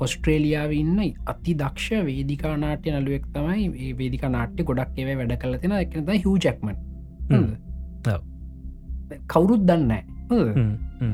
ඔස්ට්‍රේලියාව 0.00 0.72
ඉන්න 0.72 0.98
අති 1.26 1.54
දක්ෂ 1.54 2.06
වේදිකා 2.06 2.56
නාට්‍ය 2.56 2.92
නලුවෙක් 2.92 3.26
තමයි 3.34 3.68
ඒ 3.78 3.92
වේදික 3.98 4.24
නාට්‍ය 4.28 4.64
ගොඩක් 4.64 4.98
ඒව 4.98 5.12
වැඩ 5.18 5.36
කල 5.38 5.56
තින 5.58 5.76
හ්ම්. 7.30 7.50
ඔව්. 8.08 8.20
කවුරුත් 9.26 9.66
දන්න 9.66 9.92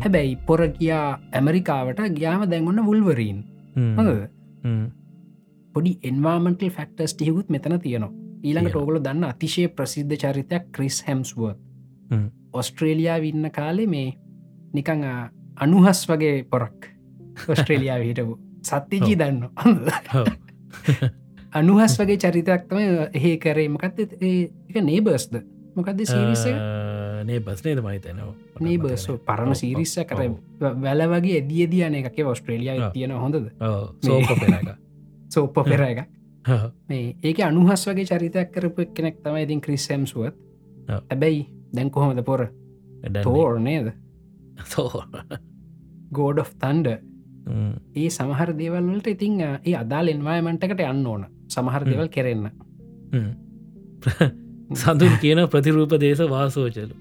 හැබැයි 0.01 0.37
පොර 0.47 0.61
ගියා 0.79 1.19
ඇමරිකාවට 1.33 2.01
ගියාම 2.15 2.47
දැන්ගන්න 2.51 2.87
වුල්වරීන් 2.87 3.43
පොඩි 5.75 5.93
එන්වාමන්ටල් 6.05 6.71
ෆක්ටර්ස් 6.71 7.15
ටියකුත් 7.15 7.49
මෙතන 7.49 7.79
තියනවා 7.81 8.28
ඊළඟ 8.43 8.69
තියෙනවා. 8.69 8.71
ටෝගල 8.71 9.01
දන්න 9.05 9.25
අතිශය 9.25 9.69
ප්‍රසිද්ධ 9.69 10.17
චරිතයක් 10.17 10.71
ක්‍රිස් 10.73 11.03
හැම්ස්ුවත් 11.07 11.59
හ්ම්. 12.11 12.29
ඔස්ට්‍රේලියයා 12.53 13.17
ඉන්න 13.31 13.51
කාලේ 13.51 13.87
මේ 13.87 14.13
නිකං 14.73 15.05
අනුහස් 15.57 16.09
වගේ 16.09 16.45
පොරක් 16.51 16.91
ඔස්ට්‍රේලියාව 17.49 18.03
හිටපු. 18.03 18.39
සත්‍යජී 18.63 19.19
දන්න 19.19 19.49
අනුහස් 21.53 21.99
වගේ 22.01 22.19
චරිතයක් 22.19 22.69
තම 22.69 22.79
එහෙ 23.15 23.37
කරේ. 23.39 23.69
මොකක්ද 23.69 23.99
එක? 24.01 24.83
නේබර්ස්ද 24.83 25.41
මොකක්ද 25.77 26.05
සිරිස 26.05 26.45
නේ 27.25 27.41
බස්නේද 27.41 27.81
මහිතනවා 27.83 28.35
නේබර්ස් 28.61 29.07
පරණ 29.27 29.55
සිරිස්ස 29.55 29.99
කර. 30.05 30.21
වැල 30.61 31.09
වගේ 31.11 31.41
ඇදියදියන 31.41 31.95
එකේ 32.03 32.25
ඔස්ට්‍රේලියයා 32.25 32.87
ඔව්. 32.87 32.93
තියෙන 32.93 33.13
හොඳද? 33.13 33.51
සෝප 35.31 35.55
පෙර 35.65 35.83
එක 35.83 36.07
මේ 36.89 37.17
ඒක 37.23 37.41
අනුහස් 37.41 37.87
වගේ 37.89 38.07
චරිතයක් 38.07 38.53
කරපු 38.53 38.87
කෙනෙක් 38.95 39.23
තමයි 39.23 39.43
ඉතින් 39.43 39.61
ක්‍රිස්සම්සුවත්. 39.61 40.35
හැබැයි 40.89 41.47
දැන් 41.73 41.91
කොහොමද 41.91 42.23
පොර? 42.25 42.47
තෝර් 43.23 43.59
නේද? 43.61 43.93
ගෝඩ් 46.13 46.39
of 46.39 46.55
තන්ඩ 46.57 46.89
ඒ 47.97 48.09
සමහර 48.11 48.51
දේවල්වලට 48.59 49.07
ඉතිං 49.09 49.41
ඒ 49.41 49.75
අදාල් 49.75 50.09
එන්වායමන්ටකට 50.09 50.81
යන්න 50.83 51.07
ඕන. 51.07 51.27
සමහර. 51.49 51.85
දෙවල් 51.85 52.09
කෙරෙන්න. 52.09 52.51
සඳුන් 54.75 55.15
කියන 55.21 55.41
ප්‍රතිරූප 55.49 55.95
දේශ 56.01 56.25
වාසෝචලු. 56.29 56.95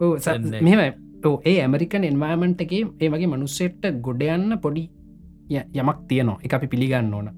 ඕ 0.00 0.18
ස- 0.18 0.28
දන්නේ. 0.28 0.60
මෙම 0.62 0.80
ඕ 0.80 1.03
ඒ 1.50 1.56
ඇමරිකන් 1.62 2.04
එන්වායමන්ට 2.10 2.60
එකේ 2.66 2.82
ඒ 3.00 3.10
වගේ 3.14 3.30
මනුස්සෙට්ට 3.32 4.00
ගොඩයන්න 4.06 4.58
පොඩි 4.64 4.84
යමක් 5.80 5.98
තියනවා. 6.08 6.38
එක 6.44 6.54
අපි 6.58 6.66
පිළිගන්න 6.74 7.14
ඕන. 7.14 7.28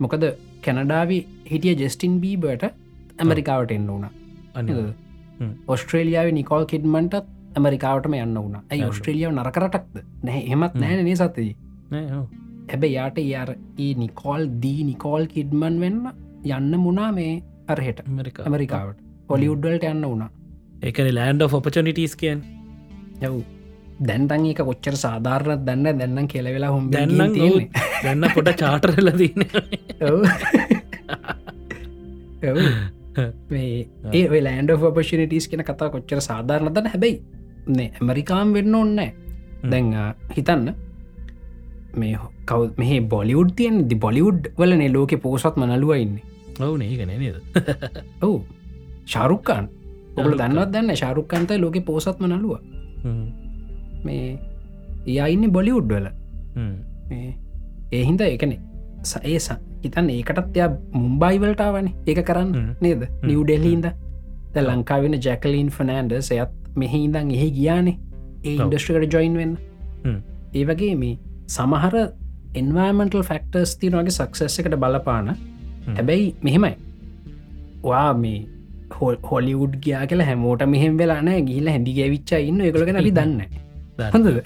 මොකද 0.00 0.24
කැනඩාවි 0.64 1.18
හිටිය 1.52 1.76
ජෙස්ටින් 1.82 2.18
බීබට 2.24 2.64
ඇමරිකාවට 3.18 3.72
එන්න 3.76 3.90
ඕන. 3.90 4.04
ඔස්ට්‍රේලියාව 5.74 6.32
නිකෝල් 6.38 6.66
කිඩ්මන්ටත් 6.72 7.24
ඇමරිකාවටම 7.56 8.14
යන්න 8.18 8.38
වුණ. 8.42 8.58
ඇයි. 8.70 8.84
ඔස්ට්‍රේලියාව 8.90 9.34
නරකරටක්ද 9.38 10.04
නැහැ 10.28 10.42
එමත් 10.56 10.74
හ්ම්. 10.74 10.80
නෑන 10.84 11.04
නේ 11.08 11.16
සතයි. 11.22 11.50
හැබැ 12.70 12.92
යාට 12.96 13.18
යාර 13.24 13.50
ඒ 13.54 13.94
නිකෝල් 14.02 14.46
දී 14.62 14.84
නිකෝල් 14.90 15.26
කිඩ්මන් 15.34 15.80
වෙන්න 15.84 15.98
යන්න 16.58 16.78
මුණා 16.84 17.10
මේ 17.18 17.34
අරහෙට. 17.74 18.06
ඇමරිකා 18.06 18.46
ඇමරිකාවට. 18.46 19.02
හොලිුඩ්ඩල්ට 19.30 19.90
යන්න 19.90 20.08
වුණා 20.10 20.30
එකන 20.82 21.08
ලෑන්ඩ 21.14 21.42
ඔපචනිටස් 21.42 22.14
කියන් 22.16 22.38
යව්. 23.22 23.36
දැන්තන් 24.00 24.46
ඒක 24.46 24.60
කොච්චර 24.60 24.96
සාධාරණත් 24.96 25.64
දන්න 25.66 25.98
දැන්නම් 25.98 26.28
කෙලවෙලා 26.28 26.70
හොම් 26.70 26.88
දැන්නම් 26.90 27.36
දැන්න 28.04 28.24
පොට 28.34 28.50
චාටරල 28.56 29.10
දන්න 29.12 29.44
මේ 33.50 33.86
ඒ 34.12 34.40
ලෑන්ඩ 34.40 34.70
ඔපෂනිටස් 34.70 35.46
කෙන 35.48 35.64
කතා 35.68 35.90
කොච්චර 35.90 36.20
සාධාරණතන 36.20 36.88
හැබැයි 36.88 37.20
නේ 37.68 37.90
ඇමරිකාම් 37.92 38.54
වෙන්න 38.54 38.74
ඔන්න 38.74 38.96
දැන් 39.64 39.92
හිතන්න. 40.36 40.72
මේ 41.94 42.16
කව 42.46 42.60
මේ 42.76 42.98
බොලිවුඩ් 43.06 43.52
තියන් 43.56 43.76
දි 43.88 43.94
බොලිවුඩ් 43.96 44.50
වලනේ 44.58 44.90
ලෝක 44.92 45.14
පෝසත් 45.22 45.56
මනලුව 45.56 45.94
ඉන්න. 45.96 46.18
ඔවු 46.60 46.74
නේ 46.76 46.96
ගන 46.96 47.14
නේද? 47.18 47.36
ඔවු. 48.24 48.42
ශාරුක්කාන් 49.06 49.70
ඔගල 50.16 50.34
දන්නවත් 50.40 50.70
දන්න 50.74 51.00
ශාරුක්කන්තයි 51.02 51.60
ලෝක 51.64 51.78
පෝසත්ම 51.90 52.24
නලුව 52.26 52.54
මේ 54.06 54.26
එයඉන්න 55.06 55.52
බොලිවුඩ්වල 55.56 56.06
ඒහින්ද 57.92 58.20
ඒකනෙ 58.22 58.56
සඒස 59.04 59.48
හිතන් 59.84 60.08
ඒකටත් 60.14 60.56
එයා 60.56 60.70
මුම්බයිවලටාවන 60.94 61.88
ඒක 62.06 62.20
කරන්න 62.28 62.50
නේද? 62.84 63.02
නිවඩෙල්හින්ද 63.28 63.86
ද 64.54 64.56
ලංකාවෙන 64.62 65.16
ජැකලින් 65.26 65.70
ෆනෑන්ඩ 65.76 66.14
සයත් 66.28 66.52
මෙහිඉදං 66.76 67.30
එහි 67.36 67.48
ගියානේ. 67.58 67.96
ඒ 68.44 68.54
ඉන්ඩස්ට්‍රිකට 68.56 69.14
ජොයින් 69.14 69.34
වෙන්න. 69.40 69.54
ඒ 70.54 70.64
වගේ 70.70 70.94
මේ 71.02 71.18
සමහර 71.48 71.94
එන්වර්මන්ටල් 72.54 73.24
ෆෙක්ටර්ස් 73.30 73.76
තිනවගේ 73.80 74.16
සක්සෙස් 74.18 74.58
එකට 74.60 74.76
බලපාන. 74.84 75.34
හැබැයි 75.88 76.34
මෙහෙමයි. 76.42 76.74
වා 77.84 78.10
මේ 78.14 78.40
හොලිවුඩ් 79.00 79.74
ගයා 79.84 80.04
කියලා 80.06 80.28
හැමෝට 80.30 80.64
මෙහෙම 80.68 80.96
වෙලානෑ 80.98 81.42
ගිහිල 81.48 81.68
හැඳි 81.74 81.98
ගැවිච්චා 81.98 82.40
ඉන්න. 82.42 82.60
එකලගෙන 82.62 83.02
ලි 83.02 83.12
දන්න 83.12 83.40
හොඳද? 84.10 84.38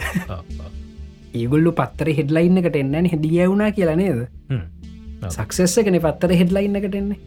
ඒගොල්ලු 1.39 1.73
පත්තර 1.81 2.11
හෙඩ්ලයින්න 2.19 2.61
එකට 2.61 2.77
එන්නන 2.77 3.09
හෙඩිය 3.13 3.41
වුණනා 3.45 3.71
කියලා 3.73 3.97
නේද? 3.97 4.21
සක්සෙස්ස 5.31 5.77
කෙනෙ 5.87 6.01
පත්තර 6.01 6.37
හෙඩ්ලයින්න 6.43 6.81
එකට 6.81 6.95
එන්නේ. 6.95 7.19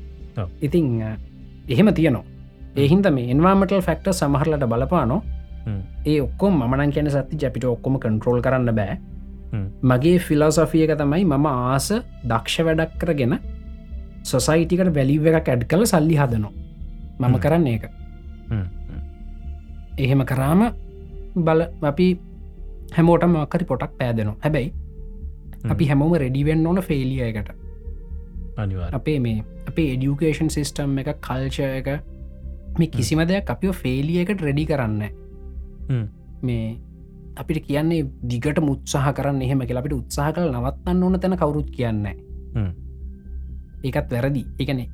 ඉතිං 0.62 0.88
එහෙම 1.68 1.94
තියනවා. 1.94 2.26
ඒහින්ද 2.78 3.12
මේ 3.12 3.30
එන්වාමටල් 3.36 3.82
ෆෙක්ටර් 3.82 4.14
සමහරලට 4.14 4.66
බලපානෝ 4.66 5.22
ඒ 6.06 6.20
ඔක්කොම 6.22 6.60
මනන් 6.64 6.94
කියන 6.96 7.10
සති 7.12 7.40
ජැපිට 7.44 7.66
ඔක්කොම 7.68 8.00
කන්ට්‍රෝල් 8.00 8.42
කරන්න 8.42 8.76
බෑ. 8.76 8.98
මගේ 9.84 10.18
ෆිලෝසොෆියක 10.20 10.96
තමයි 10.98 11.26
මම 11.26 11.48
ආස 11.48 11.90
දක්ෂ 12.26 12.66
වැඩක් 12.68 12.98
කරගෙන 13.02 13.36
සොසයිටිකට 14.24 14.96
වැලිව 14.96 15.30
එකක් 15.32 15.50
ඇඩ් 15.50 15.64
කළ 15.72 15.86
සල්ලි 15.86 16.18
හදනවා 16.22 16.69
මම 17.20 17.36
කරන්න 17.44 17.68
ඒක. 17.68 17.86
එහෙම 19.98 20.22
කරාම 20.32 20.62
බල 21.48 21.62
අපි 21.92 22.08
හැමෝට 22.98 23.24
මකරි 23.32 23.66
පොටක් 23.72 23.94
පෑදෙනවා. 24.00 24.38
හැබැයි 24.44 24.70
අපි 25.74 25.90
හැමෝම 25.90 26.14
රෙඩිවෙන්න 26.24 26.68
ඕන 26.68 26.82
ෆෙලිය 26.90 27.22
එකට. 27.30 27.50
අපේ 28.92 29.18
මේ 29.26 29.44
අපේ 29.70 29.88
එඩියුකේෂන් 29.96 30.50
සිිස්ටම් 30.56 31.00
එක 31.02 31.10
කල්ච 31.28 31.58
එක 31.80 31.90
මේ 32.80 32.92
කිසිම 32.96 33.22
දෙයක් 33.32 33.50
අපිෝ 33.56 33.74
ෆෙලියකට 33.82 34.46
රෙඩි 34.48 34.66
කරන්න 34.70 35.02
මේ 36.48 36.68
අපිට 37.42 37.60
කියන්නේ 37.68 38.02
දිගට 38.32 38.60
මුත්සාහ 38.70 39.12
කරන්න 39.18 39.42
එහෙම 39.42 39.62
කියලා. 39.68 39.84
අපිට 39.84 39.98
උත්සාහ 40.02 40.30
කළ 40.36 40.52
නවත්තන්න 40.54 41.04
ඕන 41.04 41.20
තැන 41.20 41.38
කවුරුත් 41.42 41.70
කියන්න 41.76 42.06
ඒකත් 43.84 44.10
වැරදි. 44.14 44.44
එකනෙ 44.60 44.86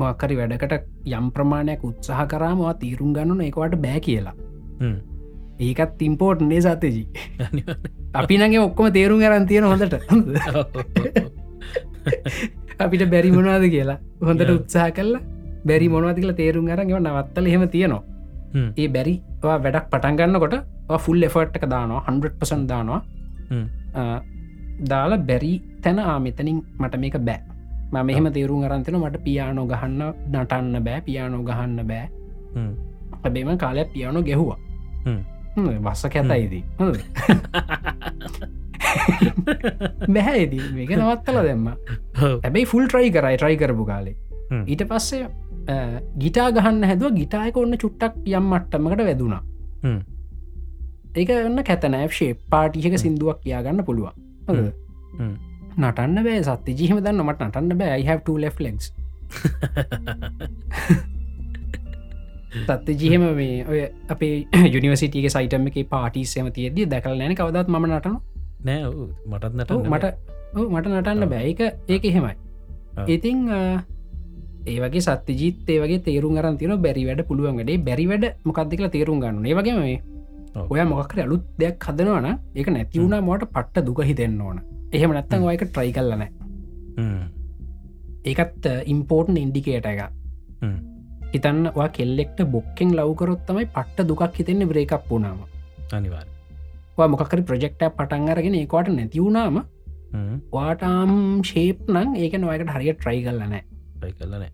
මොක්කරි 0.00 0.34
වැඩකට 0.40 0.74
යම් 1.18 1.26
ප්‍රමාණයක් 1.36 1.82
උත්සාහ 1.88 2.20
කරාමවා 2.32 2.74
තීරුම් 2.82 3.10
ගන්නන 3.16 3.42
ඒකට 3.46 3.76
බෑ 3.84 4.00
කියලා. 4.06 4.34
ඒකත් 5.66 6.02
ඉම්පෝට් 6.08 6.40
නේ 6.50 6.60
සතජී 6.66 7.06
අපි 8.20 8.38
නගේ 8.40 8.62
ඔක්කොම 8.66 8.88
තේරුම් 8.98 9.20
ගරන් 9.24 9.46
තියෙන 9.50 9.64
හොඳට. 9.72 9.94
අපිට 12.82 13.04
බැරි 13.14 13.30
මොනවාද 13.36 13.66
කියලා 13.74 13.98
හොඳට 14.28 14.50
උත්සාහ 14.56 14.88
කල්ලා 14.98 15.22
බැරි 15.68 15.88
මොනවති 15.94 16.20
කියලා 16.22 16.40
තේරුම් 16.42 16.72
අරගව 16.76 16.98
නවත්තල 17.00 17.46
එහෙම 17.52 17.64
තියෙනවා. 17.76 18.02
ඒ 18.82 18.88
බැරි 18.96 19.14
වැඩක් 19.44 19.86
පටන්ගන්නකොට 19.92 20.56
ෆුල් 21.04 21.22
එෆර්ට්ක 21.28 21.64
දානවා 21.74 22.02
100% 22.08 22.66
දානවා. 22.72 23.00
දාලා 24.90 25.24
බැරි 25.30 25.52
තැන 25.84 25.98
ආමෙතනින් 26.12 26.58
මට 26.80 26.94
මේක 27.04 27.16
බෑ 27.28 27.40
ම 27.92 27.96
මෙහම 28.08 28.26
තේරුම් 28.36 28.64
අරන්තෙන 28.68 28.96
මට 29.00 29.22
පියානෝ 29.26 29.66
ගහන්න 29.72 30.02
නටන්න 30.32 30.76
බෑ 30.86 31.00
පියානෝ 31.08 31.42
ගහන්න 31.48 31.78
බෑ. 31.90 32.06
හැබේම 33.22 33.50
කාලයක් 33.64 33.88
පියානෝ 33.94 34.22
ගැහුවා. 34.28 34.58
වස්ස 35.86 36.04
කැතයිදී. 36.14 36.64
බැහැති 40.14 40.58
මේක 40.76 40.90
නවත්තල 40.98 41.38
දෙම්ම. 41.48 41.68
හැබැයි 42.16 42.66
ෆුල් 42.72 42.84
ට්‍රයි 42.88 43.10
කරයි 43.16 43.36
ට්‍රයි 43.36 43.56
කරපු 43.62 43.84
කාලේ. 43.92 44.16
ඊට 44.66 44.82
පස්සේ 44.90 45.24
ගිටා 46.24 46.48
ගහන්න 46.56 46.84
හැදුව 46.90 47.14
ගිටායක 47.20 47.56
ඔන්න 47.64 47.78
චුට්ටක් 47.84 48.14
යම් 48.38 48.50
මට්ටමකට 48.52 49.06
වැදුනා. 49.10 49.42
ඒක 51.20 51.30
ඔන්න 51.38 51.64
කැතනෑ 51.70 52.08
ශේ 52.18 52.32
පාටියක 52.52 52.94
සිින්දුවක් 53.04 53.38
කියාගන්න 53.46 53.84
පුළුවන් 53.88 54.14
නටන්න 55.76 56.18
බෑ 56.26 56.42
සත්‍ය 56.42 56.72
ජිහම 56.74 56.98
දන්න 56.98 57.24
මට 57.24 57.40
නටන්න 57.48 57.78
බෑ. 57.78 58.00
I 58.00 58.04
have 58.04 58.22
ලෙ 58.34 58.50
ලෙක්ස් 58.58 58.86
සත්‍ය 62.62 62.92
ජිහම 62.94 63.22
මේ 63.36 63.64
ඔය 63.64 63.80
අපේ 64.08 64.34
යුනිවසිටියගේ 64.74 65.32
සයිටම 65.32 65.66
එක 65.70 65.78
පාටිස්සම 65.88 66.48
තියද 66.52 66.78
දැකල් 66.90 67.16
නෑන 67.16 67.34
කවදත් 67.34 67.68
ම 67.68 67.86
නටන 67.88 68.16
නෑ 68.62 68.80
මටත් 69.26 69.52
නට 69.56 69.70
මට 69.88 70.06
මට 70.68 70.86
නටන්න 70.90 71.28
බෑක 71.32 71.60
ඒක 71.88 72.04
එහෙමයි. 72.04 72.34
ඉතිං 73.08 73.38
ඒ 74.66 74.78
වගේ 74.78 75.02
සත්‍ය 75.02 75.32
ජීතේ 75.34 75.78
වගේ 75.82 76.04
තේරුම් 76.08 76.38
අරන් 76.38 76.58
තින 76.58 76.74
බැරි 76.78 77.06
වැඩ 77.08 77.26
පුළුවන් 77.28 77.56
වැඩේ. 77.58 77.78
බැරි 77.80 78.06
වැඩ 78.06 78.26
මොකක්දකල 78.44 78.88
තේරුම් 78.96 79.20
ගන්න 79.20 79.46
ඒ 79.46 79.56
වගේ 79.58 79.76
මේ 79.78 79.98
ඔය 80.54 80.84
මොකර 80.84 81.18
අලුත් 81.24 81.44
දෙයක් 81.58 81.80
හදනවන 81.80 82.28
ඒක 82.54 82.68
නැතිවුණ 82.68 83.16
මට 83.20 83.50
පට්ට 83.54 83.86
දුක 83.86 84.00
හිතෙන්න්න 84.04 84.40
ඕන 84.40 84.58
එහෙම 84.92 85.14
නැත්තන් 85.16 85.46
ඔයක 85.50 85.62
ට්‍රයි 85.66 85.92
කල්ලන 85.92 86.24
ඒකත් 88.24 88.66
ඉම්පෝර්ටන් 88.86 89.40
ඉන්ඩිකේට 89.44 89.86
එක 89.86 90.00
හිතන්නවා 91.34 91.88
කෙල්ලෙක්ට 91.96 92.44
බොක්කෙන් 92.54 92.92
ලවකරොත් 92.98 93.46
තමයි 93.48 93.66
පට්ට 93.76 94.08
දුකක් 94.08 94.38
හිතෙන්නේ 94.38 94.68
බ්‍රේකක් 94.68 95.10
වුණාම. 95.10 95.38
අනිවාර 95.92 96.26
මොකරි 97.08 97.42
ප්‍රජෙක්ට 97.42 97.82
පටන් 97.90 98.28
අරගෙන 98.28 98.54
ඒකොට 98.54 98.88
නැතිවුණාම 98.90 99.56
වාටම් 100.52 101.14
ශේප් 101.42 101.88
නං 101.88 102.14
ඒක 102.16 102.38
නොයකට 102.38 102.74
හරිය 102.76 102.94
ට්‍රයි 102.94 103.24
කල්ලනෑ 103.24 103.62
කලන 104.12 104.44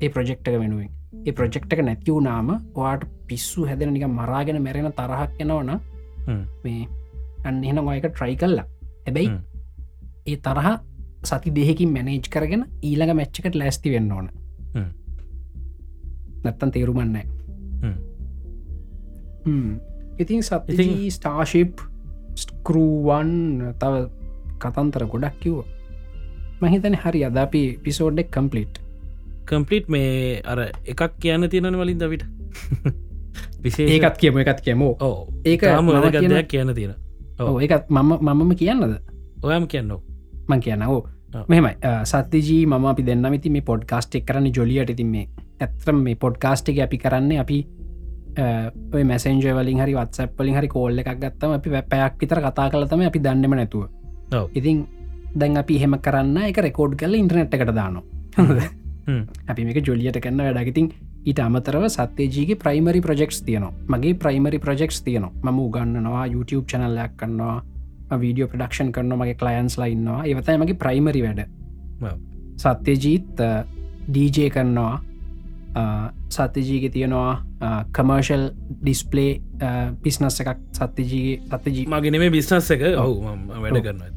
ඒ 0.00 0.08
ප්‍රජෙක්්ක 0.08 0.46
වෙනුවෙන්. 0.56 0.90
ඒ 1.26 1.32
ප්‍රජෙක්්ක 1.32 1.78
නැතිවුණාම 1.82 2.52
වාට 2.74 3.06
පිස්සු 3.28 3.68
හැදෙන 3.68 3.92
නික 3.92 4.08
මරාගෙන 4.10 4.62
මැරෙන 4.64 4.92
තරහක් 4.98 5.40
එනවන 5.44 5.72
මේ 6.64 6.82
අන්න 7.44 7.64
එහෙන 7.64 7.78
ඔයක 7.86 8.06
ට්‍රයි 8.10 8.36
කල්ලා 8.36 8.68
හැබැයි 9.06 9.30
ඒ 10.26 10.36
තරහ 10.38 10.68
සති 11.24 11.50
දෙහකින් 11.50 11.92
මැනේජ් 11.92 12.26
කරගෙන 12.30 12.66
ඊළඟ 12.82 13.14
මැච්චකට 13.14 13.54
ලැස්ති 13.54 13.92
වෙන්න 13.92 14.12
ඕන. 14.12 14.30
නැත්තන් 16.44 16.70
තේරුමන්නෑ 16.70 17.26
ඉතින් 20.18 20.42
සති 20.42 21.10
ස්ටාශිප් 21.10 21.80
ස්කරූවන් 22.34 23.30
තව 23.74 23.94
කතන්තර 24.58 25.06
ගොඩක් 25.06 25.36
කිව්ව. 25.40 25.64
මහිතන 26.62 26.94
හරි 26.94 27.24
අද 27.24 27.36
අපි 27.36 27.78
පිසෝඩ්ඩෙක් 27.82 28.30
කම්පලිට් 28.30 28.78
කම්පලිට් 29.44 29.88
මේ 29.88 30.40
අර 30.44 30.70
එකක් 30.84 31.02
කියන්න 31.18 31.48
තියෙන 31.50 31.74
වලින් 31.74 31.98
දවිට. 31.98 32.24
විසේ 33.64 33.88
ඒකත් 33.88 34.16
කියම 34.16 34.38
එකත් 34.38 34.60
කියමෝ. 34.60 34.94
ඕ 35.00 35.28
ඒක 35.44 35.62
ම 35.62 35.86
මම 35.86 36.10
ගදයක් 36.10 36.48
කියන්න 36.48 36.74
තියෙන 36.74 36.94
ඕ 37.40 37.58
ඒකත් 37.58 37.90
මම 37.90 38.18
මමම 38.20 38.54
කියන්නද? 38.54 38.98
ඔයම 39.42 39.66
කියන්න 39.66 39.90
මං 40.48 40.88
ඔව්. 40.88 41.02
මෙමයි 41.48 41.74
සත්‍යජී 42.04 42.66
මම 42.66 42.84
අපි 42.94 43.02
දෙන්න 43.06 43.30
විති 43.34 43.50
මේ 43.50 43.68
පොඩ්කාස්ට් 43.70 44.14
එක් 44.14 44.26
කරන්න 44.26 44.52
ජොලියට. 44.56 44.96
තින් 44.96 45.10
මේ 45.14 45.28
ඇත්‍රම් 45.60 46.02
මේ 46.06 46.16
පොඩ්කාස්ට් 46.24 46.68
එක 46.68 46.82
අපි 46.86 46.98
කරන්නේ 47.04 47.38
අපි 47.44 47.58
මැසෙන්ජ 49.10 49.46
වලින් 49.58 49.80
හරි 49.84 49.94
වත්සප් 49.98 50.38
වලින් 50.38 50.56
හරි 50.58 50.68
කෝල්ල 50.74 50.98
එකක් 51.04 51.14
ගත්තම 51.22 51.54
අපි 51.58 51.70
පැයක් 51.94 52.14
විතර 52.20 52.40
කතා 52.48 52.68
කලතම 52.70 53.06
අපි 53.08 53.24
දන්නම 53.26 53.54
නැතුව. 53.60 53.88
ඉතින් 54.58 54.86
දැන් 55.40 55.56
අපි 55.62 55.78
හෙම 55.82 55.96
කරන්න 56.06 56.36
එක 56.50 56.60
රෙකෝඩ් 56.66 56.98
කල 57.00 57.14
ඉන්ටනෙට් 57.22 57.54
එකට 57.54 57.74
දානවා. 57.80 58.68
අපි 59.48 59.64
මේක 59.64 59.80
ජොලියට 59.88 60.20
කන්න 60.24 60.44
වැඩගතින් 60.46 60.92
ඊට 61.24 61.40
අමතරව 61.44 61.84
සත්‍යජීගේ 61.96 62.60
ප්‍රයිමරි 62.62 63.00
ප්‍රජෙක්ස් 63.00 63.42
තියනවා. 63.46 63.72
මගේ 63.88 64.14
ප්‍රයිමරි 64.22 64.58
ප්‍රජෙක්ස් 64.58 65.02
තියනවා. 65.06 65.32
මම 65.44 65.58
උගන්නනවා 65.66 66.24
YouTube 66.34 66.66
චනල්ලයක් 66.70 67.12
කන්නවා 67.20 67.56
වීඩියෝ 68.20 68.48
ප්‍රඩක්ෂන් 68.48 68.92
කරන 68.92 69.16
මගේ 69.18 69.34
කලයන්ස් 69.34 69.78
ලයින්නවා 69.78 70.24
ඒවතයි 70.24 70.58
මගේ 70.58 70.74
ප්‍රයිමරි 70.74 71.22
වැඩ. 71.22 71.40
සත්‍යජීත් 72.56 73.40
ඩීජේ 74.08 74.50
කරනවා. 74.50 75.00
සත්‍යජීග 76.30 76.92
තියෙනවා 76.92 77.84
කමර්ශල් 77.92 78.48
ඩිස්පලේ 78.82 79.40
පිස්නස් 80.02 80.40
එකක් 80.40 80.58
සත්‍යජීගේ 80.72 81.60
සත්‍යජී. 81.60 81.86
මගෙන 81.86 82.18
මේ 82.18 82.30
බිස්නස් 82.30 82.70
එක. 82.70 82.84
ඔහු 82.98 83.14
වැඩ 83.22 83.76
ඔව්. 83.76 83.82
කරනවා. 83.82 84.10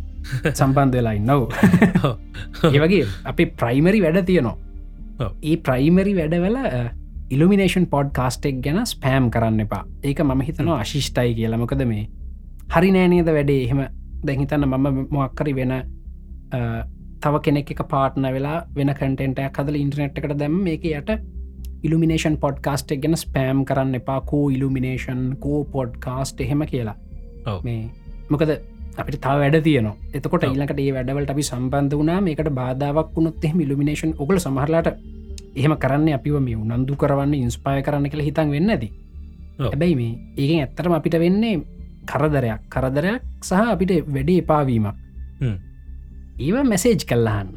සම්බන්ධ 0.54 0.98
වෙලා 0.98 1.14
ඉන්නව 1.14 1.42
ඒවගේ 2.76 3.06
අපි 3.26 3.46
ප්‍රයිමරි 3.62 4.02
වැඩ 4.02 4.22
තියනවා. 4.26 5.32
ඒ 5.44 5.58
ප්‍රයිමරි 5.58 6.14
වැඩවල 6.18 6.58
ඉල්ිනේෂන් 7.30 7.88
පොඩ් 7.90 8.12
කාස්ටෙක් 8.14 8.62
ගැන 8.66 8.86
ස්පෑම් 8.86 9.30
කරන්න 9.32 9.66
එපා. 9.66 9.84
ඒක 10.04 10.22
මම 10.22 10.42
හිතනවා 10.42 10.80
අශිෂ්ටයි 10.80 11.36
කියලමකද 11.40 11.86
මේ 11.86 12.08
හරි 12.74 12.90
නෑනේද 12.96 13.30
වැඩේ 13.38 13.62
එහෙම 13.66 13.82
දැහිතන්න 14.28 14.66
මම 14.68 15.08
මොක්කරි 15.12 15.54
වෙන 15.60 15.74
තව 17.24 17.34
කෙනෙක් 17.46 17.72
එක 17.74 17.82
පාට්න 17.94 18.28
වෙලා 18.36 18.58
වෙන 18.78 18.92
කටෙන්ටයක් 19.00 19.58
හදල 19.60 19.78
ඉන්ටනෙට් 19.82 20.18
එකට 20.20 20.38
දැම් 20.42 20.56
මේක 20.68 20.86
යට 20.92 21.12
ඉල්ිනේෂන් 21.86 22.38
පොඩ්කාස්ට් 22.44 22.94
එක 22.96 23.02
ගැන 23.04 23.18
ස්පෑම් 23.24 23.60
කරන්න 23.70 24.00
එපා 24.00 24.20
කෝ 24.32 24.46
ඉල්ිනේෂන් 24.56 25.22
කෝ 25.44 25.60
පොඩ්කාස්ට් 25.76 26.42
එහෙම 26.46 26.64
කියලා. 26.72 26.96
මේ 27.64 27.82
මොකද 28.30 28.52
අපිට 28.98 29.20
තාව 29.26 29.40
වැඩ 29.44 29.58
තියනවා 29.68 29.96
එතකොට 30.18 30.44
ඔව්. 30.44 30.54
ඊලකට 30.54 30.80
ඒ 30.80 30.92
වැඩවලට 30.98 31.34
අපි 31.36 31.44
සම්බන්ධ 31.52 31.96
වනා 32.02 32.20
මේකට 32.28 32.50
බාධාවක් 32.62 33.14
වුණොත් 33.16 33.46
එහම 33.48 33.60
ඉල්ිනේෂන් 33.66 34.14
ඔකල 34.18 34.42
සමහරලාට 34.46 34.90
එහෙම 35.56 35.74
කරන්න 35.84 36.10
අපිව 36.18 36.40
මේ 36.48 36.58
උනන්දු 36.58 36.98
කරවන්න 37.02 37.34
ඉන්ස්පාය 37.38 37.86
කරන්න 37.88 38.10
කියලා 38.12 38.30
හිතන් 38.30 38.52
වෙන්න 38.56 38.76
ඇති. 38.76 38.90
හැබැයි 39.62 39.96
මේ 40.02 40.14
ඒකෙන් 40.38 40.60
ඇත්තරම 40.64 40.98
අපිට 41.00 41.18
වෙන්නේ 41.26 41.56
කරදරයක්. 42.06 42.62
කරදරයක් 42.70 43.22
සහ 43.42 43.52
අපිට 43.66 43.92
වැඩේ 44.08 44.38
එපාවීමක්. 44.38 44.96
ඒව 46.40 46.56
මැසේජ් 46.64 47.06
කල්ලහන්න. 47.06 47.50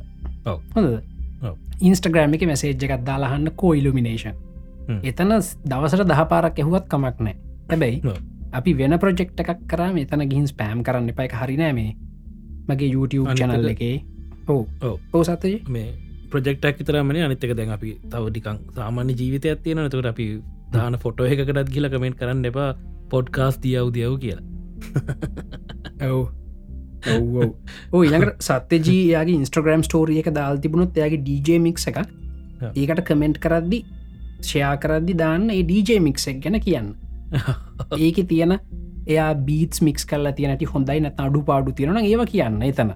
හොඳ. 0.74 0.88
ඉන්ස්ටග්‍රෑම් 1.80 2.34
එක 2.34 2.46
මැසේජ් 2.46 2.74
එකක් 2.74 3.04
දාලාහන්න 3.04 3.52
කෝ 3.56 3.74
හ්ම්. 4.88 5.00
එතන 5.04 5.32
දවසට 5.64 6.04
දහ 6.04 6.24
පාරක් 6.24 6.58
ඇහුවත් 6.58 6.88
කමක් 6.88 7.16
නෑ 7.20 7.36
හැබැයි. 7.68 8.02
අපි 8.52 8.72
වෙන 8.72 8.98
ප්‍රජෙක්් 8.98 9.32
එකක් 9.36 9.64
කරම 9.66 9.96
එතන 9.96 10.24
ගිහින් 10.24 10.46
ස්පෑම් 10.46 10.82
කරන්න 10.82 11.08
එපයි 11.08 11.28
හරිනෑ 11.34 11.72
මේ. 11.72 11.96
මගේ 12.68 12.92
YouTube 12.92 13.34
චනල් 13.34 13.68
එක- 13.68 14.04
ඕ. 14.48 14.62
ඕ 15.12 15.22
සතය 15.22 15.54
මේ 15.68 15.88
ප්‍රජෙක්ටක් 16.30 16.78
විතරමන 16.78 17.18
අනිතක 17.18 17.52
දැන් 17.54 17.70
අපි 17.70 17.90
තවටිකං 18.04 18.58
සාමාන්‍ය 18.74 19.12
ජීවිතය 19.12 19.48
ඇත්තියෙන 19.48 19.80
නතුකට 19.84 20.06
අපි 20.06 20.26
දාන 20.72 20.96
ෆොටෝ 20.96 21.26
එකකටත් 21.26 21.70
කියල 21.70 21.88
කමෙන්ට් 21.88 22.18
කරන්න 22.18 22.44
එපා 22.44 22.70
පොඩ්කාස් 23.12 23.60
දියව් 23.62 23.92
දියව් 23.96 24.18
කියලා. 24.22 24.44
ඔව්. 26.10 26.28
ඕ 27.92 28.02
ඉළඟට 28.04 28.42
සත්‍යජීයාගේ 28.42 29.38
ඉන්ස්ට්‍රග්‍රම් 29.40 29.84
ස්ටෝරිය 29.86 30.22
එක 30.22 30.32
දාල් 30.34 30.58
තිබුණොත් 30.58 30.96
එයාගේ 30.98 31.22
DJ 31.28 31.62
මික් 31.62 31.78
එකක්. 31.86 32.02
ඔව්. 32.02 32.72
ඒකට 32.74 33.04
කමෙන්ට් 33.06 33.40
කරද්දි 33.44 33.84
ෂයා 34.40 34.74
කරද්දි 34.82 35.14
දාන්න 35.18 35.50
ඒ 35.50 35.62
DJ 35.62 35.98
මික්සක් 36.00 36.42
ගැන 36.44 36.60
කියන්න. 36.60 36.92
ඒක 38.04 38.20
තියෙන 38.28 38.58
එයා 39.06 39.32
බීස් 39.48 39.82
මික්ස් 39.82 40.06
කල්ලා 40.06 40.32
තියනට 40.32 40.64
හොඳයි 40.74 41.00
නැත 41.00 41.20
අඩු 41.20 41.42
පාඩු 41.42 41.72
තියෙන 41.72 41.96
ඒව 42.02 42.24
කියන්න 42.32 42.62
එතන. 42.62 42.94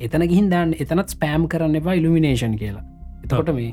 එතන 0.00 0.26
ගිහින් 0.32 0.50
දාන්න 0.50 0.74
එතනත් 0.74 1.14
ස්පෑම් 1.14 1.46
කරන්න 1.48 1.78
එපා 1.82 1.94
ඉල්ිනේෂන් 2.00 2.56
කියලා. 2.58 2.84
එතකොට 3.24 3.54
මේ 3.54 3.72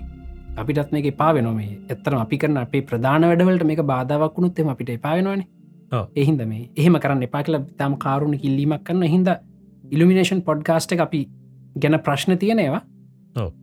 අපිටත් 0.57 0.91
මේක 0.91 1.07
පා 1.17 1.31
වෙන 1.33 1.47
මේ 1.55 1.77
එතරම 1.89 2.19
අපි 2.25 2.37
කරන 2.41 2.57
අපේ 2.57 2.81
ප්‍රධාන 2.89 3.25
වැඩවලට 3.29 3.65
මේක 3.71 3.81
බාධාවක් 3.93 4.37
වුණුත් 4.37 4.59
එම 4.59 4.69
අපිට 4.73 4.89
එපාවෙනවාන 4.89 5.41
ඔව්. 5.91 6.05
එහින්ද 6.15 6.41
මේ 6.51 6.69
එහෙම 6.75 6.99
කරන්න 7.03 7.25
එපා 7.27 7.43
කියල 7.43 7.57
තම 7.79 7.95
කාරුණ 8.05 8.37
කිල්ලීමක් 8.43 8.83
කරන්න 8.87 9.13
හින්ද 9.15 9.29
ඉල්ිනේෂන් 9.95 10.41
පොඩ්කාස්ට 10.47 10.93
එක 10.95 11.03
අපි 11.07 11.21
ගැන 11.81 11.99
ප්‍රශ්න 12.05 12.37
තියෙනවා. 12.37 12.81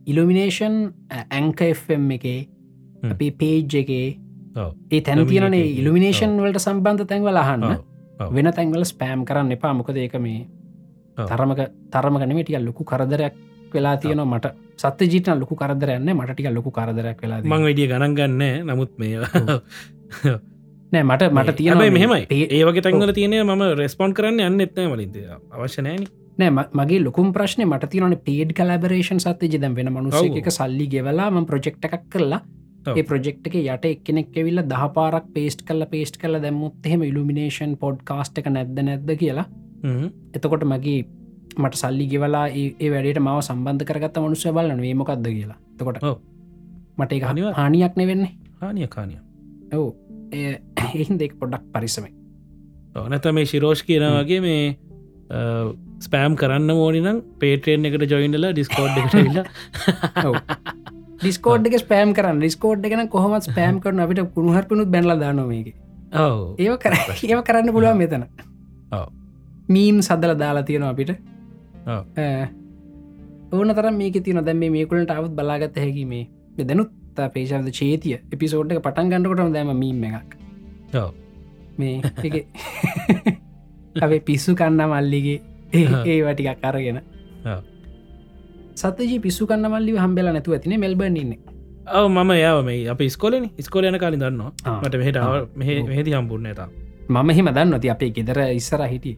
ඉල්ිනේෂන් 0.05 0.75
ඇංකම් 1.29 2.11
එකේ 2.17 2.39
හ්ම්. 3.03 3.11
අපේ 3.11 3.31
පේජ් 3.31 3.75
එකේ. 3.81 4.07
ඒ 4.91 5.01
තැන් 5.01 5.25
තියනේ. 5.27 5.65
ඉල්ිනේෂන් 5.79 6.37
වලට 6.41 6.65
සම්බන්ධ 6.65 7.07
තැන්වල 7.07 7.41
අහන්න. 7.43 7.65
වෙන 8.35 8.51
තැන්වල 8.53 8.83
ස්පෑම් 8.83 9.25
කරන්න 9.25 9.51
එපා 9.51 9.73
මොකද 9.73 9.97
ඒක 9.97 10.15
මේ. 10.19 10.47
තරමක 11.17 11.59
තරමගනමටිය 11.91 12.59
ලොකු 12.59 12.83
කරදරයක් 12.83 13.35
වෙලා 13.73 13.97
තියෙන 13.97 14.21
මට 14.23 14.64
සත්‍ය 14.77 15.07
ජීතන 15.07 15.39
ලොකු 15.39 15.55
කරදරයන්න 15.55 16.11
මටටික 16.13 16.51
ලොකු 16.53 16.71
කරදරයක් 16.71 17.21
වෙලා 17.21 17.41
මං 17.43 17.65
වැඩිය 17.67 17.87
ගණන් 17.87 18.15
ගන්න 18.15 18.43
නමුත් 18.67 18.91
මේ 18.97 19.15
නෑ 20.91 21.03
මට 21.05 21.31
මට 21.31 21.55
තියෙන 21.55 21.73
හැබැයි 21.73 21.91
මෙහෙමයි. 21.91 22.45
ඒවගේ 22.51 22.81
තැන්වල 22.81 23.13
තියෙන 23.13 23.35
ම 23.45 23.63
රෙස්පොන්් 23.79 24.13
කරන්න 24.13 24.43
යන්න 24.45 24.65
එත්නෑ 24.65 24.91
වලින්ද 24.91 25.17
අවශ්‍යනෑන 25.53 26.05
නෑ 26.37 26.67
මගේ 26.73 26.99
ලොකුම් 27.03 27.31
ප්‍රශ්න 27.33 27.65
මට 27.65 27.89
තියන 27.89 28.17
පේඩ් 28.25 28.53
කලබරේෂන් 28.53 29.19
සත්‍ය 29.19 29.49
ජදම් 29.49 29.75
වෙන 29.75 29.91
මනුස 29.93 30.19
ඔව්. 30.19 30.29
එක 30.33 30.51
සල්ලි 30.51 30.87
ගෙවලාම 30.87 31.41
ප්‍රජෙක්් 31.45 31.81
එකක් 31.81 32.07
කරලා. 32.09 32.41
ඒ 32.93 33.03
ප්‍රජෙක්් 33.03 33.41
එක 33.49 33.59
යට 33.59 33.85
එක්කෙනෙක් 33.91 34.35
ඇවිල්ල 34.35 34.63
දහ 34.63 34.87
පාරක් 34.93 35.29
පේස්ට් 35.35 35.65
කල 35.67 35.85
පේස්ට් 35.91 36.19
කල 36.21 36.39
දැම්මුත් 36.39 36.85
එහෙම 36.85 37.03
ඉල්ිනේෂන් 37.03 37.77
පොඩ් 37.77 38.03
කාස්ට 38.05 38.41
එක 38.41 38.49
නැද්ද 38.49 38.81
නැද්ද 38.81 39.15
කියලා. 39.17 39.47
එතකොට 40.33 40.65
මගේ 40.65 41.05
මට 41.57 41.75
සල්ලි 41.75 42.07
ගෙවලා 42.07 42.47
ඒ 42.49 42.65
ඒ 42.79 42.89
වැඩට 42.89 43.21
මාව 43.21 43.41
සම්බන්ධ 43.41 43.85
කරගත්ත 43.85 44.17
මනුස්්‍ය 44.19 44.51
බලන්න 44.51 44.81
වේමකක්ද 44.81 45.27
කියලා. 45.29 45.59
තකොට. 45.77 46.01
මට 46.97 47.11
එක 47.11 47.23
අනිවා- 47.23 47.55
හානියක් 47.55 47.95
නෙවෙන්නේ. 47.95 48.33
හානිය 48.61 48.87
කානිය 48.87 49.19
ඔව්. 49.73 49.87
එහින් 50.31 51.19
දෙක් 51.19 51.33
පොඩක් 51.39 51.65
පරිසමයි 51.73 52.11
නැත 53.05 53.25
මේ 53.33 53.45
ශිරෝෂ් 53.45 53.83
කියනවගේ 53.83 54.41
මේ 54.41 54.77
ස්පෑම් 55.99 56.35
කරන්න 56.35 56.71
ඕනිනම් 56.75 57.21
පේටරෙන් 57.39 57.85
එකට 57.85 58.05
ජොයින්ඩලා 58.11 58.51
ඩිස්කෝඩ් 58.51 58.97
එකට. 59.01 59.15
ඩිස්කෝඩ් 61.19 61.67
එක 61.67 61.77
ස්පෑම් 61.81 62.13
කරන්න. 62.13 62.39
ඩිස්කෝඩ් 62.39 62.85
එකන 62.85 63.07
කොහොමත් 63.09 63.49
ස්පෑම් 63.49 63.81
කරන 63.81 63.99
අපිට 63.99 64.23
කුණුහරපනුත් 64.33 64.91
බැල 64.91 65.19
දානොමේක 65.19 65.73
ඔව. 66.15 66.55
ඒව 66.59 66.75
කර 66.79 66.97
ඒව 67.23 67.43
කරන්න 67.43 67.73
පුළුවන් 67.75 67.97
මෙතන. 67.97 68.27
ඔව්. 68.91 69.07
මීම් 69.69 70.01
සදල 70.01 70.35
දාලා 70.39 70.63
තියෙනවා 70.63 70.93
අපිට. 70.95 71.15
ඕන 73.51 73.71
තරම් 73.71 73.95
මේක 73.95 74.23
තියන 74.23 74.41
දැම 74.41 74.67
මේකුලට 74.67 75.11
අවත් 75.11 75.31
බලාගත 75.31 75.77
හැකි 75.77 76.05
මේ 76.05 76.27
දැනුත් 76.59 76.91
පේශද 77.33 77.71
චේතිය 77.71 78.19
එපිසෝඩ් 78.31 78.71
එක 78.71 78.83
පටන් 78.83 79.11
ගන්නකොටම 79.11 79.53
දැම 79.53 79.75
මීම් 79.75 80.03
එකක්. 80.03 80.35
මේ 81.77 82.01
අපේ 83.97 84.21
පිස්සු 84.21 84.55
කන්න 84.55 84.85
මල්ලිගේ 84.85 85.41
ඒ 85.73 86.23
වටිකක් 86.23 86.63
අරගෙන. 86.63 87.01
සතජී 88.75 89.19
පිස්සු 89.19 89.47
කන්න 89.47 89.67
මල්ලි 89.67 89.97
හම්බෙල 89.97 90.31
නැතුව 90.31 90.53
ඇතින 90.53 90.79
මෙල්බන් 90.79 91.17
ඉන්න. 91.17 91.35
ඔව 91.87 92.09
මම 92.09 92.31
යාව 92.35 92.65
මේ 92.65 92.89
අප 92.89 92.99
ස්කොලන 93.09 93.49
ස්කොලයන 93.59 93.99
කාලින් 93.99 94.19
දන්නවා. 94.19 94.51
ආ. 94.65 94.81
මට 94.81 94.97
මෙහට 94.97 95.17
ආ. 95.17 95.47
මෙහෙදි 95.55 96.11
හම්බුරන 96.11 96.47
ඇතා 96.47 96.69
මම 97.09 97.29
හෙම 97.31 97.47
දන්න 97.47 97.69
නොති 97.69 97.89
අපේ 97.89 98.09
ගෙදර 98.09 98.39
ඉස්සර 98.51 98.83
හිටිය. 98.83 99.17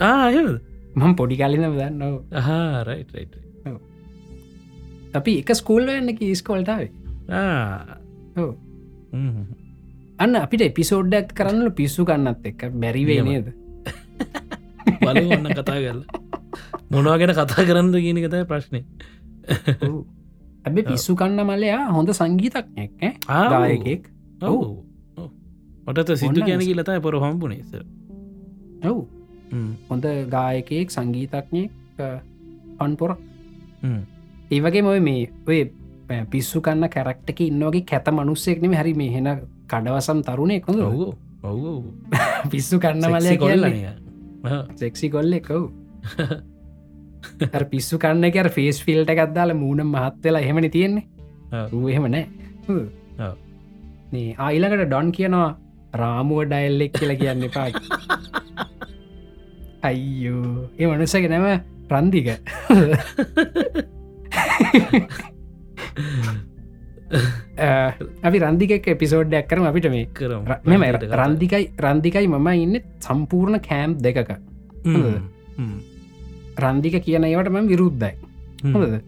ආයද 0.00 0.60
මම 0.96 1.14
පොඩි 1.14 1.36
කාලින 1.36 1.62
දන්න 1.62 2.02
හාරයිට 2.40 3.14
අපි 5.14 5.38
එක 5.38 5.50
ස්කූල්ල 5.54 5.88
එන්න 5.88 6.10
ස්කෝල්ටාවේ. 6.34 6.90
අන්න 10.18 10.34
අපිට 10.36 10.62
එපිසෝඩ්ඩක් 10.62 11.32
කරන්න 11.34 11.72
පිස්සු 11.72 12.04
කන්නත් 12.04 12.46
එක්ක. 12.46 12.62
බැරිවේ. 12.74 13.22
නේද? 13.22 13.52
බලන්න 15.00 15.46
කතා 15.52 15.78
කරල. 15.78 16.02
මොනවා 16.90 17.18
ගැන 17.18 17.32
කතා 17.32 17.64
කරන්න 17.64 17.92
කියන 17.94 18.18
කතයි 18.24 18.44
ප්‍රශ්නය 18.44 18.80
ඇබ 20.64 20.76
පිස්සු 20.84 21.16
කන්න 21.16 21.44
මලයා 21.44 21.92
හොඳ 21.92 22.10
සංගීතක්නෙක් 22.10 22.92
ගායකෙක් 23.52 24.02
ඔව්. 24.42 24.84
මටත 25.86 26.16
සිදු 26.16 26.40
කියන 26.42 26.58
නිස- 26.58 26.76
ලතයි 26.76 27.00
පොර 27.00 27.14
හම්බුණේස 27.16 27.72
ඔව් 28.84 28.98
හොඳ 29.88 30.06
ගායකයෙක් 30.28 30.90
සංගීතක්නයෙක් 30.90 31.70
පන්පොර. 32.78 33.16
ඒවගේ 34.50 34.82
මොය 34.82 35.00
මේ 35.00 35.28
ඔය 35.46 35.60
පිස්සු 36.26 36.60
කන්න 36.60 36.88
කැරක්ටක 36.88 37.40
ඉන්නවගේ 37.42 37.84
කැත 37.84 38.10
මනුස්සෙක්නෙම 38.10 38.74
හරි 38.74 38.94
මේ 38.94 39.10
හෙන 39.10 39.28
කඩවසම් 39.68 40.20
තරුණය 40.22 40.60
කොඳ 40.60 40.80
ඔව් 40.80 41.00
ඔව් 41.44 41.82
පිස්සු 42.50 42.78
කන්න 42.78 43.04
මලය 43.06 43.20
සෙක්සි 43.22 43.38
කොල්ලන 43.38 43.74
කොල්ලන 44.42 44.76
සෙක්සි 44.76 45.10
කොල්ලෙකව් 45.10 45.60
පිස්සු 47.70 47.98
කන්න 47.98 48.30
කර 48.30 48.48
ෆේස් 48.50 48.82
ෆිල්ට 48.82 49.10
එකක්දාල 49.10 49.54
මූුණ 49.54 49.86
මහත් 49.86 50.24
වෙලා 50.24 50.40
එහෙමනි 50.40 50.70
තියෙන්නේ. 50.70 51.06
නෑ. 52.08 52.26
හ්ම්. 52.68 52.86
මේ 54.12 54.34
ආයිලකට 54.38 54.84
ඩොන් 54.84 55.12
කියනවා 55.12 55.48
රාමුව 55.94 56.44
ඩයිල්ලෙක් 56.44 56.92
කියලා 56.92 57.16
කියන්න 57.16 57.44
එපා 57.44 57.68
අයියෝ. 59.82 60.68
ඒ 60.78 60.86
මනුස්සක 60.86 61.28
නැම 61.28 61.60
ප්‍රන්දික 61.88 62.28
අපි 68.22 68.38
රන්දිකක් 68.38 68.86
එපිසෝඩ්ඩයක් 68.86 69.48
කරම. 69.48 69.64
අපිට 69.64 69.90
මේ 69.90 70.06
කරම. 70.12 70.42
මෙම 70.64 70.82
රන්දිකයි 71.12 71.64
රන්දිකයි 71.78 72.26
මම 72.28 72.48
ඉන්න 72.54 72.76
සම්පූර්ණ 73.00 73.60
කෑම් 73.60 73.96
දෙකක. 73.98 74.30
රන්දික 76.58 76.96
කියන 77.04 77.24
ඒවට 77.24 77.50
ම 77.50 77.66
විරුද්ධයි. 77.66 78.14
හොඳද? 78.64 79.00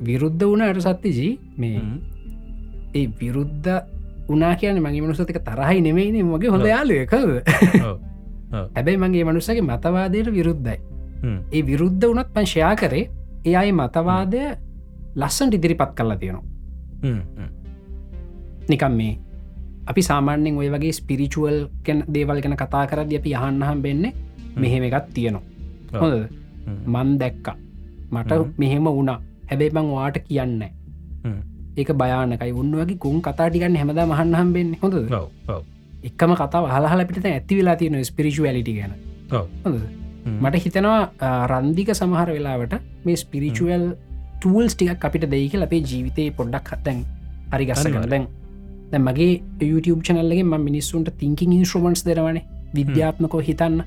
විරුද්ධ 0.00 0.44
වුණට 0.44 0.80
සත්තිජී 0.80 1.32
මේ 1.56 1.80
ඒ 2.94 3.06
විරුද්ධ 3.20 3.70
උනා 4.28 4.54
කියන 4.56 4.80
මගේ 4.80 5.02
මනුසතික 5.02 5.40
තරහයි 5.42 5.80
නෙමෙයිනේ 5.80 6.22
මගේ 6.24 6.50
හොඳ 6.50 6.66
ඔව්. 7.12 8.07
හැබැයි 8.52 8.98
මගේ 9.02 9.24
මනුස්සගේ 9.28 9.64
මතවාදයට 9.70 10.32
විරුද්ධයි. 10.38 10.78
ඒ 11.52 11.62
විරුද්ධ 11.68 12.04
වනත් 12.10 12.28
පංශයා 12.34 12.74
කරේ 12.82 13.04
ඒ 13.46 13.54
අයි 13.60 13.72
මතවාදය 13.80 14.42
ලස්සන්ට 15.16 15.54
ඉදිරිපත් 15.58 15.92
කරලා 15.98 16.18
තියෙනවා. 16.22 16.44
නිකම් 18.70 18.92
මේ. 19.00 19.14
අපි 19.90 20.02
සාමාන්‍යෙන් 20.10 20.58
ඔය 20.62 20.68
වගේ 20.74 20.92
ස්පිරිචුවල් 20.92 21.58
කෙන 21.84 22.04
දේවල් 22.14 22.40
ගැන 22.44 22.56
කතා 22.62 22.84
කරද 22.90 23.14
අපි 23.20 23.30
යහන්නහම් 23.36 23.78
වෙන්නේ 23.86 24.12
මෙහෙම 24.56 24.82
එකත් 24.88 25.08
තියෙනවා. 25.14 25.44
හොඳ 26.02 26.14
මන් 26.94 27.10
දැක්ක. 27.20 27.48
මට 28.12 28.32
හ්ම්. 28.32 28.52
මෙහෙම 28.58 28.84
වුණා. 28.84 29.18
හැබැයි 29.50 29.74
බං 29.76 29.88
වාට 29.94 30.18
කියන්න. 30.28 30.62
ඒක 31.78 31.90
භයානකයි. 32.00 32.52
උන්න 32.60 32.72
වගේ 32.80 32.98
කුන් 33.02 33.18
කතාටිකන්න 33.26 33.76
හැමදා 33.80 34.06
මහන්න 34.12 34.34
හම්බෙන්නේ. 34.40 34.78
හොඳ 34.82 34.94
එක්කම 36.04 36.34
කතාව 36.34 36.64
හලහල 36.74 37.04
පිට 37.04 37.26
ඇති 37.26 37.56
වෙලා 37.60 37.76
තියෙන 37.76 38.04
ස්පිරිචුවලිටි 38.04 38.72
ගැන. 38.78 38.92
මට 40.42 40.54
හිතනවා 40.64 41.00
රන්දික 41.50 41.90
සමහර 41.94 42.30
වෙලාවට 42.36 42.74
මේ 43.04 43.16
ස්පිරිචුවල් 43.16 43.86
ටූල්ස් 44.40 44.74
ටිකක් 44.76 45.04
අපිට 45.04 45.30
දෙයික 45.30 45.54
අපේ 45.54 45.82
ජීවිතය 45.90 46.30
පොඩ්ඩක් 46.30 46.68
හත්තැන්. 46.74 47.04
දැන් 48.10 48.26
දැන් 48.90 49.02
මගේ 49.02 49.42
YouTube 49.60 50.02
චනල්ලගේ 50.02 50.44
ම 50.44 50.54
මිනිස්සුන්ට 50.68 51.08
තිංකින් 51.18 51.52
ඉන්ස්ට්‍රමන්ස් 51.52 52.04
දෙරවනේ 52.06 52.44
විද්‍යාත්මකෝ 52.74 53.40
හිතන්න. 53.48 53.82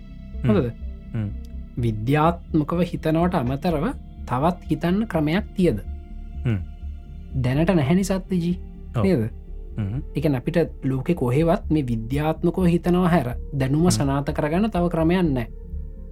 හ්ම්. 0.46 1.30
විද්‍යාත්මකව 1.78 2.82
හිතනවට 2.92 3.36
අමතරව 3.36 3.86
තවත් 4.30 4.58
හිතන්න 4.70 4.98
ක්‍රමයක් 5.08 5.46
තියද. 5.56 5.78
දැනට 7.44 7.72
නැහැනි 7.80 8.04
සත්්‍යජී. 8.04 8.56
නේද 9.04 9.24
හ්ම්. 9.78 10.02
එක 10.16 10.26
අපිට 10.26 10.58
ලෝකෙ 10.84 11.14
කොහෙවත් 11.16 11.64
මේ 11.70 11.86
විද්‍යාත්මකෝ 11.88 12.66
හිතනවා 12.66 13.10
හැර 13.10 13.28
දැනුම 13.54 13.90
සනාත 13.92 14.32
කරගන්න 14.38 14.70
තව 14.70 14.90
ක්‍රමයන්න 14.90 15.38
ඔව්. 15.38 15.48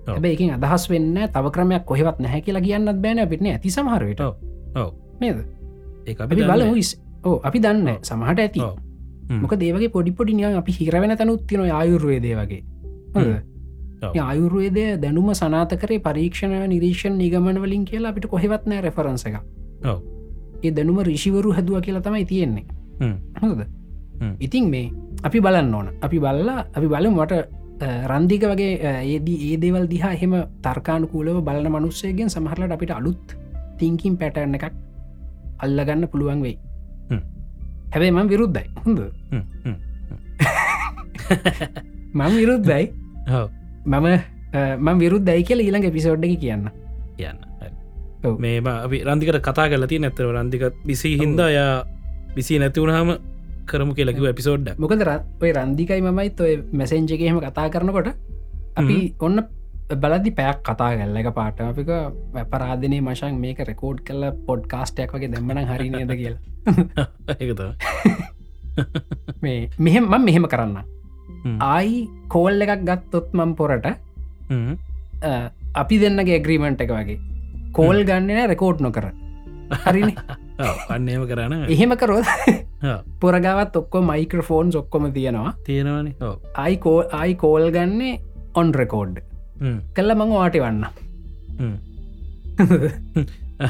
හැබැ 0.08 0.34
එකින් 0.34 0.52
අදහස් 0.58 0.90
වෙන්න 0.90 1.18
තව 1.34 1.46
ක්‍රමයක් 1.56 1.86
කොහෙවත් 1.86 2.20
නැහැ 2.20 2.42
කියලා 2.42 2.66
කියන්නත් 2.68 3.02
බෑන 3.04 3.28
පිටන 3.30 3.52
ඇති 3.54 3.70
සමහරයට. 3.70 4.22
නේද 5.22 5.38
ඒ. 6.06 6.16
බල 6.48 6.64
ඕ 7.24 7.38
අපි 7.44 7.60
දන්න. 7.60 8.00
සමහට 8.02 8.40
ඇති. 8.40 8.62
මොක 9.42 9.54
දේවගේ 9.62 9.90
පොඩිපොඩි 9.90 10.34
නියන් 10.34 10.58
අපි 10.58 10.72
හිරවෙන 10.80 11.18
තනුත්තින 11.18 11.62
ආයුර්වේදය 11.72 12.36
වගේ 12.36 12.64
ආයුර්වේදය 14.24 14.84
දැනුම 15.02 15.34
සනාත 15.34 15.76
කරේ 15.82 16.00
පරීක්ෂණ 16.00 16.70
නිරීක්ෂණ 16.70 17.18
නිගමන 17.18 17.62
වලින් 17.62 17.84
කියලා 17.86 18.12
අපිට 18.12 18.28
කොහෙවත් 18.32 18.66
නෑ 18.66 18.82
රෙෆරන්ස 18.82 19.26
එක. 19.30 19.36
ඒ 20.64 20.72
දැනුම 20.72 21.00
රිෂිවරු 21.10 21.54
හැදුව 21.58 21.82
කියලා 21.86 22.02
තමයි 22.02 22.26
තියෙන්නේ. 22.26 22.66
හොද. 23.42 23.62
ඉතින් 24.40 24.70
මේ 24.70 24.92
අපි 25.24 25.40
බලන්න 25.40 25.74
ඕන. 25.74 25.88
අපි 26.02 26.18
බල්ලා 26.20 26.66
අපි 26.76 26.88
බලමට 26.88 27.34
රන්දික 28.12 28.44
වගේ 28.44 28.72
ඒදී 28.84 29.38
ඒ 29.48 29.58
දේවල් 29.58 29.86
දිහා 29.88 30.14
එහෙම 30.14 30.34
තර්කානුකූලව 30.62 31.44
බලන 31.44 31.68
මනුස්සයගෙන් 31.72 32.30
සමහරලට 32.30 32.72
අපිට 32.72 32.92
අලුත් 32.92 33.36
තිංකින් 33.80 34.18
පැටර්න 34.18 34.56
එකක් 34.56 34.74
අල්ලගන්න 35.60 36.08
පුළුවන් 36.08 36.42
වෙයි. 36.42 36.58
හැබැයි 37.92 38.12
මං 38.12 38.28
විරුද්ධයි. 38.30 38.68
හොඳ. 38.86 39.00
මං 42.20 42.34
විරුද්ධයි. 42.36 42.86
මම 43.86 44.08
මං 44.80 44.98
විරුද්ධයි 45.00 45.44
කියල 45.44 45.60
ඊළඟ 45.60 45.92
පිසෝඩ්ඩකි 45.92 46.38
කියන්න. 46.38 46.68
කියන්න. 47.18 47.40
මේ 48.40 48.60
රන්දිකට 49.04 49.40
කතා 49.42 49.70
කලති 49.70 50.00
නැත්තව 50.00 50.32
රන්දික 50.32 50.64
විසි 50.86 51.16
හින්දා 51.18 51.50
යා 51.50 51.74
විසි 52.36 52.60
නැතිවුණහම 52.60 53.12
කරමු 53.66 53.94
කියලකිව 53.94 54.26
එපිසෝඩ්ඩ 54.26 54.76
මොකද 54.78 55.06
ඔය 55.42 55.52
රන්දිකයි 55.52 56.02
මමයිත් 56.02 56.42
ඔය 56.42 56.54
මැසෙන්ජගේම 56.74 57.40
කතා 57.40 57.70
කරනකොට 57.70 58.10
අපි 58.76 58.98
ඔන්න 59.20 59.42
බලදි 59.96 60.32
පැයක් 60.32 60.60
කතා 60.62 60.90
කල්ල 60.94 61.18
එක 61.18 61.30
පාට 61.34 61.62
අපික 61.62 61.90
වැපරාධනය 62.34 63.00
මශන් 63.02 63.40
මේක 63.40 63.62
රෙකෝඩ් 63.62 64.04
කල්ල 64.04 64.26
පොඩ් 64.48 64.68
කාස්ටයක් 64.68 65.14
වගේ 65.14 65.32
දැම්මන 65.32 65.66
හරිනයද 65.66 66.14
කියලා. 66.14 67.06
ඒකත 67.34 67.62
මේ 69.44 69.70
මෙහෙම 69.80 70.06
මම 70.06 70.26
මෙහෙම 70.26 70.46
කරන්න 70.48 70.78
ආයි 71.62 71.98
කෝල් 72.28 72.62
එකක් 72.62 72.86
ගත්තොත් 72.86 73.34
මම් 73.34 73.56
පොරට 73.56 73.90
අපි 75.76 75.96
දෙන්නගේ 75.98 76.38
ඇග්‍රීමන්ට් 76.38 76.86
එක 76.86 76.92
වගේ. 76.92 77.20
කෝල් 77.74 78.04
ගන්නන 78.04 78.48
රෙකෝඩ් 78.48 78.82
නොකර. 78.82 79.10
හරිනි 79.86 80.14
අන්නේම 80.90 81.26
කරන්න 81.28 81.66
එහෙම 81.68 81.96
කරොත්. 81.98 82.28
පොරගවත් 83.22 83.74
ඔක්කො 83.82 84.02
මයික්‍රෆෝන්ස් 84.02 84.76
ඔක්කොම 84.76 85.12
තියෙනවා 85.18 85.54
තියෙනවනේ. 85.66 86.14
අයිකෝ 86.56 86.98
අයි 87.12 87.36
කෝල් 87.36 87.66
ගන්නේ 87.72 88.14
ඔන් 88.56 88.74
රෙකෝඩ් 88.74 89.16
කල්ල 89.96 90.12
මං 90.16 90.32
වාටි 90.34 90.64
වන්න. 90.66 90.86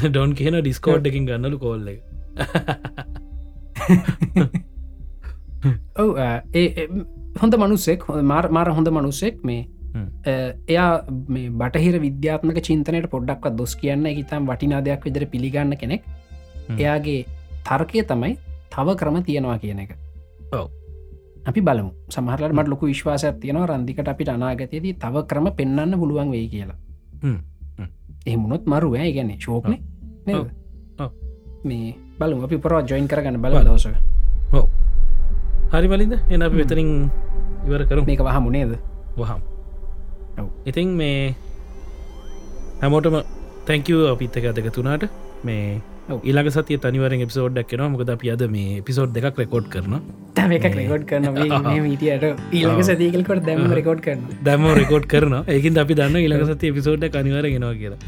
ඩොන් 0.06 0.36
කියන 0.40 0.56
ඩිස්කෝඩ් 0.62 1.10
එකින් 1.12 1.26
ගන්නලු 1.30 1.58
කෝල්ල 1.60 1.88
ඔව 6.02 6.10
ඒ 6.54 6.88
හොඳ 7.42 7.54
මනුස්සෙක් 7.64 8.08
මාර 8.24 8.46
මාර 8.50 8.68
හොඳ 8.78 8.90
මනුස්සෙක් 8.98 9.44
මේ 9.44 9.62
එයා 10.68 10.90
මේ 11.28 11.50
බටහිර 11.62 11.96
විද්‍යාත්මක 12.06 12.58
චින්තනයට 12.62 13.10
පොඩ්ඩක්වත් 13.14 13.58
දොස් 13.58 13.74
කියන්න 13.76 14.06
හිතම් 14.12 14.44
වටිනා 14.52 14.82
දෙයක් 14.82 15.02
විදිර 15.08 15.26
පිළිගන්න 15.26 15.74
කෙනෙක්. 15.78 16.04
එයාගේ 16.78 17.26
තර්කය 17.66 18.04
තමයි 18.04 18.38
තව 18.70 18.88
ක්‍රම 18.96 19.16
තියෙනවා 19.24 19.58
කියන 19.58 19.80
එක. 19.84 19.92
අපි 21.50 21.62
බලමු. 21.62 21.92
සමහරට 22.10 22.54
මට 22.54 22.68
ලොකු 22.68 22.86
විශ්වාසයක් 22.92 23.40
තියෙනවා 23.42 23.70
රන්දිකට 23.70 24.08
අපිට 24.08 24.30
අනාගතයේදී 24.30 24.94
තව 24.94 25.16
ක්‍රම 25.30 25.48
පෙන්න්න 25.58 25.98
පුළුවන් 25.98 26.30
වෙයි 26.32 26.48
කියලා. 26.50 26.78
හ්ම්. 27.24 27.40
හ්ම්. 27.80 27.90
එහමුණොත් 28.26 28.64
මරු 28.66 28.94
ඇ 28.96 29.12
ගැන 29.14 29.32
ශෝකන. 29.40 29.76
මේ 31.64 31.96
බලමු. 32.20 32.44
අපි 32.46 32.58
පොරවා 32.58 32.84
ජොයින් 32.84 33.08
කරගන්න 33.08 33.42
බල 33.42 33.56
දවසක. 33.66 33.96
හෝ 34.54 34.66
හරි 35.72 35.88
බලින්ද 35.88 36.16
එන 36.30 36.42
අපි 36.42 36.56
වෙතරින් 36.62 36.90
ඉවර 37.66 37.82
කරු 37.90 38.06
මේක 38.06 38.22
වහම් 38.22 38.46
ඔව්. 40.40 40.48
ඉතින් 40.70 40.88
මේ 41.00 41.36
හැමෝටම 42.82 43.16
තැංකව 43.68 44.12
අපිත් 44.14 44.38
එක 44.38 44.46
අදක 44.52 44.70
තුනාට 44.76 45.04
මේ. 45.44 45.82
ඊළඟ 46.10 46.50
සතිය 46.52 46.80
තනිවරෙන් 46.80 47.24
එපිසෝඩ්ඩක් 47.26 47.70
කෙන 47.72 47.84
මොකද 47.94 48.10
අපි 48.10 48.32
අද 48.34 48.44
මේ 48.50 48.82
පිසෝඩ් 48.82 49.14
දෙකක් 49.16 49.40
රෙකෝඩ් 49.42 49.70
කරන 49.70 49.96
එක 50.58 50.68
රෙකෝඩ් 50.74 51.06
කරන 51.06 51.30
මීටියට 51.86 52.26
ඊළඟ 52.52 52.84
සතිකල්කොට 52.84 53.44
දැම 53.46 53.64
රෙකෝඩ් 53.72 54.04
කරන 54.06 54.26
දැම 54.42 54.68
රෙකෝඩ් 54.74 55.08
කරන 55.08 55.38
ඒකින් 55.48 55.82
අපි 55.84 56.00
දන්න 56.02 56.22
ඊළඟ 56.22 56.46
සති 56.52 56.74
පිසෝඩ් 56.74 57.08
කනිවර 57.10 57.48
ගෙනවා 57.48 57.74
කියලා. 57.76 58.00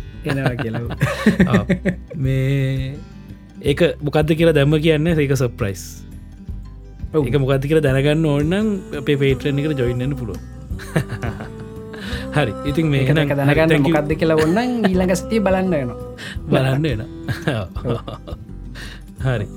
කියලා. 0.57 1.63
මේ 2.23 2.93
ඒක 3.63 3.87
මොකක්ද 4.01 4.35
කියලා 4.35 4.57
දැම්ම 4.57 4.79
කියන්න 4.79 5.13
ඒක 5.15 5.35
සප්‍රයිස්. 5.37 5.85
එක 7.13 7.35
මොකක්ද 7.37 7.65
කියලා 7.67 7.87
දැනගන්න 7.87 8.27
ඕන්නම් 8.27 8.69
අපේ 8.99 9.19
පේටරණ 9.19 9.59
එකට 9.61 9.79
ජොයින්නන්න 9.79 10.15
පුළුව 10.15 11.59
හරි. 12.35 12.53
ඉතින් 12.69 12.85
මේ 12.93 13.03
දැක 13.19 13.33
දැනගන්න 13.39 13.83
මොකක්ද 13.87 14.11
කියලා 14.19 14.37
ඔන්න 14.45 14.59
ඊළඟ 14.89 15.15
සතිය 15.21 15.39
බලන්න 15.47 15.73
යනවා 15.79 15.97
බලන්න 16.51 16.85
එන 16.91 17.01
හරි. 19.25 19.47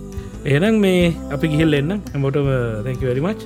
එනම් 0.55 0.77
මේ 0.85 1.05
අපි 1.35 1.47
ගිහිල් 1.53 1.81
එන්න. 1.81 1.93
හැමෝටම 2.13 2.49
තැක 2.87 3.05
වැරිමච් 3.09 3.41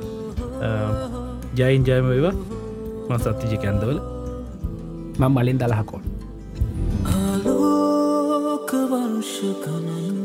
ජයින් 1.59 1.83
ජයම 1.89 2.07
වේවා. 2.13 2.37
මස් 3.11 3.27
අත්තිජි 3.33 3.59
කැන්දවල. 3.65 3.99
මං 5.21 5.31
මලින් 5.37 5.59
දලහකෝල් 5.61 6.05
ආලෝක 7.15 8.71
වර්ෂ 8.91 9.37
ගණන් 9.65 10.18